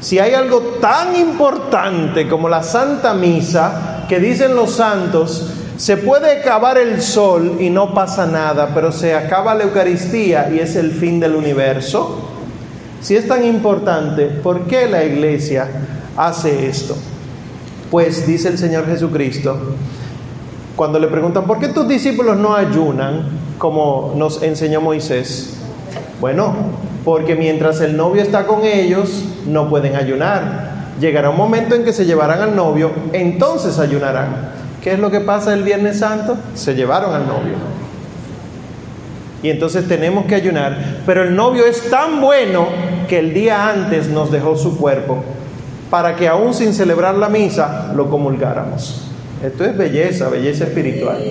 Si 0.00 0.18
hay 0.18 0.32
algo 0.32 0.60
tan 0.80 1.14
importante 1.14 2.26
como 2.26 2.48
la 2.48 2.62
Santa 2.62 3.12
Misa, 3.12 4.06
que 4.08 4.18
dicen 4.18 4.54
los 4.54 4.70
santos 4.70 5.57
Se 5.78 5.96
puede 5.96 6.40
acabar 6.40 6.76
el 6.76 7.00
sol 7.00 7.58
y 7.60 7.70
no 7.70 7.94
pasa 7.94 8.26
nada, 8.26 8.72
pero 8.74 8.90
se 8.90 9.14
acaba 9.14 9.54
la 9.54 9.62
Eucaristía 9.62 10.50
y 10.52 10.58
es 10.58 10.74
el 10.74 10.90
fin 10.90 11.20
del 11.20 11.36
universo. 11.36 12.18
Si 13.00 13.14
es 13.14 13.28
tan 13.28 13.44
importante, 13.44 14.26
¿por 14.26 14.62
qué 14.62 14.88
la 14.88 15.04
iglesia 15.04 15.68
hace 16.16 16.66
esto? 16.66 16.96
Pues 17.92 18.26
dice 18.26 18.48
el 18.48 18.58
Señor 18.58 18.86
Jesucristo, 18.86 19.56
cuando 20.74 20.98
le 20.98 21.06
preguntan, 21.06 21.44
¿por 21.44 21.60
qué 21.60 21.68
tus 21.68 21.86
discípulos 21.86 22.36
no 22.36 22.56
ayunan 22.56 23.28
como 23.56 24.14
nos 24.16 24.42
enseñó 24.42 24.80
Moisés? 24.80 25.58
Bueno, 26.20 26.56
porque 27.04 27.36
mientras 27.36 27.80
el 27.82 27.96
novio 27.96 28.20
está 28.20 28.48
con 28.48 28.64
ellos, 28.64 29.24
no 29.46 29.70
pueden 29.70 29.94
ayunar. 29.94 30.88
Llegará 31.00 31.30
un 31.30 31.36
momento 31.36 31.76
en 31.76 31.84
que 31.84 31.92
se 31.92 32.04
llevarán 32.04 32.42
al 32.42 32.56
novio, 32.56 32.90
entonces 33.12 33.78
ayunarán. 33.78 34.58
¿Qué 34.88 34.94
es 34.94 35.00
lo 35.00 35.10
que 35.10 35.20
pasa 35.20 35.52
el 35.52 35.64
Viernes 35.64 35.98
Santo? 35.98 36.38
Se 36.54 36.74
llevaron 36.74 37.14
al 37.14 37.28
novio. 37.28 37.56
Y 39.42 39.50
entonces 39.50 39.86
tenemos 39.86 40.24
que 40.24 40.34
ayunar. 40.34 41.02
Pero 41.04 41.24
el 41.24 41.36
novio 41.36 41.66
es 41.66 41.90
tan 41.90 42.22
bueno 42.22 42.68
que 43.06 43.18
el 43.18 43.34
día 43.34 43.68
antes 43.68 44.08
nos 44.08 44.32
dejó 44.32 44.56
su 44.56 44.78
cuerpo 44.78 45.22
para 45.90 46.16
que 46.16 46.26
aún 46.26 46.54
sin 46.54 46.72
celebrar 46.72 47.16
la 47.16 47.28
misa 47.28 47.92
lo 47.94 48.08
comulgáramos. 48.08 49.10
Esto 49.44 49.66
es 49.66 49.76
belleza, 49.76 50.30
belleza 50.30 50.64
espiritual. 50.64 51.22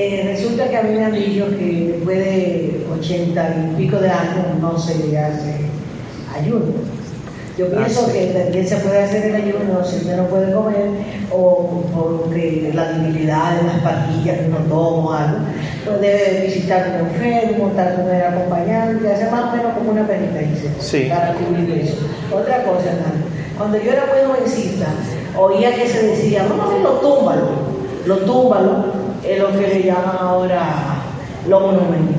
Eh, 0.00 0.22
resulta 0.32 0.68
que 0.70 0.76
a 0.76 0.82
mí 0.84 0.96
me 0.96 1.06
han 1.06 1.12
dicho 1.12 1.48
que 1.58 1.92
después 1.96 2.18
de 2.18 2.86
ochenta 2.96 3.52
y 3.52 3.74
pico 3.76 3.96
de 3.96 4.08
años 4.08 4.46
no 4.60 4.78
se 4.78 4.96
le 4.96 5.18
hace 5.18 5.56
ayuno. 6.38 6.66
Yo 7.58 7.68
pienso 7.68 8.06
sí. 8.06 8.12
que 8.12 8.26
también 8.26 8.64
se 8.64 8.76
puede 8.76 9.02
hacer 9.02 9.24
el 9.26 9.34
ayuno 9.34 9.84
si 9.84 9.96
usted 9.96 10.16
no 10.16 10.26
puede 10.28 10.52
comer 10.52 10.90
o 11.32 11.82
porque 11.92 12.70
la 12.72 12.92
debilidad 12.92 13.56
de 13.60 13.66
las 13.66 13.78
pastillas 13.80 14.38
que 14.38 14.44
uno 14.46 14.58
toma 14.68 15.08
o 15.08 15.12
algo, 15.14 15.38
puede 15.84 16.42
visitar 16.46 16.84
a 16.84 17.02
un 17.02 17.08
enfermo, 17.08 17.68
estar 17.70 17.96
con 17.96 18.14
el 18.14 18.22
acompañante, 18.22 19.12
hacer 19.12 19.32
más 19.32 19.52
o 19.52 19.56
menos 19.56 19.72
como 19.76 19.90
una 19.90 20.06
penitencia 20.06 20.70
Sí. 20.78 21.08
para 21.10 21.34
cubrir 21.34 21.76
eso. 21.76 21.96
Otra 22.32 22.62
cosa, 22.62 22.92
cuando 23.56 23.76
yo 23.78 23.90
era 23.90 24.04
muy 24.06 24.32
jovencita, 24.32 24.86
oía 25.36 25.74
que 25.74 25.88
se 25.88 26.06
decía, 26.06 26.46
vamos 26.48 26.70
a 26.70 26.74
ver 26.74 26.82
los 26.82 27.00
túmbalos, 27.00 27.48
los 28.06 28.24
túmbalos 28.24 28.76
es 29.24 29.38
lo 29.40 29.50
que 29.52 29.66
le 29.68 29.82
llaman 29.82 30.16
ahora 30.20 30.62
los 31.48 31.60
monumentos. 31.60 32.16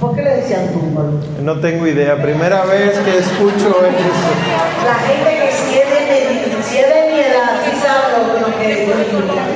¿Por 0.00 0.14
qué 0.14 0.22
le 0.22 0.36
decían 0.36 0.68
túmbalos? 0.72 1.14
No 1.42 1.58
tengo 1.60 1.86
idea, 1.86 2.20
primera 2.22 2.64
vez 2.64 2.96
que 3.00 3.18
escucho 3.18 3.68
eso. 3.84 4.84
La 4.86 4.94
gente 4.94 5.30
que 5.30 5.52
si 5.52 5.78
es 5.78 5.90
de, 5.90 6.34
mi- 6.34 6.62
si 6.62 6.78
es 6.78 6.86
de 6.86 7.12
mi 7.12 7.18
edad, 7.18 7.60
sí 7.64 7.76
sabe 7.80 8.40
lo, 8.40 8.48
lo 8.48 8.58
que. 8.58 8.88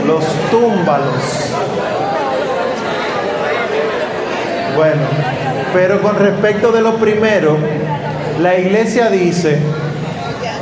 Los 0.06 0.24
túmbalos. 0.50 1.14
Bueno, 4.76 5.02
pero 5.72 6.00
con 6.02 6.16
respecto 6.18 6.72
de 6.72 6.80
lo 6.80 6.96
primero, 6.96 7.56
la 8.40 8.58
iglesia 8.58 9.10
dice 9.10 9.58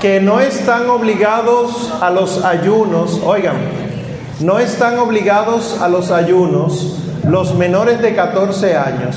que 0.01 0.21
no 0.21 0.41
están 0.41 0.91
obligados 0.91 1.93
a 2.01 2.11
los 2.11 2.45
ayunos, 2.45 3.21
oigan, 3.25 3.57
no 4.41 4.59
están 4.59 4.99
obligados 4.99 5.81
a 5.81 5.89
los 5.89 6.11
ayunos 6.11 6.97
los 7.25 7.55
menores 7.55 8.01
de 8.01 8.15
14 8.15 8.77
años, 8.77 9.17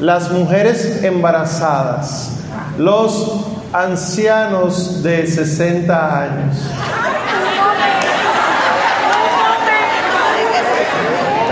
las 0.00 0.30
mujeres 0.30 1.04
embarazadas, 1.04 2.38
los 2.78 3.44
ancianos 3.72 5.02
de 5.02 5.26
60 5.26 6.20
años. 6.22 6.56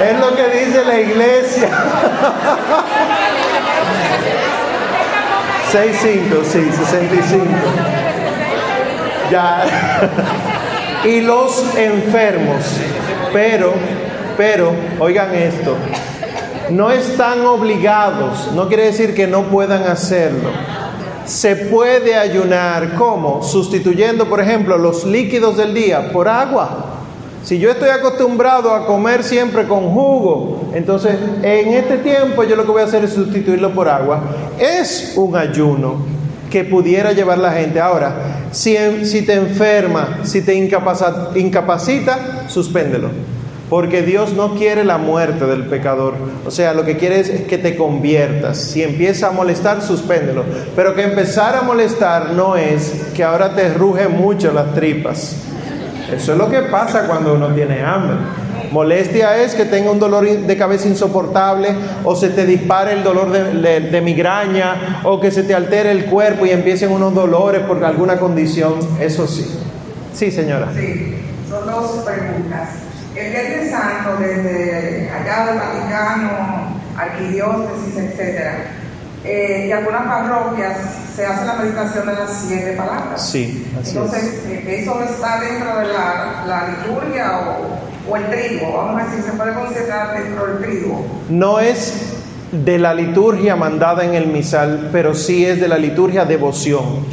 Es 0.02 0.20
lo 0.20 0.34
que 0.34 0.48
dice 0.48 0.84
la 0.84 1.00
iglesia. 1.00 1.68
65, 5.70 6.36
sí, 6.44 6.70
65. 6.72 7.44
Ya. 9.30 9.64
Y 11.06 11.20
los 11.20 11.64
enfermos. 11.76 12.64
Pero, 13.32 13.72
pero, 14.36 14.72
oigan 14.98 15.32
esto. 15.34 15.76
No 16.70 16.90
están 16.90 17.46
obligados, 17.46 18.50
no 18.54 18.66
quiere 18.66 18.86
decir 18.86 19.14
que 19.14 19.28
no 19.28 19.44
puedan 19.44 19.84
hacerlo. 19.84 20.50
Se 21.24 21.54
puede 21.54 22.16
ayunar, 22.16 22.94
¿cómo? 22.96 23.42
Sustituyendo, 23.42 24.28
por 24.28 24.40
ejemplo, 24.40 24.76
los 24.78 25.04
líquidos 25.04 25.56
del 25.56 25.74
día 25.74 26.10
por 26.10 26.26
agua. 26.28 26.86
Si 27.44 27.60
yo 27.60 27.70
estoy 27.70 27.90
acostumbrado 27.90 28.74
a 28.74 28.86
comer 28.86 29.22
siempre 29.22 29.68
con 29.68 29.90
jugo, 29.90 30.70
entonces 30.74 31.16
en 31.42 31.74
este 31.74 31.98
tiempo 31.98 32.42
yo 32.42 32.56
lo 32.56 32.64
que 32.64 32.72
voy 32.72 32.82
a 32.82 32.86
hacer 32.86 33.04
es 33.04 33.12
sustituirlo 33.12 33.72
por 33.72 33.88
agua. 33.88 34.20
Es 34.58 35.12
un 35.16 35.36
ayuno 35.36 36.15
que 36.50 36.64
pudiera 36.64 37.12
llevar 37.12 37.38
la 37.38 37.52
gente. 37.52 37.80
Ahora, 37.80 38.14
si, 38.52 38.74
te 39.26 39.34
enferma, 39.34 40.20
si 40.22 40.42
te 40.42 40.54
incapacita, 40.54 41.30
incapacita, 41.34 42.48
suspéndelo. 42.48 43.10
Porque 43.68 44.02
Dios 44.02 44.32
no 44.34 44.54
quiere 44.54 44.84
la 44.84 44.96
muerte 44.96 45.44
del 45.46 45.64
pecador. 45.64 46.14
O 46.46 46.52
sea, 46.52 46.72
lo 46.72 46.84
que 46.84 46.96
quiere 46.96 47.18
es 47.18 47.30
que 47.42 47.58
te 47.58 47.74
conviertas. 47.74 48.58
Si 48.58 48.82
empieza 48.82 49.28
a 49.28 49.30
molestar, 49.32 49.82
suspéndelo. 49.82 50.44
Pero 50.76 50.94
que 50.94 51.02
empezar 51.02 51.56
a 51.56 51.62
molestar 51.62 52.30
no 52.30 52.56
es 52.56 53.08
que 53.14 53.24
ahora 53.24 53.56
te 53.56 53.74
ruge 53.74 54.06
mucho 54.06 54.52
las 54.52 54.72
tripas. 54.74 55.36
Eso 56.14 56.32
es 56.32 56.38
lo 56.38 56.48
que 56.48 56.60
pasa 56.62 57.08
cuando 57.08 57.34
uno 57.34 57.48
tiene 57.48 57.82
hambre. 57.82 58.16
Molestia 58.70 59.36
es 59.42 59.54
que 59.54 59.64
tenga 59.64 59.90
un 59.90 59.98
dolor 59.98 60.28
de 60.28 60.56
cabeza 60.56 60.88
insoportable 60.88 61.68
o 62.04 62.14
se 62.16 62.28
te 62.30 62.44
dispare 62.46 62.92
el 62.92 63.02
dolor 63.04 63.30
de, 63.32 63.52
de- 63.54 63.80
de 63.90 64.00
migraña 64.00 65.00
o 65.04 65.20
que 65.20 65.30
se 65.30 65.42
te 65.42 65.54
altere 65.54 65.90
el 65.90 66.06
cuerpo 66.06 66.46
y 66.46 66.50
empiecen 66.50 66.90
unos 66.92 67.14
dolores 67.14 67.62
por 67.62 67.84
alguna 67.84 68.18
condición. 68.18 68.74
Eso 69.00 69.26
sí. 69.26 69.46
Sí, 70.12 70.30
señora. 70.30 70.68
Sí, 70.74 71.14
son 71.48 71.66
dos 71.66 72.04
preguntas. 72.04 72.68
El 73.14 73.30
Viernes 73.32 73.70
Santo, 73.70 74.16
desde 74.20 75.10
allá 75.10 75.46
del 75.46 75.58
Vaticano, 75.58 76.30
arquidiócesis, 76.98 77.96
etcétera, 77.96 78.64
eh, 79.26 79.66
y 79.68 79.72
algunas 79.72 80.02
parroquias 80.02 80.76
se 81.14 81.26
hace 81.26 81.44
la 81.46 81.54
meditación 81.54 82.06
de 82.06 82.12
las 82.14 82.30
siete 82.46 82.72
palabras. 82.72 83.28
Sí, 83.28 83.66
así 83.80 83.96
Entonces, 83.96 84.22
es. 84.24 84.44
eh, 84.46 84.80
¿eso 84.82 85.00
está 85.02 85.40
dentro 85.40 85.78
de 85.78 85.86
la, 85.88 86.44
la 86.46 86.68
liturgia 86.68 87.40
o, 87.40 88.10
o 88.12 88.16
el 88.16 88.26
trigo? 88.30 88.76
Vamos 88.76 89.02
a 89.02 89.04
decir, 89.06 89.24
¿se 89.24 89.32
puede 89.32 89.54
considerar 89.54 90.22
dentro 90.22 90.46
del 90.46 90.58
trigo? 90.64 91.04
No 91.28 91.58
es 91.60 92.12
de 92.52 92.78
la 92.78 92.94
liturgia 92.94 93.56
mandada 93.56 94.04
en 94.04 94.14
el 94.14 94.28
misal, 94.28 94.90
pero 94.92 95.14
sí 95.14 95.44
es 95.44 95.60
de 95.60 95.68
la 95.68 95.78
liturgia 95.78 96.24
devoción. 96.24 97.04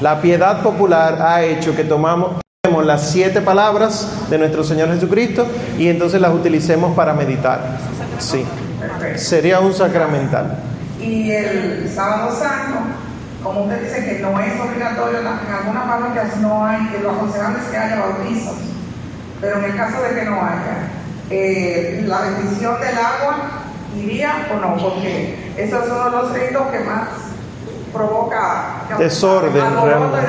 La 0.00 0.20
piedad 0.20 0.62
popular 0.62 1.22
ha 1.22 1.42
hecho 1.42 1.74
que 1.74 1.84
tomamos 1.84 2.36
las 2.84 3.10
siete 3.10 3.40
palabras 3.40 4.08
de 4.30 4.38
nuestro 4.38 4.64
Señor 4.64 4.88
Jesucristo 4.92 5.46
y 5.78 5.88
entonces 5.88 6.20
las 6.20 6.32
utilicemos 6.34 6.94
para 6.96 7.14
meditar. 7.14 7.78
Sí, 8.18 8.44
sería 9.16 9.60
un 9.60 9.72
sacramental. 9.72 10.58
Y 11.02 11.30
el 11.32 11.90
sábado 11.92 12.34
santo, 12.38 12.78
como 13.42 13.62
usted 13.64 13.82
dice 13.82 14.04
que 14.04 14.18
no 14.22 14.38
es 14.40 14.52
obligatorio, 14.60 15.18
en 15.20 15.26
algunas 15.26 15.84
parroquias 15.84 16.36
no 16.40 16.64
hay, 16.64 16.86
que 16.88 16.98
lo 17.00 17.10
aconsejable 17.10 17.58
es 17.58 17.64
que 17.70 17.76
haya 17.76 17.96
bautizos, 18.00 18.54
pero 19.40 19.58
en 19.58 19.64
el 19.64 19.76
caso 19.76 19.96
de 20.02 20.14
que 20.20 20.24
no 20.24 20.36
haya, 20.36 20.88
eh, 21.30 22.04
la 22.06 22.20
bendición 22.20 22.80
del 22.80 22.96
agua 22.96 23.36
iría 23.96 24.46
o 24.54 24.60
no, 24.60 24.76
porque 24.80 25.52
eso 25.56 25.82
es 25.82 25.90
uno 25.90 26.04
de 26.04 26.10
los 26.10 26.32
ritos 26.32 26.62
que 26.70 26.80
más 26.80 27.08
provoca 27.92 28.84
real- 28.88 28.98
desorden 29.00 29.64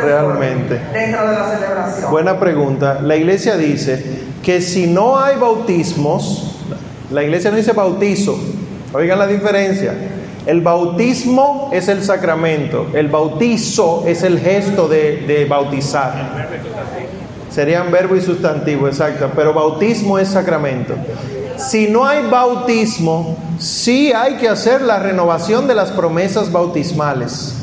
realmente. 0.02 0.82
dentro 0.92 1.28
de 1.28 1.34
la 1.36 1.50
celebración. 1.50 2.12
Buena 2.12 2.40
pregunta. 2.40 3.00
La 3.02 3.16
iglesia 3.16 3.56
dice 3.58 4.04
que 4.44 4.60
si 4.62 4.88
no 4.88 5.20
hay 5.20 5.38
bautismos, 5.38 6.58
la 7.12 7.24
iglesia 7.24 7.52
no 7.52 7.58
dice 7.58 7.72
bautizo. 7.74 8.38
Oigan 8.92 9.18
la 9.20 9.28
diferencia. 9.28 9.94
El 10.46 10.62
bautismo 10.62 11.70
es 11.72 11.88
el 11.88 12.04
sacramento, 12.04 12.88
el 12.94 13.08
bautizo 13.08 14.04
es 14.06 14.24
el 14.24 14.40
gesto 14.40 14.90
de, 14.90 15.24
de 15.26 15.46
bautizar. 15.46 16.14
Serían 17.50 17.92
verbo 17.92 18.16
y 18.16 18.22
sustantivo, 18.22 18.88
exacto. 18.88 19.30
Pero 19.36 19.54
bautismo 19.54 20.20
es 20.20 20.30
sacramento. 20.30 20.96
Si 21.58 21.88
no 21.88 22.06
hay 22.06 22.28
bautismo, 22.28 23.38
sí 23.60 24.12
hay 24.12 24.38
que 24.38 24.50
hacer 24.50 24.82
la 24.82 25.00
renovación 25.00 25.68
de 25.68 25.76
las 25.76 25.92
promesas 25.92 26.52
bautismales. 26.52 27.56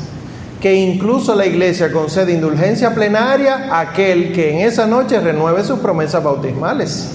Que 0.59 0.73
incluso 0.75 1.35
la 1.35 1.45
iglesia 1.45 1.91
concede 1.91 2.31
indulgencia 2.31 2.95
plenaria 2.95 3.67
a 3.69 3.81
aquel 3.81 4.31
que 4.31 4.51
en 4.51 4.67
esa 4.67 4.87
noche 4.87 5.19
renueve 5.19 5.63
sus 5.63 5.79
promesas 5.79 6.23
bautismales. 6.23 7.11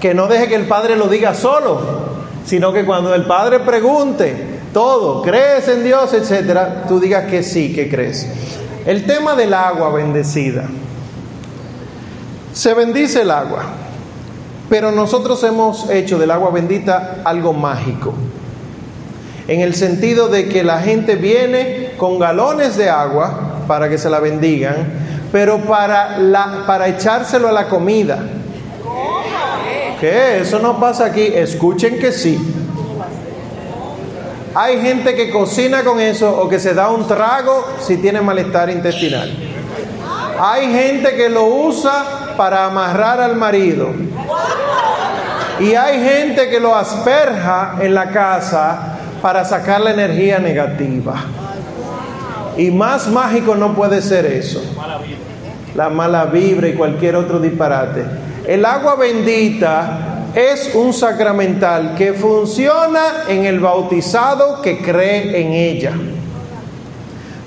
Que 0.00 0.14
no 0.14 0.26
deje 0.26 0.48
que 0.48 0.54
el 0.54 0.66
Padre 0.66 0.96
lo 0.96 1.08
diga 1.08 1.34
solo, 1.34 1.80
sino 2.44 2.72
que 2.72 2.84
cuando 2.84 3.14
el 3.14 3.24
Padre 3.24 3.60
pregunte, 3.60 4.55
todo, 4.76 5.22
crees 5.22 5.68
en 5.68 5.84
Dios, 5.84 6.12
etcétera, 6.12 6.84
tú 6.86 7.00
digas 7.00 7.30
que 7.30 7.42
sí, 7.42 7.72
que 7.72 7.88
crees. 7.88 8.26
El 8.84 9.06
tema 9.06 9.34
del 9.34 9.54
agua 9.54 9.90
bendecida. 9.90 10.64
Se 12.52 12.74
bendice 12.74 13.22
el 13.22 13.30
agua, 13.30 13.64
pero 14.68 14.92
nosotros 14.92 15.42
hemos 15.44 15.88
hecho 15.88 16.18
del 16.18 16.30
agua 16.30 16.50
bendita 16.50 17.22
algo 17.24 17.54
mágico. 17.54 18.12
En 19.48 19.62
el 19.62 19.74
sentido 19.74 20.28
de 20.28 20.46
que 20.46 20.62
la 20.62 20.80
gente 20.80 21.16
viene 21.16 21.92
con 21.96 22.18
galones 22.18 22.76
de 22.76 22.90
agua 22.90 23.62
para 23.66 23.88
que 23.88 23.96
se 23.96 24.10
la 24.10 24.20
bendigan, 24.20 24.92
pero 25.32 25.62
para, 25.62 26.18
la, 26.18 26.64
para 26.66 26.88
echárselo 26.88 27.48
a 27.48 27.52
la 27.52 27.68
comida. 27.68 28.18
¿Qué? 30.02 30.40
Eso 30.40 30.58
no 30.58 30.78
pasa 30.78 31.06
aquí. 31.06 31.22
Escuchen 31.22 31.98
que 31.98 32.12
sí. 32.12 32.65
Hay 34.58 34.80
gente 34.80 35.14
que 35.14 35.28
cocina 35.28 35.84
con 35.84 36.00
eso 36.00 36.34
o 36.34 36.48
que 36.48 36.58
se 36.58 36.72
da 36.72 36.88
un 36.88 37.06
trago 37.06 37.76
si 37.78 37.98
tiene 37.98 38.22
malestar 38.22 38.70
intestinal. 38.70 39.30
Hay 40.40 40.72
gente 40.72 41.14
que 41.14 41.28
lo 41.28 41.44
usa 41.44 42.32
para 42.38 42.64
amarrar 42.64 43.20
al 43.20 43.36
marido. 43.36 43.90
Y 45.60 45.74
hay 45.74 46.02
gente 46.02 46.48
que 46.48 46.58
lo 46.58 46.74
asperja 46.74 47.76
en 47.80 47.92
la 47.92 48.08
casa 48.08 48.96
para 49.20 49.44
sacar 49.44 49.82
la 49.82 49.90
energía 49.90 50.38
negativa. 50.38 51.16
Y 52.56 52.70
más 52.70 53.08
mágico 53.08 53.54
no 53.56 53.74
puede 53.74 54.00
ser 54.00 54.24
eso. 54.24 54.62
La 55.74 55.90
mala 55.90 56.24
vibra 56.24 56.68
y 56.68 56.72
cualquier 56.72 57.16
otro 57.16 57.40
disparate. 57.40 58.04
El 58.46 58.64
agua 58.64 58.94
bendita 58.94 60.15
es 60.36 60.74
un 60.74 60.92
sacramental 60.92 61.94
que 61.96 62.12
funciona 62.12 63.24
en 63.26 63.46
el 63.46 63.58
bautizado 63.58 64.60
que 64.60 64.82
cree 64.82 65.40
en 65.40 65.52
ella. 65.54 65.92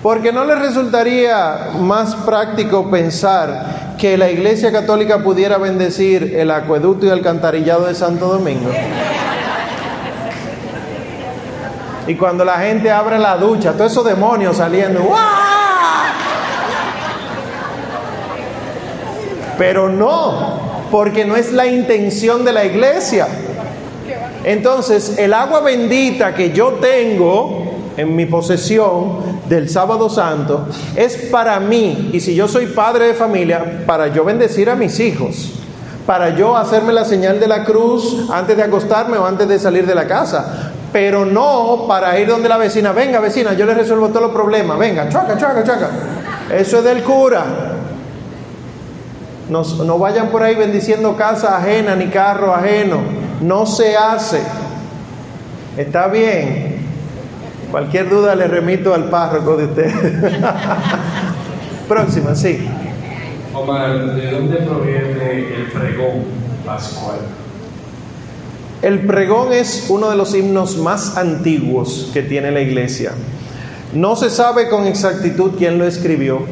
Porque 0.01 0.33
no 0.33 0.43
le 0.43 0.55
resultaría 0.55 1.69
más 1.77 2.15
práctico 2.15 2.89
pensar 2.89 3.95
que 3.99 4.17
la 4.17 4.31
Iglesia 4.31 4.71
Católica 4.71 5.19
pudiera 5.19 5.59
bendecir 5.59 6.33
el 6.35 6.49
acueducto 6.49 7.05
y 7.05 7.09
alcantarillado 7.11 7.85
de 7.85 7.93
Santo 7.93 8.27
Domingo. 8.27 8.71
Y 12.07 12.15
cuando 12.15 12.43
la 12.43 12.57
gente 12.57 12.89
abre 12.89 13.19
la 13.19 13.37
ducha, 13.37 13.73
todos 13.73 13.91
esos 13.91 14.03
demonios 14.05 14.57
saliendo, 14.57 15.07
Pero 19.59 19.89
no, 19.89 20.58
porque 20.91 21.25
no 21.25 21.35
es 21.35 21.51
la 21.51 21.65
intención 21.65 22.45
de 22.45 22.53
la 22.53 22.65
iglesia. 22.65 23.27
Entonces, 24.43 25.17
el 25.17 25.33
agua 25.33 25.61
bendita 25.61 26.33
que 26.33 26.51
yo 26.51 26.73
tengo 26.81 27.69
en 27.97 28.15
mi 28.15 28.25
posesión 28.25 29.39
del 29.49 29.69
sábado 29.69 30.09
santo 30.09 30.67
es 30.95 31.17
para 31.31 31.59
mí, 31.59 32.11
y 32.13 32.19
si 32.19 32.33
yo 32.33 32.47
soy 32.47 32.67
padre 32.67 33.07
de 33.07 33.13
familia, 33.13 33.83
para 33.85 34.07
yo 34.07 34.23
bendecir 34.23 34.69
a 34.69 34.75
mis 34.75 34.99
hijos, 34.99 35.51
para 36.05 36.29
yo 36.35 36.55
hacerme 36.55 36.93
la 36.93 37.03
señal 37.03 37.39
de 37.39 37.47
la 37.47 37.65
cruz 37.65 38.29
antes 38.31 38.55
de 38.55 38.63
acostarme 38.63 39.17
o 39.17 39.25
antes 39.25 39.47
de 39.47 39.59
salir 39.59 39.85
de 39.85 39.93
la 39.93 40.07
casa, 40.07 40.71
pero 40.91 41.25
no 41.25 41.85
para 41.87 42.17
ir 42.19 42.27
donde 42.27 42.49
la 42.49 42.57
vecina, 42.57 42.93
venga 42.93 43.19
vecina, 43.19 43.53
yo 43.53 43.65
le 43.65 43.73
resuelvo 43.73 44.07
todos 44.07 44.23
los 44.23 44.31
problemas, 44.31 44.79
venga, 44.79 45.09
chaca, 45.09 45.37
chaca, 45.37 45.63
chaca. 45.63 45.89
Eso 46.51 46.79
es 46.79 46.83
del 46.83 47.03
cura. 47.03 47.78
No, 49.49 49.97
vayan 49.97 50.29
por 50.29 50.43
ahí 50.43 50.55
bendiciendo 50.55 51.15
casa 51.17 51.57
ajena 51.57 51.95
ni 51.95 52.07
carro 52.07 52.53
ajeno. 52.53 52.99
No 53.41 53.65
se 53.65 53.97
hace. 53.97 54.41
Está 55.75 56.07
bien. 56.07 56.77
Cualquier 57.71 58.09
duda 58.09 58.35
le 58.35 58.47
remito 58.47 58.93
al 58.93 59.05
párroco 59.05 59.57
de 59.57 59.65
usted. 59.65 59.91
Próxima, 61.87 62.35
sí. 62.35 62.67
Omar, 63.53 64.15
¿de 64.15 64.31
dónde 64.31 64.57
proviene 64.57 65.55
el 65.55 65.71
pregón 65.71 66.23
pascual? 66.65 67.19
El 68.81 68.99
pregón 69.05 69.51
es 69.51 69.87
uno 69.89 70.09
de 70.09 70.15
los 70.15 70.33
himnos 70.35 70.77
más 70.77 71.17
antiguos 71.17 72.11
que 72.13 72.21
tiene 72.21 72.51
la 72.51 72.61
iglesia. 72.61 73.11
No 73.93 74.15
se 74.15 74.29
sabe 74.29 74.69
con 74.69 74.85
exactitud 74.85 75.53
quién 75.57 75.79
lo 75.79 75.85
escribió, 75.85 76.43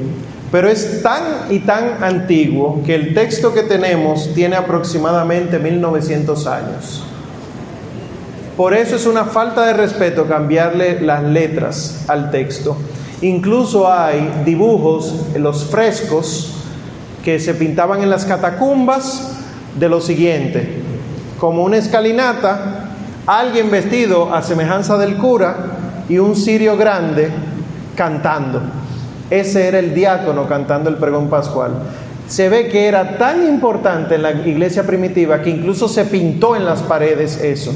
pero 0.52 0.70
es 0.70 1.02
tan 1.02 1.24
y 1.50 1.60
tan 1.60 2.04
antiguo 2.04 2.82
que 2.86 2.95
el 2.95 3.14
texto 3.14 3.54
que 3.54 3.64
tenemos 3.64 4.34
tiene 4.34 4.56
aproximadamente 4.56 5.60
1900 5.60 6.48
años. 6.48 7.04
Por 8.56 8.74
eso 8.74 8.95
es 8.95 9.06
una 9.06 9.26
falta 9.26 9.66
de 9.66 9.74
respeto 9.74 10.26
cambiarle 10.26 11.02
las 11.02 11.22
letras 11.24 12.06
al 12.08 12.32
texto. 12.32 12.78
Incluso 13.22 13.91
hay 13.91 14.41
dibujos, 14.45 15.14
los 15.36 15.66
frescos 15.66 16.54
que 17.24 17.39
se 17.39 17.54
pintaban 17.54 18.02
en 18.02 18.10
las 18.10 18.26
catacumbas 18.26 19.34
de 19.78 19.89
lo 19.89 20.02
siguiente, 20.02 20.82
como 21.39 21.64
una 21.64 21.78
escalinata, 21.78 22.89
alguien 23.28 23.70
vestido 23.70 24.34
a 24.34 24.41
semejanza 24.41 24.98
del 24.98 25.18
cura 25.18 25.56
y 26.10 26.18
un 26.18 26.36
cirio 26.36 26.78
grande 26.78 27.30
cantando. 27.95 28.77
Ese 29.30 29.68
era 29.68 29.80
el 29.80 29.94
diácono 29.94 30.48
cantando 30.48 30.90
el 30.90 30.96
pregón 30.96 31.30
pascual. 31.30 31.72
Se 32.28 32.50
ve 32.50 32.68
que 32.68 32.88
era 32.88 33.18
tan 33.18 33.48
importante 33.48 34.16
en 34.16 34.22
la 34.22 34.32
iglesia 34.32 34.84
primitiva 34.84 35.42
que 35.42 35.50
incluso 35.50 35.88
se 35.88 36.06
pintó 36.06 36.56
en 36.56 36.66
las 36.66 36.82
paredes 36.82 37.42
eso. 37.42 37.74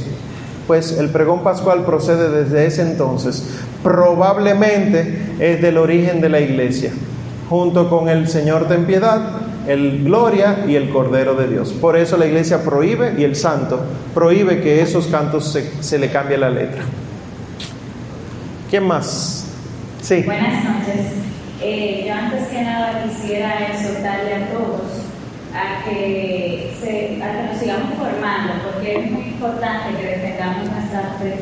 Pues 0.67 0.97
el 0.97 1.09
pregón 1.09 1.43
pascual 1.43 1.83
procede 1.85 2.29
desde 2.29 2.65
ese 2.65 2.81
entonces. 2.81 3.59
Probablemente 3.83 5.35
es 5.39 5.61
del 5.61 5.77
origen 5.77 6.21
de 6.21 6.29
la 6.29 6.39
iglesia, 6.39 6.91
junto 7.49 7.89
con 7.89 8.09
el 8.09 8.27
Señor 8.27 8.67
ten 8.67 8.85
piedad, 8.85 9.21
el 9.67 10.03
Gloria 10.03 10.65
y 10.67 10.75
el 10.75 10.89
Cordero 10.89 11.35
de 11.35 11.47
Dios. 11.47 11.71
Por 11.71 11.97
eso 11.97 12.17
la 12.17 12.25
iglesia 12.25 12.63
prohíbe 12.63 13.15
y 13.17 13.23
el 13.23 13.35
santo 13.35 13.81
prohíbe 14.13 14.61
que 14.61 14.81
esos 14.81 15.07
cantos 15.07 15.51
se, 15.51 15.81
se 15.81 15.97
le 15.97 16.11
cambie 16.11 16.37
la 16.37 16.49
letra. 16.49 16.83
¿Quién 18.69 18.83
más? 18.85 19.45
Sí. 20.01 20.23
Buenas 20.23 20.63
noches. 20.63 21.30
Eh, 21.63 22.05
yo 22.07 22.13
antes 22.13 22.47
que 22.47 22.63
nada 22.63 23.03
quisiera 23.03 23.67
exhortarle 23.67 24.33
a 24.33 24.47
todos 24.47 24.81
a 25.53 25.83
que, 25.83 26.73
se, 26.81 27.21
a 27.21 27.31
que 27.31 27.43
nos 27.43 27.57
sigamos 27.59 27.93
formando, 27.99 28.53
porque 28.63 28.95
es 28.95 29.11
muy 29.11 29.23
importante 29.25 29.95
que 29.95 30.07
defendamos 30.07 30.71
nuestra 30.71 31.01
fe, 31.19 31.35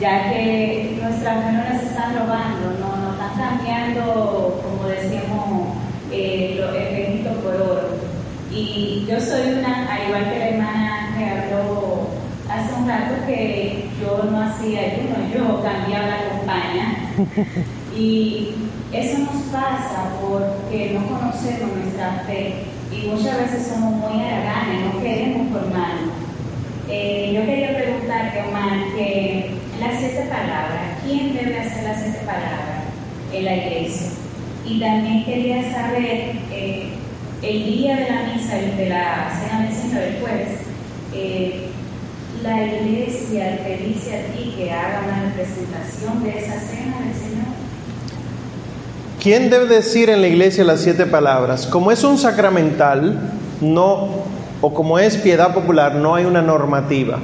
ya 0.00 0.30
que 0.30 0.98
nuestras 1.00 1.44
fe 1.44 1.52
no 1.52 1.58
las 1.58 1.82
están 1.82 2.18
robando, 2.18 2.72
no, 2.80 2.96
no 2.96 3.12
están 3.12 3.38
cambiando, 3.38 4.60
como 4.64 4.88
decíamos, 4.88 5.76
eh, 6.10 6.56
lo, 6.58 6.74
el 6.74 7.20
por 7.40 7.54
oro. 7.54 7.88
Y 8.50 9.06
yo 9.08 9.20
soy 9.20 9.58
una, 9.58 9.86
al 9.90 10.08
igual 10.08 10.30
que 10.30 10.38
la 10.38 10.48
hermana 10.48 11.14
que 11.16 11.24
habló 11.24 12.08
hace 12.50 12.74
un 12.74 12.88
rato, 12.88 13.14
que 13.26 13.88
yo 14.00 14.28
no 14.30 14.42
hacía 14.42 14.80
ayuno, 14.80 15.16
yo 15.32 15.62
cambiaba 15.62 16.06
la 16.08 16.28
compañía. 16.30 16.96
Y 17.94 18.54
eso 18.92 19.18
nos 19.18 19.42
pasa 19.44 20.10
porque 20.20 20.92
no 20.92 21.06
conocemos 21.06 21.76
nuestra 21.76 22.24
fe 22.26 22.64
y 22.92 23.06
muchas 23.06 23.38
veces 23.38 23.66
somos 23.68 23.94
muy 23.94 24.22
haraganes, 24.22 24.92
no 24.92 25.00
queremos 25.02 25.50
formarnos. 25.50 26.14
Eh, 26.88 27.32
yo 27.34 27.46
quería 27.46 27.74
preguntarte, 27.74 28.42
Omar, 28.48 28.78
que 28.94 29.50
las 29.80 29.98
siete 29.98 30.28
palabras, 30.28 30.98
¿quién 31.04 31.34
debe 31.34 31.58
hacer 31.58 31.84
las 31.84 32.02
siete 32.02 32.18
palabras 32.26 32.84
en 33.32 33.44
la 33.46 33.56
iglesia? 33.56 34.08
Y 34.66 34.78
también 34.78 35.24
quería 35.24 35.72
saber, 35.72 36.36
eh, 36.52 36.88
el 37.42 37.64
día 37.64 37.96
de 37.96 38.10
la 38.10 38.22
misa, 38.34 38.56
de 38.56 38.88
la 38.90 39.30
cena 39.40 39.62
del 39.62 39.74
Señor, 39.74 40.02
el 40.02 40.20
jueves, 40.20 40.58
eh, 41.14 41.68
la 42.42 42.62
iglesia 42.64 43.58
te 43.64 43.76
dice 43.78 44.18
a 44.18 44.32
ti 44.32 44.54
que 44.56 44.70
haga 44.70 45.02
una 45.04 45.22
representación 45.22 46.22
de 46.22 46.38
esa 46.38 46.60
cena 46.60 47.00
del 47.00 47.14
Señor. 47.14 47.31
¿Quién 49.22 49.50
debe 49.50 49.66
decir 49.66 50.10
en 50.10 50.20
la 50.20 50.26
iglesia 50.26 50.64
las 50.64 50.80
siete 50.80 51.06
palabras? 51.06 51.68
Como 51.68 51.92
es 51.92 52.02
un 52.02 52.18
sacramental, 52.18 53.20
no, 53.60 54.08
o 54.60 54.74
como 54.74 54.98
es 54.98 55.16
piedad 55.16 55.54
popular, 55.54 55.94
no 55.94 56.16
hay 56.16 56.24
una 56.24 56.42
normativa. 56.42 57.20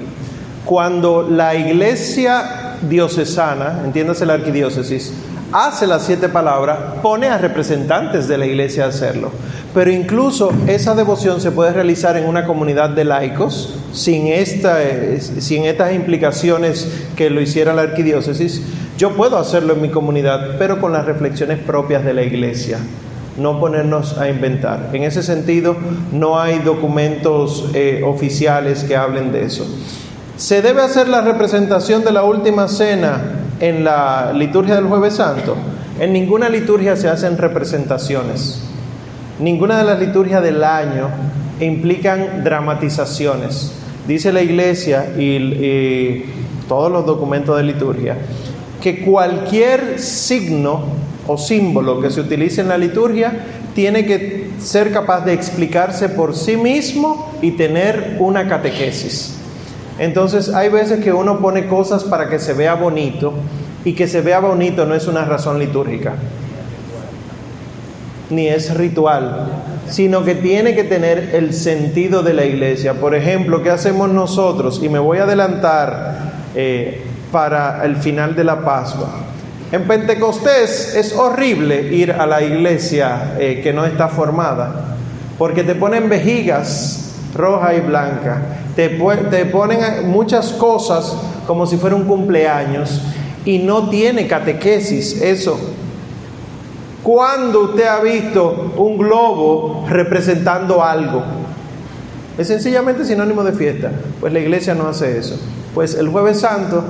Cuando 0.64 1.28
la 1.28 1.56
iglesia 1.56 2.76
diocesana, 2.88 3.80
entiéndase 3.84 4.26
la 4.26 4.34
arquidiócesis, 4.34 5.12
hace 5.52 5.86
las 5.86 6.04
siete 6.04 6.28
palabras, 6.28 6.78
pone 7.02 7.28
a 7.28 7.38
representantes 7.38 8.28
de 8.28 8.38
la 8.38 8.46
iglesia 8.46 8.84
a 8.84 8.88
hacerlo. 8.88 9.30
Pero 9.74 9.90
incluso 9.90 10.50
esa 10.66 10.94
devoción 10.94 11.40
se 11.40 11.50
puede 11.50 11.72
realizar 11.72 12.16
en 12.16 12.26
una 12.26 12.46
comunidad 12.46 12.90
de 12.90 13.04
laicos, 13.04 13.74
sin, 13.92 14.26
esta, 14.28 14.78
sin 15.20 15.64
estas 15.64 15.94
implicaciones 15.94 16.88
que 17.16 17.30
lo 17.30 17.40
hiciera 17.40 17.74
la 17.74 17.82
arquidiócesis, 17.82 18.62
yo 18.96 19.14
puedo 19.14 19.38
hacerlo 19.38 19.74
en 19.74 19.82
mi 19.82 19.90
comunidad, 19.90 20.56
pero 20.58 20.80
con 20.80 20.92
las 20.92 21.04
reflexiones 21.04 21.58
propias 21.58 22.04
de 22.04 22.14
la 22.14 22.22
iglesia, 22.22 22.78
no 23.36 23.60
ponernos 23.60 24.18
a 24.18 24.28
inventar. 24.28 24.90
En 24.92 25.04
ese 25.04 25.22
sentido, 25.22 25.76
no 26.12 26.40
hay 26.40 26.58
documentos 26.58 27.70
eh, 27.74 28.02
oficiales 28.04 28.84
que 28.84 28.96
hablen 28.96 29.30
de 29.30 29.44
eso. 29.44 29.66
¿Se 30.36 30.62
debe 30.62 30.82
hacer 30.82 31.08
la 31.08 31.20
representación 31.20 32.04
de 32.04 32.12
la 32.12 32.24
última 32.24 32.68
cena 32.68 33.47
en 33.60 33.84
la 33.84 34.32
liturgia 34.32 34.74
del 34.74 34.86
jueves 34.86 35.14
santo, 35.14 35.56
en 35.98 36.12
ninguna 36.12 36.48
liturgia 36.48 36.96
se 36.96 37.08
hacen 37.08 37.36
representaciones. 37.38 38.62
Ninguna 39.40 39.78
de 39.78 39.84
las 39.84 39.98
liturgias 39.98 40.42
del 40.42 40.62
año 40.62 41.08
implican 41.60 42.44
dramatizaciones. 42.44 43.72
Dice 44.06 44.32
la 44.32 44.42
iglesia 44.42 45.12
y, 45.18 46.24
todos 46.68 46.92
los 46.92 47.06
documentos 47.06 47.56
de 47.56 47.62
liturgia 47.62 48.18
que 48.82 49.00
cualquier 49.02 49.98
signo 49.98 50.82
o 51.26 51.38
símbolo 51.38 51.98
que 51.98 52.10
se 52.10 52.20
utilice 52.20 52.60
en 52.60 52.68
la 52.68 52.76
liturgia 52.76 53.32
tiene 53.74 54.04
que 54.04 54.50
ser 54.58 54.92
capaz 54.92 55.24
de 55.24 55.32
explicarse 55.32 56.10
por 56.10 56.36
sí 56.36 56.58
mismo 56.58 57.32
y 57.40 57.52
tener 57.52 58.16
una 58.18 58.46
catequesis. 58.46 59.37
Entonces 59.98 60.54
hay 60.54 60.68
veces 60.68 61.02
que 61.02 61.12
uno 61.12 61.40
pone 61.40 61.66
cosas 61.66 62.04
para 62.04 62.28
que 62.28 62.38
se 62.38 62.52
vea 62.54 62.74
bonito 62.74 63.34
y 63.84 63.94
que 63.94 64.06
se 64.06 64.20
vea 64.20 64.38
bonito 64.40 64.86
no 64.86 64.94
es 64.94 65.06
una 65.06 65.24
razón 65.24 65.58
litúrgica, 65.58 66.14
ni 68.30 68.46
es 68.46 68.74
ritual, 68.74 69.48
sino 69.88 70.24
que 70.24 70.34
tiene 70.34 70.74
que 70.74 70.84
tener 70.84 71.30
el 71.34 71.52
sentido 71.52 72.22
de 72.22 72.34
la 72.34 72.44
iglesia. 72.44 72.94
Por 72.94 73.14
ejemplo, 73.14 73.62
¿qué 73.62 73.70
hacemos 73.70 74.08
nosotros? 74.10 74.80
Y 74.82 74.88
me 74.88 74.98
voy 74.98 75.18
a 75.18 75.24
adelantar 75.24 76.32
eh, 76.54 77.02
para 77.32 77.84
el 77.84 77.96
final 77.96 78.36
de 78.36 78.44
la 78.44 78.60
Pascua. 78.60 79.08
En 79.72 79.86
Pentecostés 79.86 80.94
es 80.94 81.12
horrible 81.14 81.92
ir 81.92 82.12
a 82.12 82.26
la 82.26 82.42
iglesia 82.42 83.34
eh, 83.38 83.60
que 83.62 83.72
no 83.72 83.84
está 83.84 84.08
formada, 84.08 84.96
porque 85.36 85.64
te 85.64 85.74
ponen 85.74 86.08
vejigas 86.08 87.07
roja 87.38 87.74
y 87.74 87.80
blanca, 87.80 88.42
te, 88.76 88.88
te 89.30 89.46
ponen 89.46 90.10
muchas 90.10 90.52
cosas 90.52 91.16
como 91.46 91.66
si 91.66 91.78
fuera 91.78 91.96
un 91.96 92.04
cumpleaños 92.04 93.00
y 93.44 93.60
no 93.60 93.88
tiene 93.88 94.26
catequesis 94.26 95.22
eso. 95.22 95.58
¿Cuándo 97.02 97.62
usted 97.62 97.86
ha 97.86 98.00
visto 98.00 98.74
un 98.76 98.98
globo 98.98 99.86
representando 99.88 100.84
algo? 100.84 101.22
Es 102.36 102.48
sencillamente 102.48 103.04
sinónimo 103.04 103.42
de 103.42 103.52
fiesta. 103.52 103.90
Pues 104.20 104.32
la 104.32 104.40
iglesia 104.40 104.74
no 104.74 104.88
hace 104.88 105.16
eso. 105.16 105.38
Pues 105.74 105.94
el 105.94 106.08
jueves 106.08 106.40
santo 106.40 106.84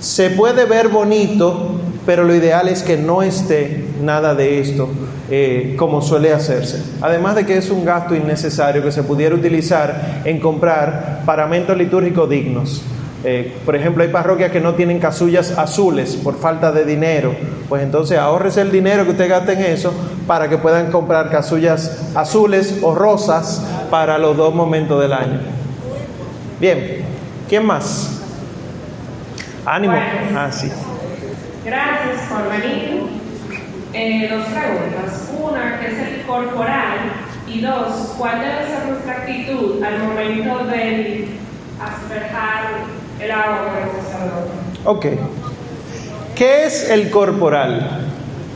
se 0.00 0.30
puede 0.30 0.64
ver 0.64 0.88
bonito, 0.88 1.78
pero 2.04 2.24
lo 2.24 2.34
ideal 2.34 2.68
es 2.68 2.82
que 2.82 2.96
no 2.96 3.22
esté 3.22 3.84
nada 4.02 4.34
de 4.34 4.60
esto 4.60 4.88
eh, 5.30 5.74
como 5.78 6.02
suele 6.02 6.32
hacerse. 6.32 6.82
Además 7.00 7.36
de 7.36 7.46
que 7.46 7.56
es 7.56 7.70
un 7.70 7.84
gasto 7.84 8.16
innecesario 8.16 8.82
que 8.82 8.90
se 8.90 9.04
pudiera 9.04 9.34
utilizar 9.34 10.22
en 10.24 10.40
comprar 10.40 11.22
paramentos 11.24 11.76
litúrgicos 11.76 12.28
dignos. 12.28 12.82
Eh, 13.22 13.54
por 13.64 13.76
ejemplo, 13.76 14.02
hay 14.02 14.08
parroquias 14.08 14.50
que 14.50 14.60
no 14.60 14.74
tienen 14.74 14.98
casullas 14.98 15.56
azules 15.56 16.16
por 16.16 16.38
falta 16.38 16.72
de 16.72 16.84
dinero. 16.84 17.34
Pues 17.68 17.82
entonces 17.82 18.18
ahorrese 18.18 18.62
el 18.62 18.72
dinero 18.72 19.04
que 19.04 19.10
usted 19.10 19.28
gaste 19.28 19.52
en 19.52 19.60
eso 19.60 19.92
para 20.26 20.48
que 20.48 20.58
puedan 20.58 20.90
comprar 20.90 21.30
casullas 21.30 22.10
azules 22.14 22.78
o 22.82 22.94
rosas 22.94 23.64
para 23.90 24.18
los 24.18 24.36
dos 24.36 24.54
momentos 24.54 25.00
del 25.00 25.12
año. 25.12 25.40
Bien, 26.58 27.04
¿quién 27.48 27.64
más? 27.64 28.20
Ánimo. 29.64 29.94
ah, 29.94 30.50
sí. 30.50 30.70
Gracias 31.64 32.22
por 32.28 32.50
venir. 32.50 33.02
Eh, 33.92 34.28
dos 34.30 34.44
preguntas. 34.46 35.19
Una, 35.42 35.80
¿qué 35.80 35.86
es 35.86 35.98
el 35.98 36.26
corporal? 36.26 36.98
Y 37.46 37.60
dos, 37.62 38.14
¿cuál 38.18 38.40
debe 38.40 38.66
ser 38.66 38.86
nuestra 38.88 39.12
actitud 39.12 39.82
al 39.82 39.98
momento 40.02 40.66
de 40.66 41.28
asperjar 41.80 42.64
el 43.18 43.30
agua 43.30 43.58
con 43.64 43.82
el 43.82 44.02
sacerdote? 44.02 44.50
Ok. 44.84 45.06
¿Qué 46.34 46.66
es 46.66 46.90
el 46.90 47.10
corporal? 47.10 48.06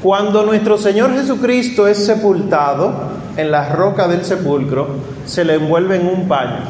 Cuando 0.03 0.45
nuestro 0.45 0.77
Señor 0.77 1.15
Jesucristo 1.15 1.87
es 1.87 2.05
sepultado 2.05 2.93
en 3.37 3.51
la 3.51 3.71
roca 3.71 4.07
del 4.07 4.25
sepulcro, 4.25 4.89
se 5.25 5.45
le 5.45 5.55
envuelve 5.55 5.97
en 5.97 6.07
un 6.07 6.29
paño. 6.29 6.61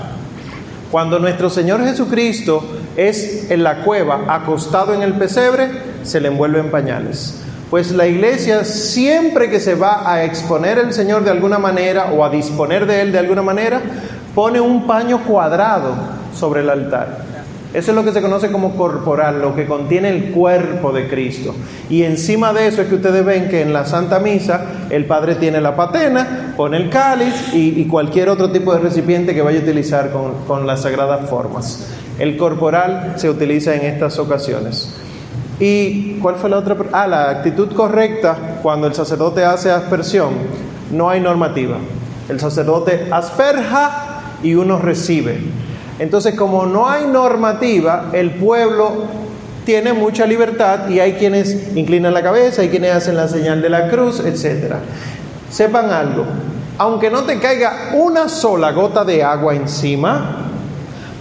Cuando 0.91 1.19
nuestro 1.19 1.51
Señor 1.51 1.85
Jesucristo 1.85 2.65
es 2.97 3.51
en 3.51 3.65
la 3.65 3.83
cueva, 3.83 4.25
acostado 4.29 4.95
en 4.95 5.03
el 5.03 5.15
pesebre, 5.15 5.69
se 6.05 6.21
le 6.21 6.29
envuelve 6.29 6.61
en 6.61 6.71
pañales. 6.71 7.44
Pues 7.75 7.91
la 7.91 8.07
iglesia 8.07 8.65
siempre 8.65 9.51
que 9.51 9.59
se 9.59 9.75
va 9.75 10.09
a 10.09 10.23
exponer 10.23 10.79
el 10.79 10.93
Señor 10.93 11.25
de 11.25 11.33
alguna 11.33 11.59
manera 11.59 12.13
o 12.13 12.25
a 12.25 12.31
disponer 12.31 12.87
de 12.87 13.03
Él 13.03 13.11
de 13.11 13.19
alguna 13.19 13.43
manera, 13.43 13.83
pone 14.33 14.61
un 14.61 14.87
paño 14.87 15.25
cuadrado 15.25 15.93
sobre 16.33 16.61
el 16.61 16.71
altar. 16.71 17.19
Eso 17.75 17.91
es 17.91 17.97
lo 17.97 18.05
que 18.05 18.13
se 18.13 18.23
conoce 18.23 18.53
como 18.53 18.77
corporal, 18.77 19.41
lo 19.41 19.57
que 19.57 19.67
contiene 19.67 20.11
el 20.11 20.31
cuerpo 20.31 20.93
de 20.93 21.09
Cristo. 21.09 21.53
Y 21.91 22.05
encima 22.05 22.53
de 22.53 22.69
eso 22.69 22.81
es 22.81 22.87
que 22.87 22.95
ustedes 22.95 23.25
ven 23.25 23.49
que 23.49 23.63
en 23.63 23.73
la 23.73 23.85
Santa 23.85 24.21
Misa 24.21 24.67
el 24.89 25.07
Padre 25.07 25.35
tiene 25.35 25.61
la 25.61 25.75
patena, 25.75 26.55
pone 26.57 26.77
el 26.77 26.91
cáliz 26.91 27.53
y, 27.53 27.85
cualquier 27.87 28.29
otro 28.29 28.53
tipo 28.53 28.73
de 28.73 28.83
recipiente 28.83 29.35
que 29.35 29.43
vaya 29.43 29.59
a 29.59 29.63
utilizar 29.63 30.13
con, 30.13 30.45
con 30.47 30.65
las 30.65 30.83
sagradas 30.83 31.29
formas. 31.29 31.89
El 32.21 32.37
corporal 32.37 33.15
se 33.17 33.29
utiliza 33.29 33.75
en 33.75 33.81
estas 33.81 34.21
ocasiones. 34.21 34.95
¿Y 35.61 36.19
cuál 36.19 36.37
fue 36.37 36.51
la 36.51 36.59
otra? 36.59 36.77
Ah, 36.93 37.07
la 37.07 37.31
actitud 37.31 37.73
correcta 37.73 38.59
cuando 38.63 38.87
el 38.87 38.95
sacerdote 38.95 39.45
hace 39.45 39.71
aspersión. 39.71 40.31
No 40.91 41.09
hay 41.09 41.21
normativa. 41.21 41.77
El 42.29 42.41
sacerdote 42.41 43.09
asperja 43.11 44.23
y 44.43 44.55
uno 44.55 44.79
recibe. 44.79 45.39
Entonces, 45.99 46.35
como 46.35 46.67
no 46.67 46.89
hay 46.89 47.07
normativa, 47.07 48.07
el 48.13 48.33
pueblo 48.33 49.05
tiene 49.65 49.93
mucha 49.93 50.27
libertad 50.27 50.89
y 50.89 51.01
hay 51.01 51.15
quienes 51.15 51.77
inclinan 51.77 52.13
la 52.13 52.23
cabeza, 52.23 52.63
hay 52.63 52.69
quienes 52.69 52.93
hacen 52.93 53.17
la 53.17 53.29
señal 53.29 53.63
de 53.63 53.71
la 53.71 53.89
cruz, 53.89 54.21
etc. 54.21 54.75
Sepan 55.51 55.91
algo, 55.91 56.25
aunque 56.79 57.11
no 57.11 57.23
te 57.23 57.39
caiga 57.39 57.91
una 57.95 58.29
sola 58.29 58.73
gota 58.73 59.05
de 59.05 59.23
agua 59.23 59.55
encima, 59.55 60.45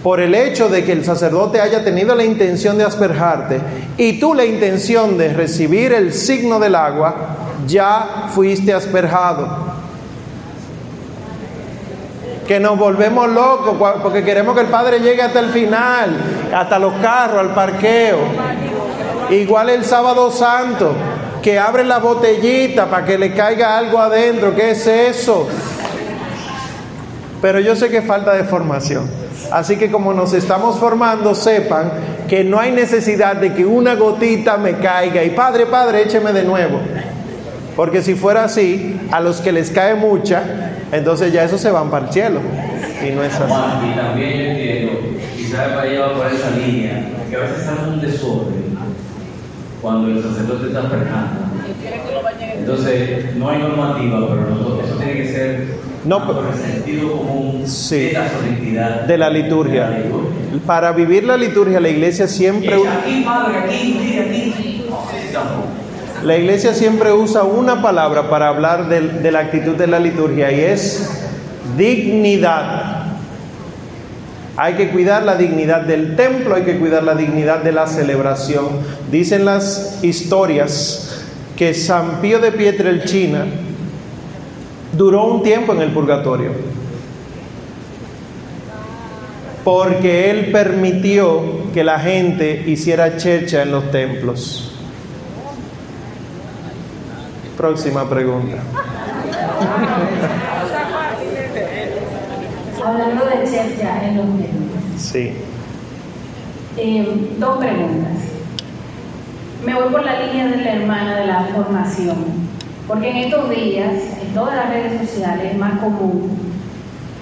por 0.04 0.20
el 0.20 0.36
hecho 0.36 0.68
de 0.68 0.84
que 0.84 0.91
el 0.91 1.06
sacerdote 1.06 1.62
haya 1.62 1.84
tenido 1.86 2.14
la 2.14 2.26
intención 2.26 2.78
de 2.78 2.84
asperjarte 2.84 3.62
y 3.97 4.20
tú 4.20 4.34
la 4.34 4.43
intención 4.43 5.18
de 5.18 5.34
recibir 5.34 5.93
el 5.93 6.14
signo 6.14 6.60
del 6.60 6.76
agua, 6.76 7.16
ya 7.66 8.26
fuiste 8.30 8.74
asperjado. 8.74 9.47
Que 12.45 12.60
nos 12.60 12.78
volvemos 12.78 13.30
locos 13.30 13.78
porque 14.04 14.26
queremos 14.26 14.54
que 14.54 14.62
el 14.62 14.68
Padre 14.68 14.99
llegue 14.99 15.22
hasta 15.22 15.39
el 15.39 15.51
final, 15.51 16.18
hasta 16.54 16.78
los 16.78 16.93
carros, 16.95 17.39
al 17.39 17.54
parqueo. 17.54 18.18
Igual 19.30 19.70
el 19.70 19.86
sábado 19.86 20.30
santo, 20.30 20.93
que 21.41 21.58
abre 21.58 21.86
la 21.86 21.99
botellita 21.99 22.88
para 22.89 23.06
que 23.06 23.18
le 23.18 23.34
caiga 23.34 23.78
algo 23.78 23.99
adentro. 23.99 24.54
¿Qué 24.54 24.72
es 24.72 24.86
eso? 24.86 25.47
Pero 27.41 27.62
yo 27.62 27.78
sé 27.78 27.89
que 27.89 28.01
falta 28.01 28.34
de 28.34 28.43
formación. 28.43 29.22
Así 29.54 29.78
que 29.78 29.91
como 29.91 30.16
nos 30.16 30.34
estamos 30.34 30.80
formando, 30.80 31.36
sepan 31.36 31.91
que 32.28 32.43
no 32.43 32.60
hay 32.60 32.72
necesidad 32.72 33.36
de 33.36 33.54
que 33.54 33.64
una 33.64 33.93
gotita 33.93 34.58
me 34.58 34.80
caiga 34.80 35.24
y 35.24 35.30
Padre, 35.30 35.68
Padre, 35.68 36.01
écheme 36.01 36.34
de 36.34 36.43
nuevo. 36.43 36.80
Porque 37.76 38.01
si 38.01 38.16
fuera 38.16 38.45
así, 38.45 38.99
a 39.12 39.20
los 39.20 39.41
que 39.41 39.51
les 39.51 39.70
cae 39.70 39.93
mucha, 39.93 40.41
entonces 40.91 41.32
ya 41.32 41.43
eso 41.43 41.60
se 41.60 41.70
van 41.70 41.91
para 41.91 42.08
el 42.08 42.12
cielo. 42.12 42.39
Y 43.08 43.12
no 43.12 43.24
es 43.24 43.36
así. 43.36 43.54
Y 43.91 43.95
también 43.95 44.34
yo 44.34 44.43
entiendo, 44.43 44.91
quizás 45.38 45.68
para 45.68 45.86
llevar 45.86 46.14
por 46.14 46.26
esa 46.26 46.49
línea, 46.58 47.06
que 47.30 47.36
a 47.36 47.39
veces 47.41 47.60
estamos 47.60 47.89
un 47.89 48.01
desorden 48.01 48.78
cuando 49.84 50.08
el 50.08 50.24
sacerdote 50.24 50.68
está 50.70 50.89
perjando. 50.89 51.41
Entonces, 52.58 53.36
no 53.36 53.49
hay 53.51 53.60
normativa, 53.60 54.20
pero 54.28 54.82
eso 54.84 54.95
tiene 54.97 55.14
que 55.14 55.28
ser 55.28 55.68
no, 56.06 56.49
el 56.49 56.58
sentido 56.58 57.12
común 57.14 57.64
sí, 57.66 58.08
de 58.08 58.14
la 58.14 58.30
solemnidad 58.30 59.01
de 59.01 59.18
la 59.18 59.30
liturgia. 59.30 60.04
Para 60.66 60.91
vivir 60.91 61.24
la 61.24 61.38
liturgia, 61.38 61.80
la 61.80 61.89
iglesia 61.89 62.28
siempre. 62.28 62.76
Aquí, 62.76 63.24
padre, 63.26 63.58
aquí, 63.60 64.20
aquí. 64.20 64.86
La 66.24 66.38
iglesia 66.38 66.74
siempre 66.74 67.12
usa 67.12 67.43
una 67.43 67.82
palabra 67.82 68.30
para 68.30 68.47
hablar 68.47 68.88
de, 68.88 69.01
de 69.01 69.32
la 69.32 69.39
actitud 69.39 69.76
de 69.76 69.88
la 69.88 69.99
liturgia 69.99 70.51
y 70.51 70.62
es 70.62 71.10
dignidad. 71.78 73.04
Hay 74.56 74.76
que 74.76 74.89
cuidar 74.89 75.24
la 75.24 75.36
dignidad 75.36 75.82
del 75.82 76.16
templo, 76.16 76.56
hay 76.56 76.64
que 76.64 76.78
cuidar 76.78 77.04
la 77.04 77.16
dignidad 77.16 77.64
de 77.64 77.72
la 77.72 77.88
celebración. 77.88 78.68
Dicen 79.12 79.45
las 79.45 79.99
historias 80.04 81.24
que 81.58 81.74
San 81.74 82.22
Pío 82.22 82.39
de 82.39 82.51
Pietrelcina 82.51 83.45
duró 84.94 85.26
un 85.26 85.44
tiempo 85.44 85.74
en 85.74 85.82
el 85.82 85.91
purgatorio. 85.91 86.52
Porque 89.64 90.30
él 90.30 90.52
permitió 90.52 91.72
que 91.74 91.84
la 91.84 92.00
gente 92.00 92.64
hiciera 92.68 93.18
checha 93.18 93.62
en 93.64 93.72
los 93.72 93.91
templos. 93.91 94.72
Próxima 97.58 98.10
pregunta. 98.10 98.58
Hablando 102.86 103.26
de 103.26 103.44
checha 103.46 104.06
en 104.06 104.18
los 104.18 104.26
templos. 104.26 104.84
Sí. 104.98 105.34
Eh, 106.76 107.36
dos 107.38 107.58
preguntas. 107.60 108.12
me 109.64 109.76
voy 109.76 109.91
por 109.91 110.04
la 110.04 110.20
línea 110.24 110.48
de 110.48 110.58
la 110.58 110.74
hermana 110.74 111.16
de 111.18 111.28
la 111.28 111.46
formación, 111.54 112.18
porque 112.88 113.12
en 113.12 113.18
estos 113.18 113.50
días, 113.50 113.94
en 114.34 114.39
todas 114.39 114.55
las 114.55 114.69
redes 114.69 115.07
sociales, 115.07 115.51
es 115.51 115.57
más 115.59 115.79
común 115.79 116.31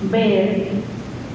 ver 0.10 0.70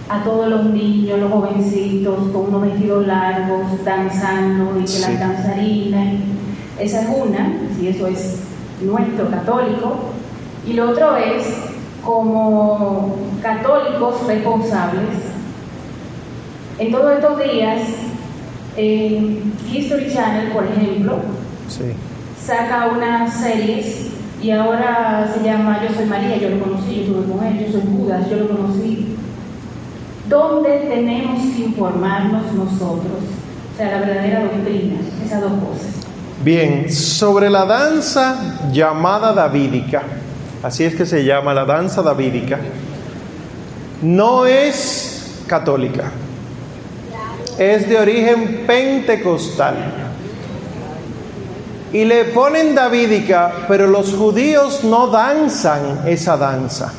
a 0.09 0.25
todos 0.25 0.49
los 0.49 0.65
niños, 0.65 1.19
los 1.19 1.31
jovencitos, 1.31 2.17
con 2.33 2.47
unos 2.49 2.63
vestidos 2.63 3.07
largos, 3.07 3.85
danzando 3.85 4.79
y 4.79 4.81
que 4.81 4.87
Sí. 4.87 5.03
las 5.03 5.21
danzarinas. 5.21 6.15
Esa 6.81 7.03
es 7.03 7.09
una, 7.15 7.53
si 7.79 7.89
eso 7.89 8.07
es 8.07 8.39
nuestro 8.81 9.29
católico. 9.31 9.97
Y 10.67 10.73
lo 10.73 10.93
otro 10.93 11.15
es, 11.19 11.45
como 12.03 13.15
católicos 13.43 14.27
responsables, 14.27 15.11
en 16.79 16.91
todos 16.91 17.13
estos 17.13 17.39
días, 17.53 17.81
eh, 18.79 19.43
History 19.71 20.11
Channel, 20.11 20.53
por 20.53 20.65
ejemplo, 20.65 21.17
Sí. 21.69 21.93
saca 22.43 22.89
unas 22.97 23.35
series 23.35 24.16
y 24.43 24.51
ahora 24.51 25.31
se 25.33 25.43
llama 25.43 25.81
Yo 25.83 25.95
soy 25.95 26.07
María, 26.07 26.37
yo 26.37 26.51
lo 26.51 26.61
conocí, 26.61 26.97
yo 26.97 27.03
estuve 27.03 27.33
con 27.33 27.47
él, 27.47 27.67
yo 27.67 27.73
soy 27.73 27.83
Judas, 27.83 28.31
yo 28.31 28.37
lo 28.37 28.49
conocí. 28.49 29.17
¿Dónde 30.29 30.87
tenemos 30.89 31.41
que 31.55 31.63
informarnos 31.63 32.53
nosotros? 32.53 33.23
O 33.73 33.77
sea, 33.77 33.93
la 33.93 34.07
verdadera 34.07 34.45
doctrina, 34.45 34.97
esas 35.25 35.41
dos 35.41 35.53
cosas. 35.53 35.95
Bien, 36.45 36.93
sobre 36.93 37.49
la 37.49 37.65
danza 37.65 38.59
llamada 38.73 39.33
davídica, 39.33 40.03
así 40.63 40.85
es 40.85 40.95
que 40.95 41.07
se 41.07 41.25
llama 41.25 41.55
la 41.55 41.65
danza 41.65 42.03
davídica, 42.03 42.59
no 44.03 44.45
es 44.45 45.43
católica, 45.47 46.11
es 47.59 47.89
de 47.89 47.99
origen 47.99 48.65
pentecostal. 48.67 50.06
Y 51.97 52.05
le 52.05 52.27
ponen 52.27 52.75
davídica, 52.75 53.65
pero 53.69 53.87
los 53.87 54.13
judíos 54.13 54.85
no 54.85 55.07
danzan 55.07 56.03
esa 56.07 56.37
danza. 56.37 56.93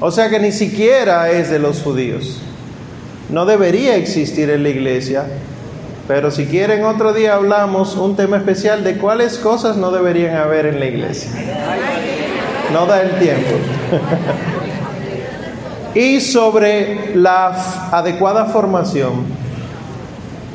O 0.00 0.10
sea 0.10 0.30
que 0.30 0.40
ni 0.40 0.50
siquiera 0.50 1.30
es 1.30 1.50
de 1.50 1.58
los 1.58 1.82
judíos. 1.82 2.40
No 3.28 3.44
debería 3.44 3.96
existir 3.96 4.48
en 4.48 4.62
la 4.62 4.70
iglesia, 4.70 5.26
pero 6.08 6.30
si 6.30 6.46
quieren 6.46 6.84
otro 6.84 7.12
día 7.12 7.34
hablamos 7.34 7.96
un 7.96 8.16
tema 8.16 8.38
especial 8.38 8.82
de 8.82 8.96
cuáles 8.96 9.36
cosas 9.36 9.76
no 9.76 9.90
deberían 9.90 10.36
haber 10.36 10.64
en 10.64 10.80
la 10.80 10.86
iglesia. 10.86 11.30
No 12.72 12.86
da 12.86 13.02
el 13.02 13.10
tiempo. 13.18 13.56
y 15.94 16.18
sobre 16.22 17.14
la 17.14 17.48
adecuada 17.92 18.46
formación. 18.46 19.43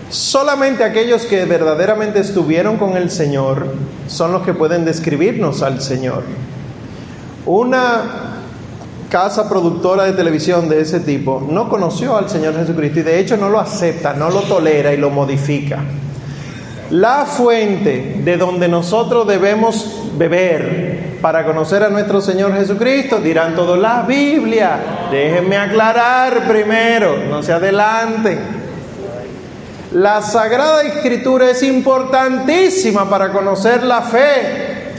Solamente 0.10 0.84
aquellos 0.84 1.26
que 1.26 1.46
verdaderamente 1.46 2.20
estuvieron 2.20 2.78
con 2.78 2.98
el 2.98 3.12
Señor 3.12 3.76
son 4.08 4.32
los 4.32 4.42
que 4.42 4.56
pueden 4.56 4.84
describirnos 4.84 5.62
al 5.62 5.82
Señor. 5.82 6.24
Una 7.46 8.30
casa 9.10 9.48
productora 9.48 10.06
de 10.06 10.14
televisión 10.14 10.68
de 10.68 10.82
ese 10.82 11.00
tipo 11.00 11.46
no 11.48 11.70
conoció 11.70 12.18
al 12.18 12.28
Señor 12.28 12.56
Jesucristo 12.56 13.00
y 13.00 13.04
de 13.04 13.20
hecho 13.20 13.38
no 13.38 13.50
lo 13.50 13.60
acepta, 13.60 14.14
no 14.14 14.32
lo 14.32 14.42
tolera 14.42 14.94
y 14.94 14.98
lo 14.98 15.12
modifica. 15.12 15.80
La 16.90 17.26
fuente 17.28 18.22
de 18.24 18.38
donde 18.38 18.68
nosotros 18.68 19.28
debemos 19.28 20.10
beber 20.18 21.20
para 21.22 21.46
conocer 21.46 21.84
a 21.84 21.90
nuestro 21.90 22.20
Señor 22.20 22.56
Jesucristo, 22.56 23.20
dirán 23.20 23.54
todos, 23.54 23.78
la 23.78 24.02
Biblia. 24.04 25.08
Déjenme 25.12 25.56
aclarar 25.56 26.48
primero, 26.48 27.18
no 27.30 27.44
se 27.44 27.54
adelanten. 27.54 28.59
La 29.92 30.22
Sagrada 30.22 30.84
Escritura 30.84 31.50
es 31.50 31.64
importantísima 31.64 33.10
para 33.10 33.32
conocer 33.32 33.82
la 33.82 34.04
fe, 34.04 34.94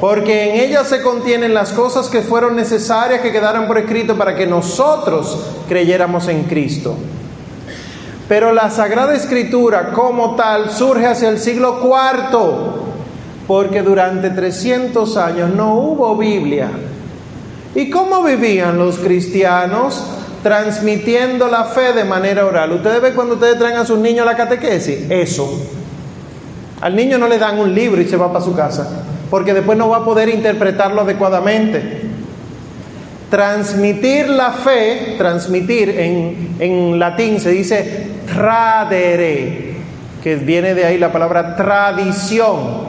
porque 0.00 0.50
en 0.50 0.60
ella 0.60 0.84
se 0.84 1.02
contienen 1.02 1.54
las 1.54 1.72
cosas 1.72 2.06
que 2.06 2.22
fueron 2.22 2.54
necesarias 2.54 3.20
que 3.20 3.32
quedaran 3.32 3.66
por 3.66 3.78
escrito 3.78 4.16
para 4.16 4.36
que 4.36 4.46
nosotros 4.46 5.36
creyéramos 5.68 6.28
en 6.28 6.44
Cristo. 6.44 6.94
Pero 8.28 8.52
la 8.52 8.70
Sagrada 8.70 9.16
Escritura 9.16 9.90
como 9.92 10.36
tal 10.36 10.70
surge 10.70 11.06
hacia 11.06 11.28
el 11.28 11.40
siglo 11.40 11.80
IV, 11.82 12.38
porque 13.48 13.82
durante 13.82 14.30
300 14.30 15.16
años 15.16 15.50
no 15.50 15.74
hubo 15.74 16.16
Biblia. 16.16 16.70
¿Y 17.74 17.90
cómo 17.90 18.22
vivían 18.22 18.78
los 18.78 18.98
cristianos? 18.98 20.17
Transmitiendo 20.42 21.48
la 21.48 21.64
fe 21.64 21.92
de 21.92 22.04
manera 22.04 22.46
oral. 22.46 22.72
Ustedes 22.72 23.02
ven 23.02 23.14
cuando 23.14 23.34
ustedes 23.34 23.58
traen 23.58 23.76
a 23.76 23.84
sus 23.84 23.98
niños 23.98 24.24
la 24.24 24.36
catequesis, 24.36 25.10
eso. 25.10 25.60
Al 26.80 26.94
niño 26.94 27.18
no 27.18 27.26
le 27.26 27.38
dan 27.38 27.58
un 27.58 27.74
libro 27.74 28.00
y 28.00 28.06
se 28.06 28.16
va 28.16 28.32
para 28.32 28.44
su 28.44 28.54
casa, 28.54 29.02
porque 29.30 29.52
después 29.52 29.76
no 29.76 29.88
va 29.88 29.98
a 29.98 30.04
poder 30.04 30.28
interpretarlo 30.28 31.00
adecuadamente. 31.00 32.02
Transmitir 33.30 34.28
la 34.28 34.52
fe, 34.52 35.16
transmitir 35.18 35.90
en, 35.90 36.56
en 36.60 36.98
latín 36.98 37.40
se 37.40 37.50
dice 37.50 38.06
tradere, 38.32 39.74
que 40.22 40.36
viene 40.36 40.74
de 40.74 40.84
ahí 40.84 40.98
la 40.98 41.12
palabra 41.12 41.56
tradición. 41.56 42.88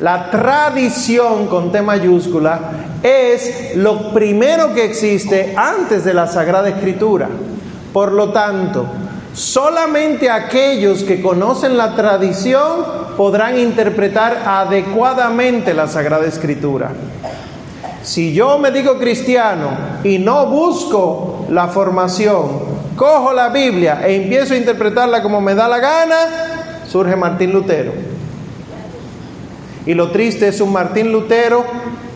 La 0.00 0.30
tradición 0.30 1.46
con 1.46 1.72
T 1.72 1.82
mayúscula 1.82 2.60
es 3.02 3.76
lo 3.76 4.12
primero 4.12 4.74
que 4.74 4.84
existe 4.84 5.54
antes 5.56 6.04
de 6.04 6.14
la 6.14 6.26
Sagrada 6.26 6.68
Escritura. 6.68 7.28
Por 7.92 8.12
lo 8.12 8.30
tanto, 8.30 8.86
solamente 9.32 10.30
aquellos 10.30 11.02
que 11.02 11.22
conocen 11.22 11.76
la 11.76 11.96
tradición 11.96 13.00
podrán 13.16 13.58
interpretar 13.58 14.42
adecuadamente 14.46 15.74
la 15.74 15.88
Sagrada 15.88 16.26
Escritura. 16.26 16.92
Si 18.02 18.32
yo 18.32 18.58
me 18.58 18.70
digo 18.70 18.98
cristiano 18.98 19.70
y 20.04 20.18
no 20.18 20.46
busco 20.46 21.46
la 21.50 21.68
formación, 21.68 22.80
cojo 22.96 23.32
la 23.32 23.50
Biblia 23.50 24.00
e 24.06 24.16
empiezo 24.16 24.54
a 24.54 24.56
interpretarla 24.56 25.22
como 25.22 25.40
me 25.40 25.54
da 25.54 25.68
la 25.68 25.78
gana, 25.78 26.16
surge 26.88 27.16
Martín 27.16 27.52
Lutero. 27.52 27.92
Y 29.86 29.94
lo 29.94 30.10
triste 30.10 30.48
es 30.48 30.60
un 30.60 30.72
Martín 30.72 31.12
Lutero 31.12 31.64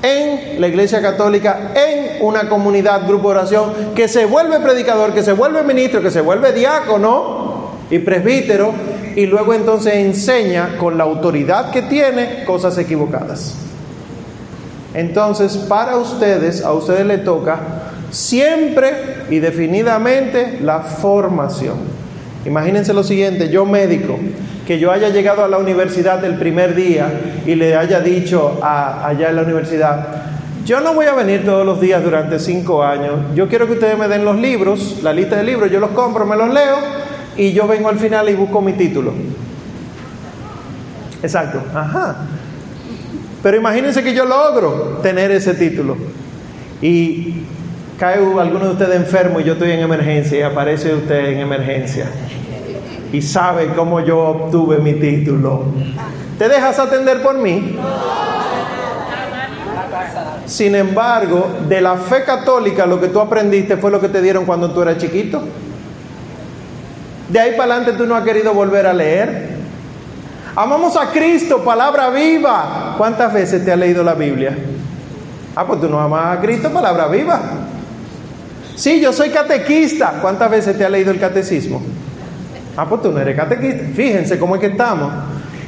en 0.05 0.61
la 0.61 0.68
Iglesia 0.68 1.00
Católica, 1.00 1.72
en 1.74 2.22
una 2.22 2.48
comunidad, 2.48 3.07
grupo 3.07 3.30
de 3.30 3.38
oración, 3.38 3.72
que 3.94 4.07
se 4.07 4.26
vuelve 4.26 4.61
predicador, 4.61 5.14
que 5.14 5.22
se 5.22 5.32
vuelve 5.32 5.62
ministro, 5.62 6.02
que 6.02 6.11
se 6.11 6.20
vuelve 6.20 6.52
diácono 6.52 7.70
y 7.90 7.98
presbítero, 8.00 8.72
y 9.16 9.26
luego 9.26 9.55
entonces 9.55 9.94
enseña 9.94 10.76
con 10.78 10.98
la 10.98 11.05
autoridad 11.05 11.70
que 11.70 11.82
tiene 11.82 12.44
cosas 12.44 12.76
equivocadas. 12.76 13.55
Entonces, 14.92 15.57
para 15.57 15.96
ustedes, 15.96 16.62
a 16.62 16.72
ustedes 16.72 17.07
les 17.07 17.24
toca 17.24 17.59
siempre 18.11 18.92
y 19.30 19.38
definidamente 19.38 20.59
la 20.62 20.80
formación. 20.80 21.76
Imagínense 22.44 22.92
lo 22.92 23.02
siguiente, 23.02 23.48
yo 23.48 23.64
médico, 23.64 24.18
que 24.67 24.79
yo 24.79 24.91
haya 24.91 25.11
llegado 25.11 25.45
a 25.45 25.49
la 25.49 25.59
universidad 25.59 26.25
el 26.25 26.37
primer 26.37 26.75
día 26.75 27.09
y 27.47 27.55
le 27.55 27.77
haya 27.77 28.01
dicho 28.01 28.59
a, 28.62 29.07
allá 29.07 29.29
en 29.31 29.37
la 29.37 29.43
universidad, 29.43 30.07
yo 30.65 30.81
no 30.81 30.95
voy 30.95 31.07
a 31.07 31.15
venir 31.15 31.45
todos 31.45 31.67
los 31.67 31.81
días 31.81 32.03
durante 32.03 32.39
cinco 32.39 32.83
años, 32.83 33.17
yo 33.35 33.49
quiero 33.49 33.67
que 33.67 33.75
ustedes 33.75 33.99
me 33.99 34.09
den 34.09 34.25
los 34.25 34.37
libros, 34.37 35.01
la 35.03 35.12
lista 35.12 35.37
de 35.37 35.45
libros, 35.45 35.71
yo 35.71 35.81
los 35.81 35.91
compro, 35.91 36.25
me 36.25 36.37
los 36.37 36.53
leo 36.53 36.77
y 37.37 37.53
yo 37.53 37.67
vengo 37.67 37.91
al 37.91 37.99
final 37.99 38.29
y 38.31 38.35
busco 38.35 38.62
mi 38.62 38.73
título. 38.73 39.12
Exacto, 41.23 41.62
ajá. 41.75 42.17
Pero 43.43 43.59
imagínense 43.59 44.03
que 44.03 44.15
yo 44.15 44.25
logro 44.25 45.01
tener 45.03 45.31
ese 45.31 45.55
título. 45.55 45.97
Y 46.81 47.43
cae 47.99 48.17
alguno 48.17 48.67
de 48.67 48.71
ustedes 48.71 48.97
enfermo 48.97 49.41
y 49.41 49.45
yo 49.45 49.53
estoy 49.55 49.73
en 49.73 49.81
emergencia 49.81 50.39
y 50.39 50.43
aparece 50.43 50.95
usted 50.95 51.27
en 51.27 51.41
emergencia 51.41 52.07
y 53.15 53.23
sabe 53.23 53.69
cómo 53.77 54.01
yo 54.01 54.19
obtuve 54.19 54.79
mi 54.79 54.95
título. 54.95 55.67
¿Te 56.37 56.49
dejas 56.49 56.81
atender 56.81 57.23
por 57.23 57.39
mí? 57.39 57.79
Sin 60.47 60.75
embargo, 60.75 61.47
de 61.69 61.81
la 61.81 61.95
fe 61.95 62.25
católica 62.25 62.87
lo 62.87 63.01
que 63.01 63.07
tú 63.07 63.21
aprendiste 63.21 63.77
fue 63.77 63.93
lo 63.93 64.01
que 64.01 64.09
te 64.09 64.21
dieron 64.21 64.45
cuando 64.45 64.73
tú 64.73 64.83
eras 64.83 64.99
chiquito. 64.99 65.45
De 67.29 67.39
ahí 67.39 67.53
para 67.57 67.77
adelante 67.77 67.93
tú 67.97 68.05
no 68.05 68.17
has 68.17 68.25
querido 68.25 68.53
volver 68.53 68.85
a 68.85 68.93
leer. 68.93 69.51
Amamos 70.57 70.97
a 70.97 71.12
Cristo, 71.12 71.62
palabra 71.62 72.11
viva. 72.11 72.97
¿Cuántas 72.99 73.33
veces 73.33 73.65
te 73.65 73.71
has 73.71 73.79
leído 73.79 74.03
la 74.03 74.15
Biblia? 74.15 74.59
Ah, 75.55 75.65
pues 75.65 75.81
tú 75.81 75.89
no 75.89 76.01
amas 76.01 76.37
a 76.37 76.41
Cristo, 76.41 76.69
palabra 76.73 77.07
viva. 77.07 77.41
Sí, 78.75 79.01
yo 79.01 79.12
soy 79.12 79.31
catequista. 79.31 80.19
¿Cuántas 80.21 80.51
veces 80.51 80.77
te 80.77 80.85
has 80.85 80.91
leído 80.91 81.12
el 81.12 81.21
catecismo? 81.21 81.81
Ah, 82.77 82.89
pues 82.89 83.03
tú 83.03 83.12
no 83.12 83.20
eres 83.20 83.37
catequista. 83.37 83.85
Fíjense 83.95 84.39
cómo 84.39 84.57
es 84.57 84.61
que 84.61 84.68
estamos. 84.68 85.12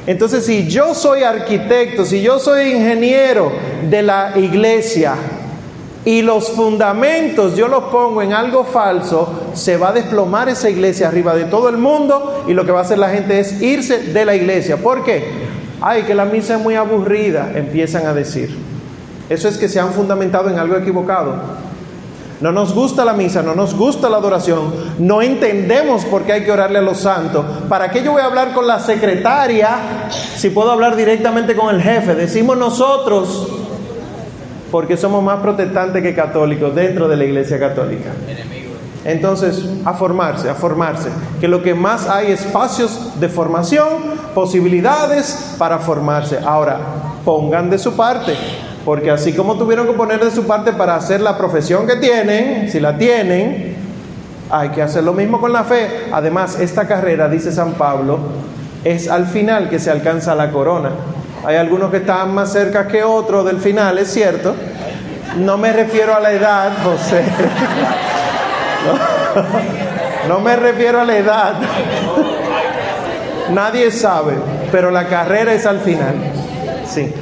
Entonces, 0.05 0.45
si 0.45 0.67
yo 0.67 0.93
soy 0.93 1.23
arquitecto, 1.23 2.05
si 2.05 2.21
yo 2.21 2.39
soy 2.39 2.71
ingeniero 2.71 3.51
de 3.89 4.01
la 4.01 4.33
iglesia, 4.37 5.15
y 6.07 6.21
los 6.21 6.51
fundamentos 6.51 7.57
yo 7.57 7.67
los 7.67 7.83
pongo 7.91 8.21
en 8.21 8.31
algo 8.31 8.63
falso, 8.63 9.49
se 9.53 9.75
va 9.75 9.89
a 9.89 9.91
desplomar 9.91 10.47
esa 10.47 10.69
iglesia 10.69 11.09
arriba 11.09 11.35
de 11.35 11.43
todo 11.43 11.67
el 11.67 11.77
mundo 11.77 12.45
y 12.47 12.53
lo 12.53 12.65
que 12.65 12.71
va 12.71 12.79
a 12.79 12.83
hacer 12.83 12.97
la 12.97 13.09
gente 13.09 13.37
es 13.41 13.61
irse 13.61 14.13
de 14.13 14.23
la 14.23 14.33
iglesia. 14.33 14.77
¿Por 14.77 15.03
qué? 15.03 15.25
Ay, 15.81 16.03
que 16.03 16.15
la 16.15 16.23
misa 16.23 16.55
es 16.55 16.61
muy 16.61 16.75
aburrida, 16.75 17.51
empiezan 17.53 18.05
a 18.05 18.13
decir. 18.13 18.57
Eso 19.29 19.49
es 19.49 19.57
que 19.57 19.67
se 19.67 19.81
han 19.81 19.91
fundamentado 19.91 20.49
en 20.49 20.57
algo 20.57 20.77
equivocado. 20.77 21.41
No 22.39 22.51
nos 22.51 22.73
gusta 22.73 23.03
la 23.03 23.13
misa, 23.13 23.41
no 23.41 23.55
nos 23.55 23.75
gusta 23.75 24.09
la 24.09 24.17
adoración, 24.17 24.71
no 24.99 25.23
entendemos 25.23 26.05
por 26.05 26.23
qué 26.23 26.33
hay 26.33 26.43
que 26.43 26.51
orarle 26.51 26.77
a 26.77 26.83
los 26.83 26.99
santos. 26.99 27.43
¿Para 27.67 27.89
qué 27.89 28.03
yo 28.03 28.11
voy 28.11 28.21
a 28.21 28.25
hablar 28.25 28.53
con 28.53 28.67
la 28.67 28.79
secretaria 28.79 30.09
si 30.35 30.51
puedo 30.51 30.71
hablar 30.71 30.95
directamente 30.95 31.55
con 31.55 31.73
el 31.73 31.81
jefe? 31.81 32.13
Decimos 32.13 32.55
nosotros, 32.55 33.47
porque 34.71 34.97
somos 34.97 35.23
más 35.23 35.39
protestantes 35.39 36.03
que 36.03 36.13
católicos 36.13 36.75
dentro 36.75 37.07
de 37.07 37.17
la 37.17 37.25
iglesia 37.25 37.57
católica. 37.57 38.11
Entonces, 39.03 39.63
a 39.85 39.93
formarse, 39.93 40.49
a 40.49 40.53
formarse. 40.53 41.09
Que 41.39 41.47
lo 41.47 41.63
que 41.63 41.73
más 41.73 42.07
hay 42.07 42.31
espacios 42.31 43.19
de 43.19 43.29
formación, 43.29 43.87
posibilidades 44.35 45.55
para 45.57 45.79
formarse. 45.79 46.37
Ahora, 46.45 46.77
pongan 47.23 47.69
de 47.69 47.79
su 47.79 47.95
parte. 47.95 48.35
Porque 48.87 49.11
así 49.11 49.33
como 49.33 49.57
tuvieron 49.57 49.85
que 49.85 49.91
poner 49.91 50.23
de 50.23 50.31
su 50.31 50.47
parte 50.47 50.71
para 50.71 50.95
hacer 50.95 51.19
la 51.19 51.37
profesión 51.37 51.85
que 51.85 51.97
tienen, 51.97 52.71
si 52.71 52.79
la 52.79 52.97
tienen, 52.97 53.75
hay 54.49 54.69
que 54.69 54.81
hacer 54.81 55.03
lo 55.03 55.11
mismo 55.11 55.41
con 55.41 55.51
la 55.51 55.65
fe. 55.65 56.05
Además, 56.09 56.57
esta 56.57 56.87
carrera, 56.87 57.27
dice 57.27 57.51
San 57.51 57.73
Pablo, 57.73 58.17
es 58.85 59.09
al 59.09 59.25
final 59.25 59.67
que 59.67 59.77
se 59.77 59.91
alcanza 59.91 60.35
la 60.35 60.51
corona. 60.51 60.91
Hay 61.45 61.57
algunos 61.57 61.91
que 61.91 61.97
están 61.97 62.33
más 62.33 62.53
cerca 62.53 62.87
que 62.87 63.03
otros 63.03 63.43
del 63.43 63.59
final, 63.59 63.97
es 63.97 64.09
cierto. 64.09 64.55
No 65.37 65.57
me 65.57 65.73
refiero 65.73 66.15
a 66.15 66.21
la 66.21 66.31
edad, 66.31 66.71
José. 66.81 67.25
No, 70.29 70.35
no 70.35 70.39
me 70.39 70.55
refiero 70.55 71.01
a 71.01 71.03
la 71.03 71.17
edad. 71.17 71.55
Nadie 73.51 73.91
sabe, 73.91 74.35
pero 74.71 74.91
la 74.91 75.07
carrera 75.07 75.53
es 75.53 75.65
al 75.65 75.81
final. 75.81 76.15
Sí. 76.85 77.13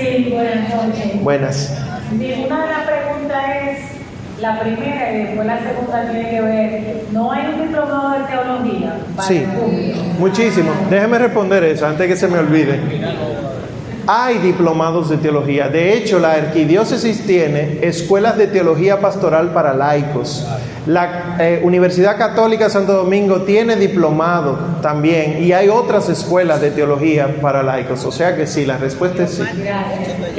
Sí, 0.00 0.30
buenas 0.32 0.74
noches. 0.74 1.22
Buenas. 1.22 1.78
Una 2.12 2.62
de 2.62 2.72
las 2.72 2.82
preguntas 2.86 3.42
es, 3.68 4.40
la 4.40 4.58
primera 4.58 5.12
y 5.12 5.18
después 5.24 5.46
la 5.46 5.58
segunda 5.58 6.10
tiene 6.10 6.30
que 6.30 6.40
ver, 6.40 7.04
¿no 7.12 7.30
hay 7.30 7.46
un 7.52 7.62
diplomado 7.66 8.18
de 8.18 8.24
teología 8.24 8.94
para 9.14 9.28
Sí, 9.28 9.36
el 9.36 10.18
muchísimo. 10.18 10.72
Déjeme 10.88 11.18
responder 11.18 11.64
eso 11.64 11.86
antes 11.86 12.06
que 12.06 12.16
se 12.16 12.28
me 12.28 12.38
olvide. 12.38 12.80
Hay 14.12 14.38
diplomados 14.38 15.08
de 15.08 15.18
teología. 15.18 15.68
De 15.68 15.96
hecho, 15.96 16.18
la 16.18 16.32
arquidiócesis 16.32 17.24
tiene 17.24 17.78
escuelas 17.82 18.36
de 18.36 18.48
teología 18.48 18.98
pastoral 18.98 19.52
para 19.52 19.72
laicos. 19.72 20.44
La 20.84 21.36
eh, 21.38 21.60
Universidad 21.62 22.18
Católica 22.18 22.68
Santo 22.68 22.92
Domingo 22.92 23.42
tiene 23.42 23.76
diplomado 23.76 24.58
también. 24.82 25.44
Y 25.44 25.52
hay 25.52 25.68
otras 25.68 26.08
escuelas 26.08 26.60
de 26.60 26.72
teología 26.72 27.40
para 27.40 27.62
laicos. 27.62 28.04
O 28.04 28.10
sea 28.10 28.34
que 28.34 28.48
sí, 28.48 28.66
la 28.66 28.78
respuesta 28.78 29.22
es 29.22 29.30
sí. 29.30 29.44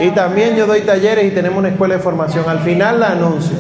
Y 0.02 0.10
también 0.10 0.58
yo 0.58 0.68
doy 0.68 0.82
talleres 0.82 1.24
y 1.24 1.32
tenemos 1.32 1.60
una 1.60 1.70
escuela 1.70 1.96
de 1.96 2.02
formación. 2.02 2.44
Al 2.50 2.60
final 2.60 3.00
la 3.00 3.12
anuncio. 3.12 3.56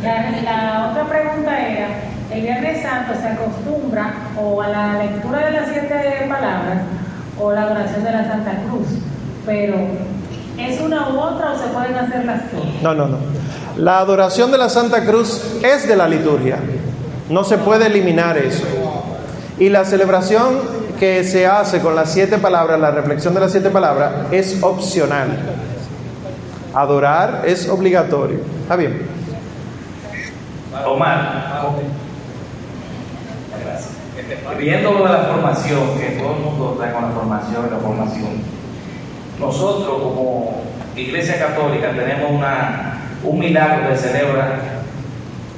La, 0.00 0.30
la 0.42 0.90
otra 0.92 1.08
pregunta 1.08 1.68
era, 1.68 1.88
el 2.32 2.40
Viernes 2.40 2.82
Santo 2.82 3.14
se 3.20 3.26
acostumbra 3.26 4.14
o 4.40 4.62
a 4.62 4.68
la 4.68 5.02
lectura 5.02 5.44
de 5.44 5.50
las 5.50 5.70
siete 5.72 6.26
palabras 6.28 6.82
o 7.38 7.52
la 7.52 7.62
adoración 7.62 8.04
de 8.04 8.12
la 8.12 8.24
Santa 8.24 8.52
Cruz, 8.68 8.86
pero 9.46 9.76
¿es 10.58 10.80
una 10.80 11.08
u 11.10 11.18
otra 11.20 11.52
o 11.52 11.58
se 11.58 11.68
pueden 11.68 11.94
hacer 11.94 12.24
las 12.24 12.52
dos? 12.52 12.64
No, 12.82 12.94
no, 12.94 13.06
no. 13.06 13.16
La 13.76 14.00
adoración 14.00 14.50
de 14.50 14.58
la 14.58 14.68
Santa 14.68 15.04
Cruz 15.04 15.40
es 15.62 15.86
de 15.86 15.96
la 15.96 16.08
liturgia. 16.08 16.58
No 17.30 17.44
se 17.44 17.58
puede 17.58 17.86
eliminar 17.86 18.36
eso. 18.36 18.64
Y 19.58 19.68
la 19.68 19.84
celebración 19.84 20.58
que 20.98 21.24
se 21.24 21.46
hace 21.46 21.80
con 21.80 21.94
las 21.94 22.12
siete 22.12 22.38
palabras, 22.38 22.80
la 22.80 22.90
reflexión 22.90 23.34
de 23.34 23.40
las 23.40 23.52
siete 23.52 23.70
palabras, 23.70 24.12
es 24.30 24.62
opcional. 24.62 25.28
Adorar 26.74 27.42
es 27.46 27.68
obligatorio. 27.68 28.40
Está 28.62 28.76
bien. 28.76 29.06
Omar. 30.86 31.62
Gracias. 33.64 33.90
Viendo 34.58 34.92
lo 34.92 35.04
de 35.04 35.12
la 35.12 35.24
formación, 35.24 35.98
que 35.98 36.18
todo 36.18 36.34
el 36.34 36.40
mundo 36.40 36.78
está 36.80 36.92
con 36.92 37.02
la 37.02 37.10
formación 37.10 37.66
y 37.66 37.70
la 37.70 37.78
formación, 37.78 38.55
nosotros 39.38 39.98
como 39.98 40.62
Iglesia 40.96 41.38
Católica 41.38 41.90
tenemos 41.90 42.30
una, 42.30 43.00
un 43.22 43.38
milagro 43.38 43.90
que 43.90 43.96
celebra 43.96 44.60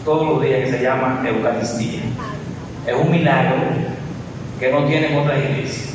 todos 0.04 0.28
los 0.28 0.42
días 0.42 0.64
que 0.64 0.70
se 0.72 0.82
llama 0.82 1.22
Eucaristía. 1.26 2.00
Es 2.86 2.94
un 2.94 3.10
milagro 3.10 3.56
que 4.58 4.72
no 4.72 4.84
tienen 4.84 5.16
otras 5.16 5.38
iglesias. 5.38 5.94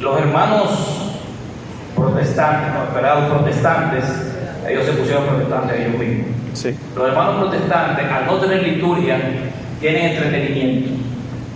Los 0.00 0.20
hermanos 0.20 1.06
protestantes, 1.96 2.74
no, 2.74 2.84
esperados 2.84 3.32
protestantes, 3.32 4.04
ellos 4.68 4.84
se 4.84 4.92
pusieron 4.92 5.24
protestantes 5.24 5.80
ellos 5.80 5.98
mismos. 5.98 6.26
Sí. 6.52 6.76
Los 6.94 7.08
hermanos 7.08 7.48
protestantes, 7.48 8.04
al 8.06 8.26
no 8.26 8.36
tener 8.36 8.62
liturgia, 8.62 9.18
tienen 9.80 10.12
entretenimiento. 10.12 10.90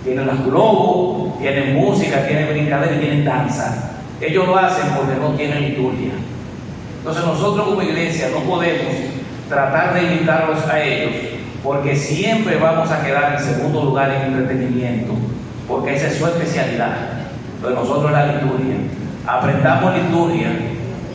Tienen 0.02 0.26
las 0.26 0.44
globos, 0.44 1.38
tienen 1.38 1.74
música, 1.74 2.26
tienen 2.26 2.48
brincadera 2.48 2.96
y 2.96 2.98
tienen 2.98 3.24
danza. 3.24 3.90
Ellos 4.20 4.46
lo 4.46 4.56
hacen 4.56 4.90
porque 4.96 5.18
no 5.18 5.30
tienen 5.30 5.70
liturgia. 5.70 6.12
Entonces 6.98 7.24
nosotros 7.24 7.68
como 7.68 7.82
iglesia 7.82 8.28
no 8.32 8.40
podemos 8.40 8.94
tratar 9.48 9.94
de 9.94 10.02
invitarlos 10.02 10.66
a 10.68 10.80
ellos 10.80 11.12
porque 11.62 11.94
siempre 11.94 12.56
vamos 12.56 12.90
a 12.90 13.02
quedar 13.04 13.34
en 13.34 13.40
segundo 13.40 13.84
lugar 13.84 14.10
en 14.10 14.32
entretenimiento, 14.32 15.12
porque 15.68 15.94
esa 15.94 16.08
es 16.08 16.16
su 16.16 16.26
especialidad. 16.26 16.96
Entonces 17.56 17.78
nosotros 17.78 18.12
la 18.12 18.26
liturgia, 18.26 18.76
aprendamos 19.26 19.94
liturgia, 19.94 20.48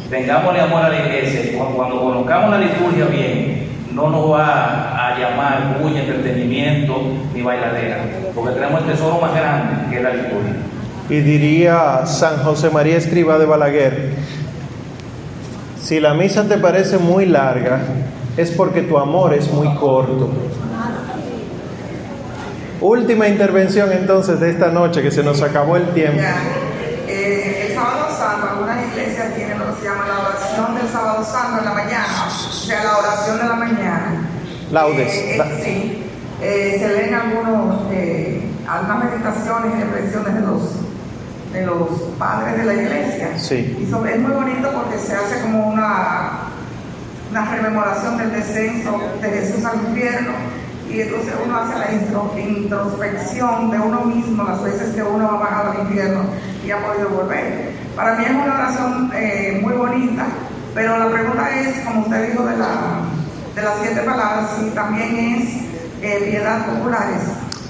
tengámosle 0.10 0.62
amor 0.62 0.84
a 0.84 0.89
la 0.89 0.99
iglesia 0.99 1.58
cuando, 1.58 1.78
cuando 1.78 2.01
conozcamos 2.01 2.51
la 2.51 2.58
liturgia 2.60 3.06
bien, 3.06 3.68
no 3.93 4.10
nos 4.10 4.32
va 4.32 5.08
a 5.08 5.18
llamar 5.18 5.78
bulla, 5.82 6.01
entretenimiento 6.01 7.01
ni 7.34 7.41
bailadera, 7.41 7.97
porque 8.36 8.53
tenemos 8.53 8.82
el 8.82 8.88
tesoro 8.88 9.20
más 9.20 9.34
grande 9.34 9.89
que 9.89 9.97
es 9.97 10.03
la 10.03 10.14
liturgia. 10.14 10.53
Y 11.10 11.20
diría 11.20 12.06
San 12.06 12.43
José 12.43 12.70
María 12.70 12.97
Escriba 12.97 13.38
de 13.38 13.45
Balaguer, 13.45 14.12
si 15.82 15.99
la 15.99 16.16
misa 16.16 16.47
te 16.47 16.58
parece 16.58 16.97
muy 16.97 17.28
larga, 17.28 17.80
es 18.38 18.49
porque 18.51 18.82
tu 18.82 18.97
amor 18.97 19.34
es 19.34 19.51
muy 19.51 19.72
corto. 19.76 20.32
Última 22.82 23.28
intervención 23.28 23.91
entonces 23.91 24.39
de 24.39 24.49
esta 24.49 24.70
noche, 24.70 25.01
que 25.01 25.12
se 25.12 25.24
nos 25.24 25.41
acabó 25.41 25.78
el 25.78 25.88
tiempo. 25.93 26.22
Eh, 27.08 27.68
el 27.68 27.76
sábado 27.76 28.08
santo, 28.18 28.47
algunas 28.49 28.86
iglesias 28.91 29.34
tienen 29.36 29.60
lo 29.60 29.74
que 29.74 29.82
se 29.82 29.88
llama 29.88 30.06
la 30.08 30.30
oración 30.30 30.76
del 30.76 30.88
sábado 30.89 31.24
santo 31.24 31.60
en 31.60 31.66
la 31.66 31.74
mañana, 31.74 32.28
o 32.28 32.51
sea, 32.51 32.84
la 32.84 32.97
oración 32.97 33.38
de 33.38 33.43
la 33.43 33.56
mañana. 33.56 34.30
Laudes. 34.72 35.14
Eh, 35.14 35.38
eh, 36.41 36.74
sí, 36.74 36.80
se 36.80 36.88
leen 36.95 37.14
algunos, 37.14 37.82
algunas 38.68 39.03
meditaciones 39.03 39.72
y 39.78 39.84
reflexiones 39.84 40.34
de 40.34 40.41
los, 40.41 40.62
de 41.56 41.66
los 41.66 41.89
padres 42.20 42.58
de 42.58 42.64
la 42.66 42.74
iglesia. 42.74 43.30
Sí. 43.38 43.78
Y 43.82 43.89
sobre- 43.89 44.16
es 44.16 44.20
muy 44.20 44.32
bonito 44.32 44.70
porque 44.74 44.97
se 44.99 45.14
hace 45.16 45.41
como 45.41 45.68
una, 45.70 46.32
una 47.32 47.51
rememoración 47.51 48.18
del 48.18 48.32
descenso 48.32 48.99
de 49.22 49.30
Jesús 49.30 49.64
al 49.66 49.76
infierno 49.88 50.32
y 50.89 51.01
entonces 51.01 51.34
uno 51.43 51.58
hace 51.58 51.80
la 51.80 51.91
intro- 51.91 52.32
introspección 52.38 53.72
de 53.72 53.80
uno 53.80 54.01
mismo 54.01 54.43
las 54.43 54.62
veces 54.64 54.93
que 54.93 55.01
uno 55.01 55.28
ha 55.30 55.38
bajado 55.39 55.72
al 55.72 55.80
infierno 55.88 56.22
y 56.66 56.72
ha 56.72 56.78
podido 56.86 57.10
volver. 57.10 57.72
Para 57.95 58.16
mí 58.16 58.26
es 58.26 58.32
una 58.32 58.53
oración 58.53 59.12
eh, 59.16 59.60
muy 59.62 59.74
bonita, 59.74 60.26
pero 60.74 60.97
la 60.97 61.10
pregunta 61.10 61.49
es, 61.60 61.80
como 61.86 62.01
usted 62.01 62.32
dijo 62.32 62.43
de, 62.45 62.58
la, 62.58 62.68
de 63.56 63.62
las 63.62 63.74
siete 63.82 64.01
palabras, 64.01 64.49
si 64.60 64.70
también 64.72 65.16
es 65.18 66.03
eh, 66.03 66.28
piedad 66.30 66.66
populares. 66.66 67.22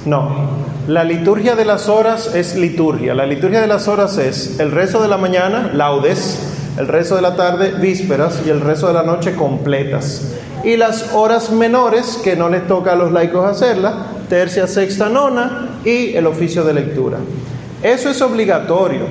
No, 0.05 0.49
la 0.87 1.03
liturgia 1.03 1.55
de 1.55 1.65
las 1.65 1.89
horas 1.89 2.35
es 2.35 2.55
liturgia. 2.55 3.15
La 3.15 3.25
liturgia 3.25 3.59
de 3.59 3.67
las 3.67 3.87
horas 3.87 4.19
es 4.19 4.59
el 4.59 4.71
rezo 4.71 5.01
de 5.01 5.07
la 5.07 5.17
mañana, 5.17 5.71
laudes, 5.73 6.39
el 6.77 6.87
rezo 6.87 7.15
de 7.15 7.23
la 7.23 7.35
tarde, 7.35 7.73
vísperas, 7.81 8.41
y 8.45 8.51
el 8.51 8.61
rezo 8.61 8.87
de 8.87 8.93
la 8.93 9.01
noche, 9.01 9.33
completas. 9.33 10.33
Y 10.63 10.77
las 10.77 11.13
horas 11.13 11.49
menores, 11.51 12.19
que 12.23 12.35
no 12.35 12.49
les 12.49 12.67
toca 12.67 12.93
a 12.93 12.95
los 12.95 13.11
laicos 13.11 13.49
hacerlas, 13.49 13.95
tercia, 14.29 14.67
sexta, 14.67 15.09
nona, 15.09 15.79
y 15.83 16.15
el 16.15 16.27
oficio 16.27 16.63
de 16.63 16.73
lectura. 16.73 17.17
Eso 17.81 18.09
es 18.09 18.21
obligatorio 18.21 19.07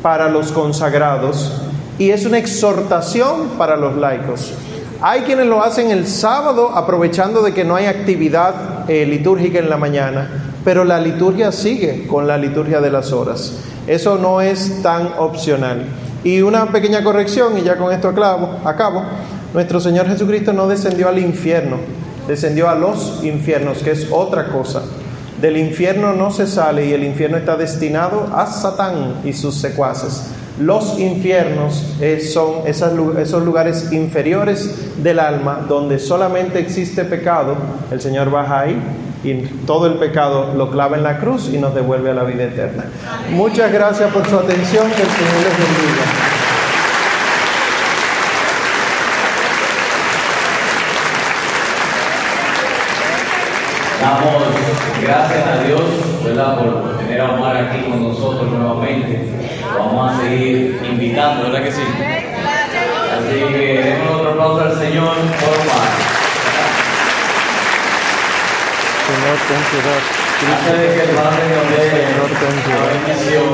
para 0.00 0.28
los 0.28 0.52
consagrados 0.52 1.60
y 1.98 2.10
es 2.10 2.24
una 2.24 2.38
exhortación 2.38 3.48
para 3.58 3.76
los 3.76 3.96
laicos. 3.96 4.52
Hay 5.00 5.22
quienes 5.22 5.46
lo 5.46 5.62
hacen 5.62 5.90
el 5.90 6.06
sábado 6.06 6.70
aprovechando 6.74 7.42
de 7.42 7.52
que 7.52 7.64
no 7.64 7.76
hay 7.76 7.86
actividad 7.86 8.88
eh, 8.88 9.06
litúrgica 9.06 9.58
en 9.58 9.68
la 9.70 9.76
mañana, 9.76 10.47
pero 10.64 10.84
la 10.84 11.00
liturgia 11.00 11.52
sigue 11.52 12.06
con 12.06 12.26
la 12.26 12.36
liturgia 12.36 12.80
de 12.80 12.90
las 12.90 13.12
horas. 13.12 13.54
Eso 13.86 14.18
no 14.18 14.40
es 14.40 14.82
tan 14.82 15.12
opcional. 15.18 15.84
Y 16.24 16.42
una 16.42 16.66
pequeña 16.66 17.02
corrección, 17.02 17.56
y 17.58 17.62
ya 17.62 17.76
con 17.76 17.92
esto 17.92 18.12
aclavo- 18.12 18.58
acabo. 18.64 19.02
Nuestro 19.54 19.80
Señor 19.80 20.06
Jesucristo 20.06 20.52
no 20.52 20.68
descendió 20.68 21.08
al 21.08 21.18
infierno, 21.18 21.76
descendió 22.26 22.68
a 22.68 22.74
los 22.74 23.20
infiernos, 23.24 23.78
que 23.78 23.92
es 23.92 24.08
otra 24.10 24.48
cosa. 24.48 24.82
Del 25.40 25.56
infierno 25.56 26.12
no 26.12 26.30
se 26.32 26.46
sale 26.46 26.84
y 26.86 26.92
el 26.92 27.04
infierno 27.04 27.36
está 27.36 27.56
destinado 27.56 28.26
a 28.34 28.46
Satán 28.46 29.20
y 29.24 29.32
sus 29.32 29.54
secuaces. 29.54 30.24
Los 30.60 30.98
infiernos 30.98 31.94
eh, 32.00 32.20
son 32.20 32.66
esos 32.66 33.44
lugares 33.44 33.92
inferiores 33.92 35.02
del 35.02 35.20
alma 35.20 35.64
donde 35.68 36.00
solamente 36.00 36.58
existe 36.58 37.04
pecado. 37.04 37.54
El 37.92 38.00
Señor 38.00 38.28
baja 38.30 38.62
ahí 38.62 38.76
y 39.24 39.34
todo 39.66 39.86
el 39.86 39.94
pecado 39.94 40.54
lo 40.56 40.70
clava 40.70 40.96
en 40.96 41.02
la 41.02 41.18
cruz 41.18 41.48
y 41.52 41.58
nos 41.58 41.74
devuelve 41.74 42.10
a 42.10 42.14
la 42.14 42.24
vida 42.24 42.44
eterna. 42.44 42.84
Muchas 43.30 43.72
gracias 43.72 44.12
por 44.12 44.26
su 44.28 44.36
atención. 44.38 44.86
Que 44.90 45.02
el 45.02 45.08
Señor 45.08 45.34
les 45.34 45.58
bendiga. 45.58 46.04
Damos 54.00 54.42
gracias 55.02 55.46
a 55.46 55.62
Dios, 55.64 55.82
¿verdad? 56.24 56.58
Por 56.58 56.98
tener 56.98 57.20
a 57.20 57.32
Omar 57.32 57.56
aquí 57.56 57.82
con 57.90 58.02
nosotros 58.02 58.50
nuevamente. 58.50 59.28
Vamos 59.76 60.12
a 60.12 60.20
seguir 60.20 60.80
invitando, 60.88 61.44
¿verdad 61.44 61.64
que 61.64 61.72
sí? 61.72 61.82
Así 61.82 63.52
que 63.52 63.82
demos 63.82 64.20
otro 64.20 64.30
aplauso 64.30 64.60
al 64.64 64.78
Señor 64.78 65.14
por 65.40 65.54
Omar. 65.54 66.17
De 69.48 69.54
que 73.24 73.38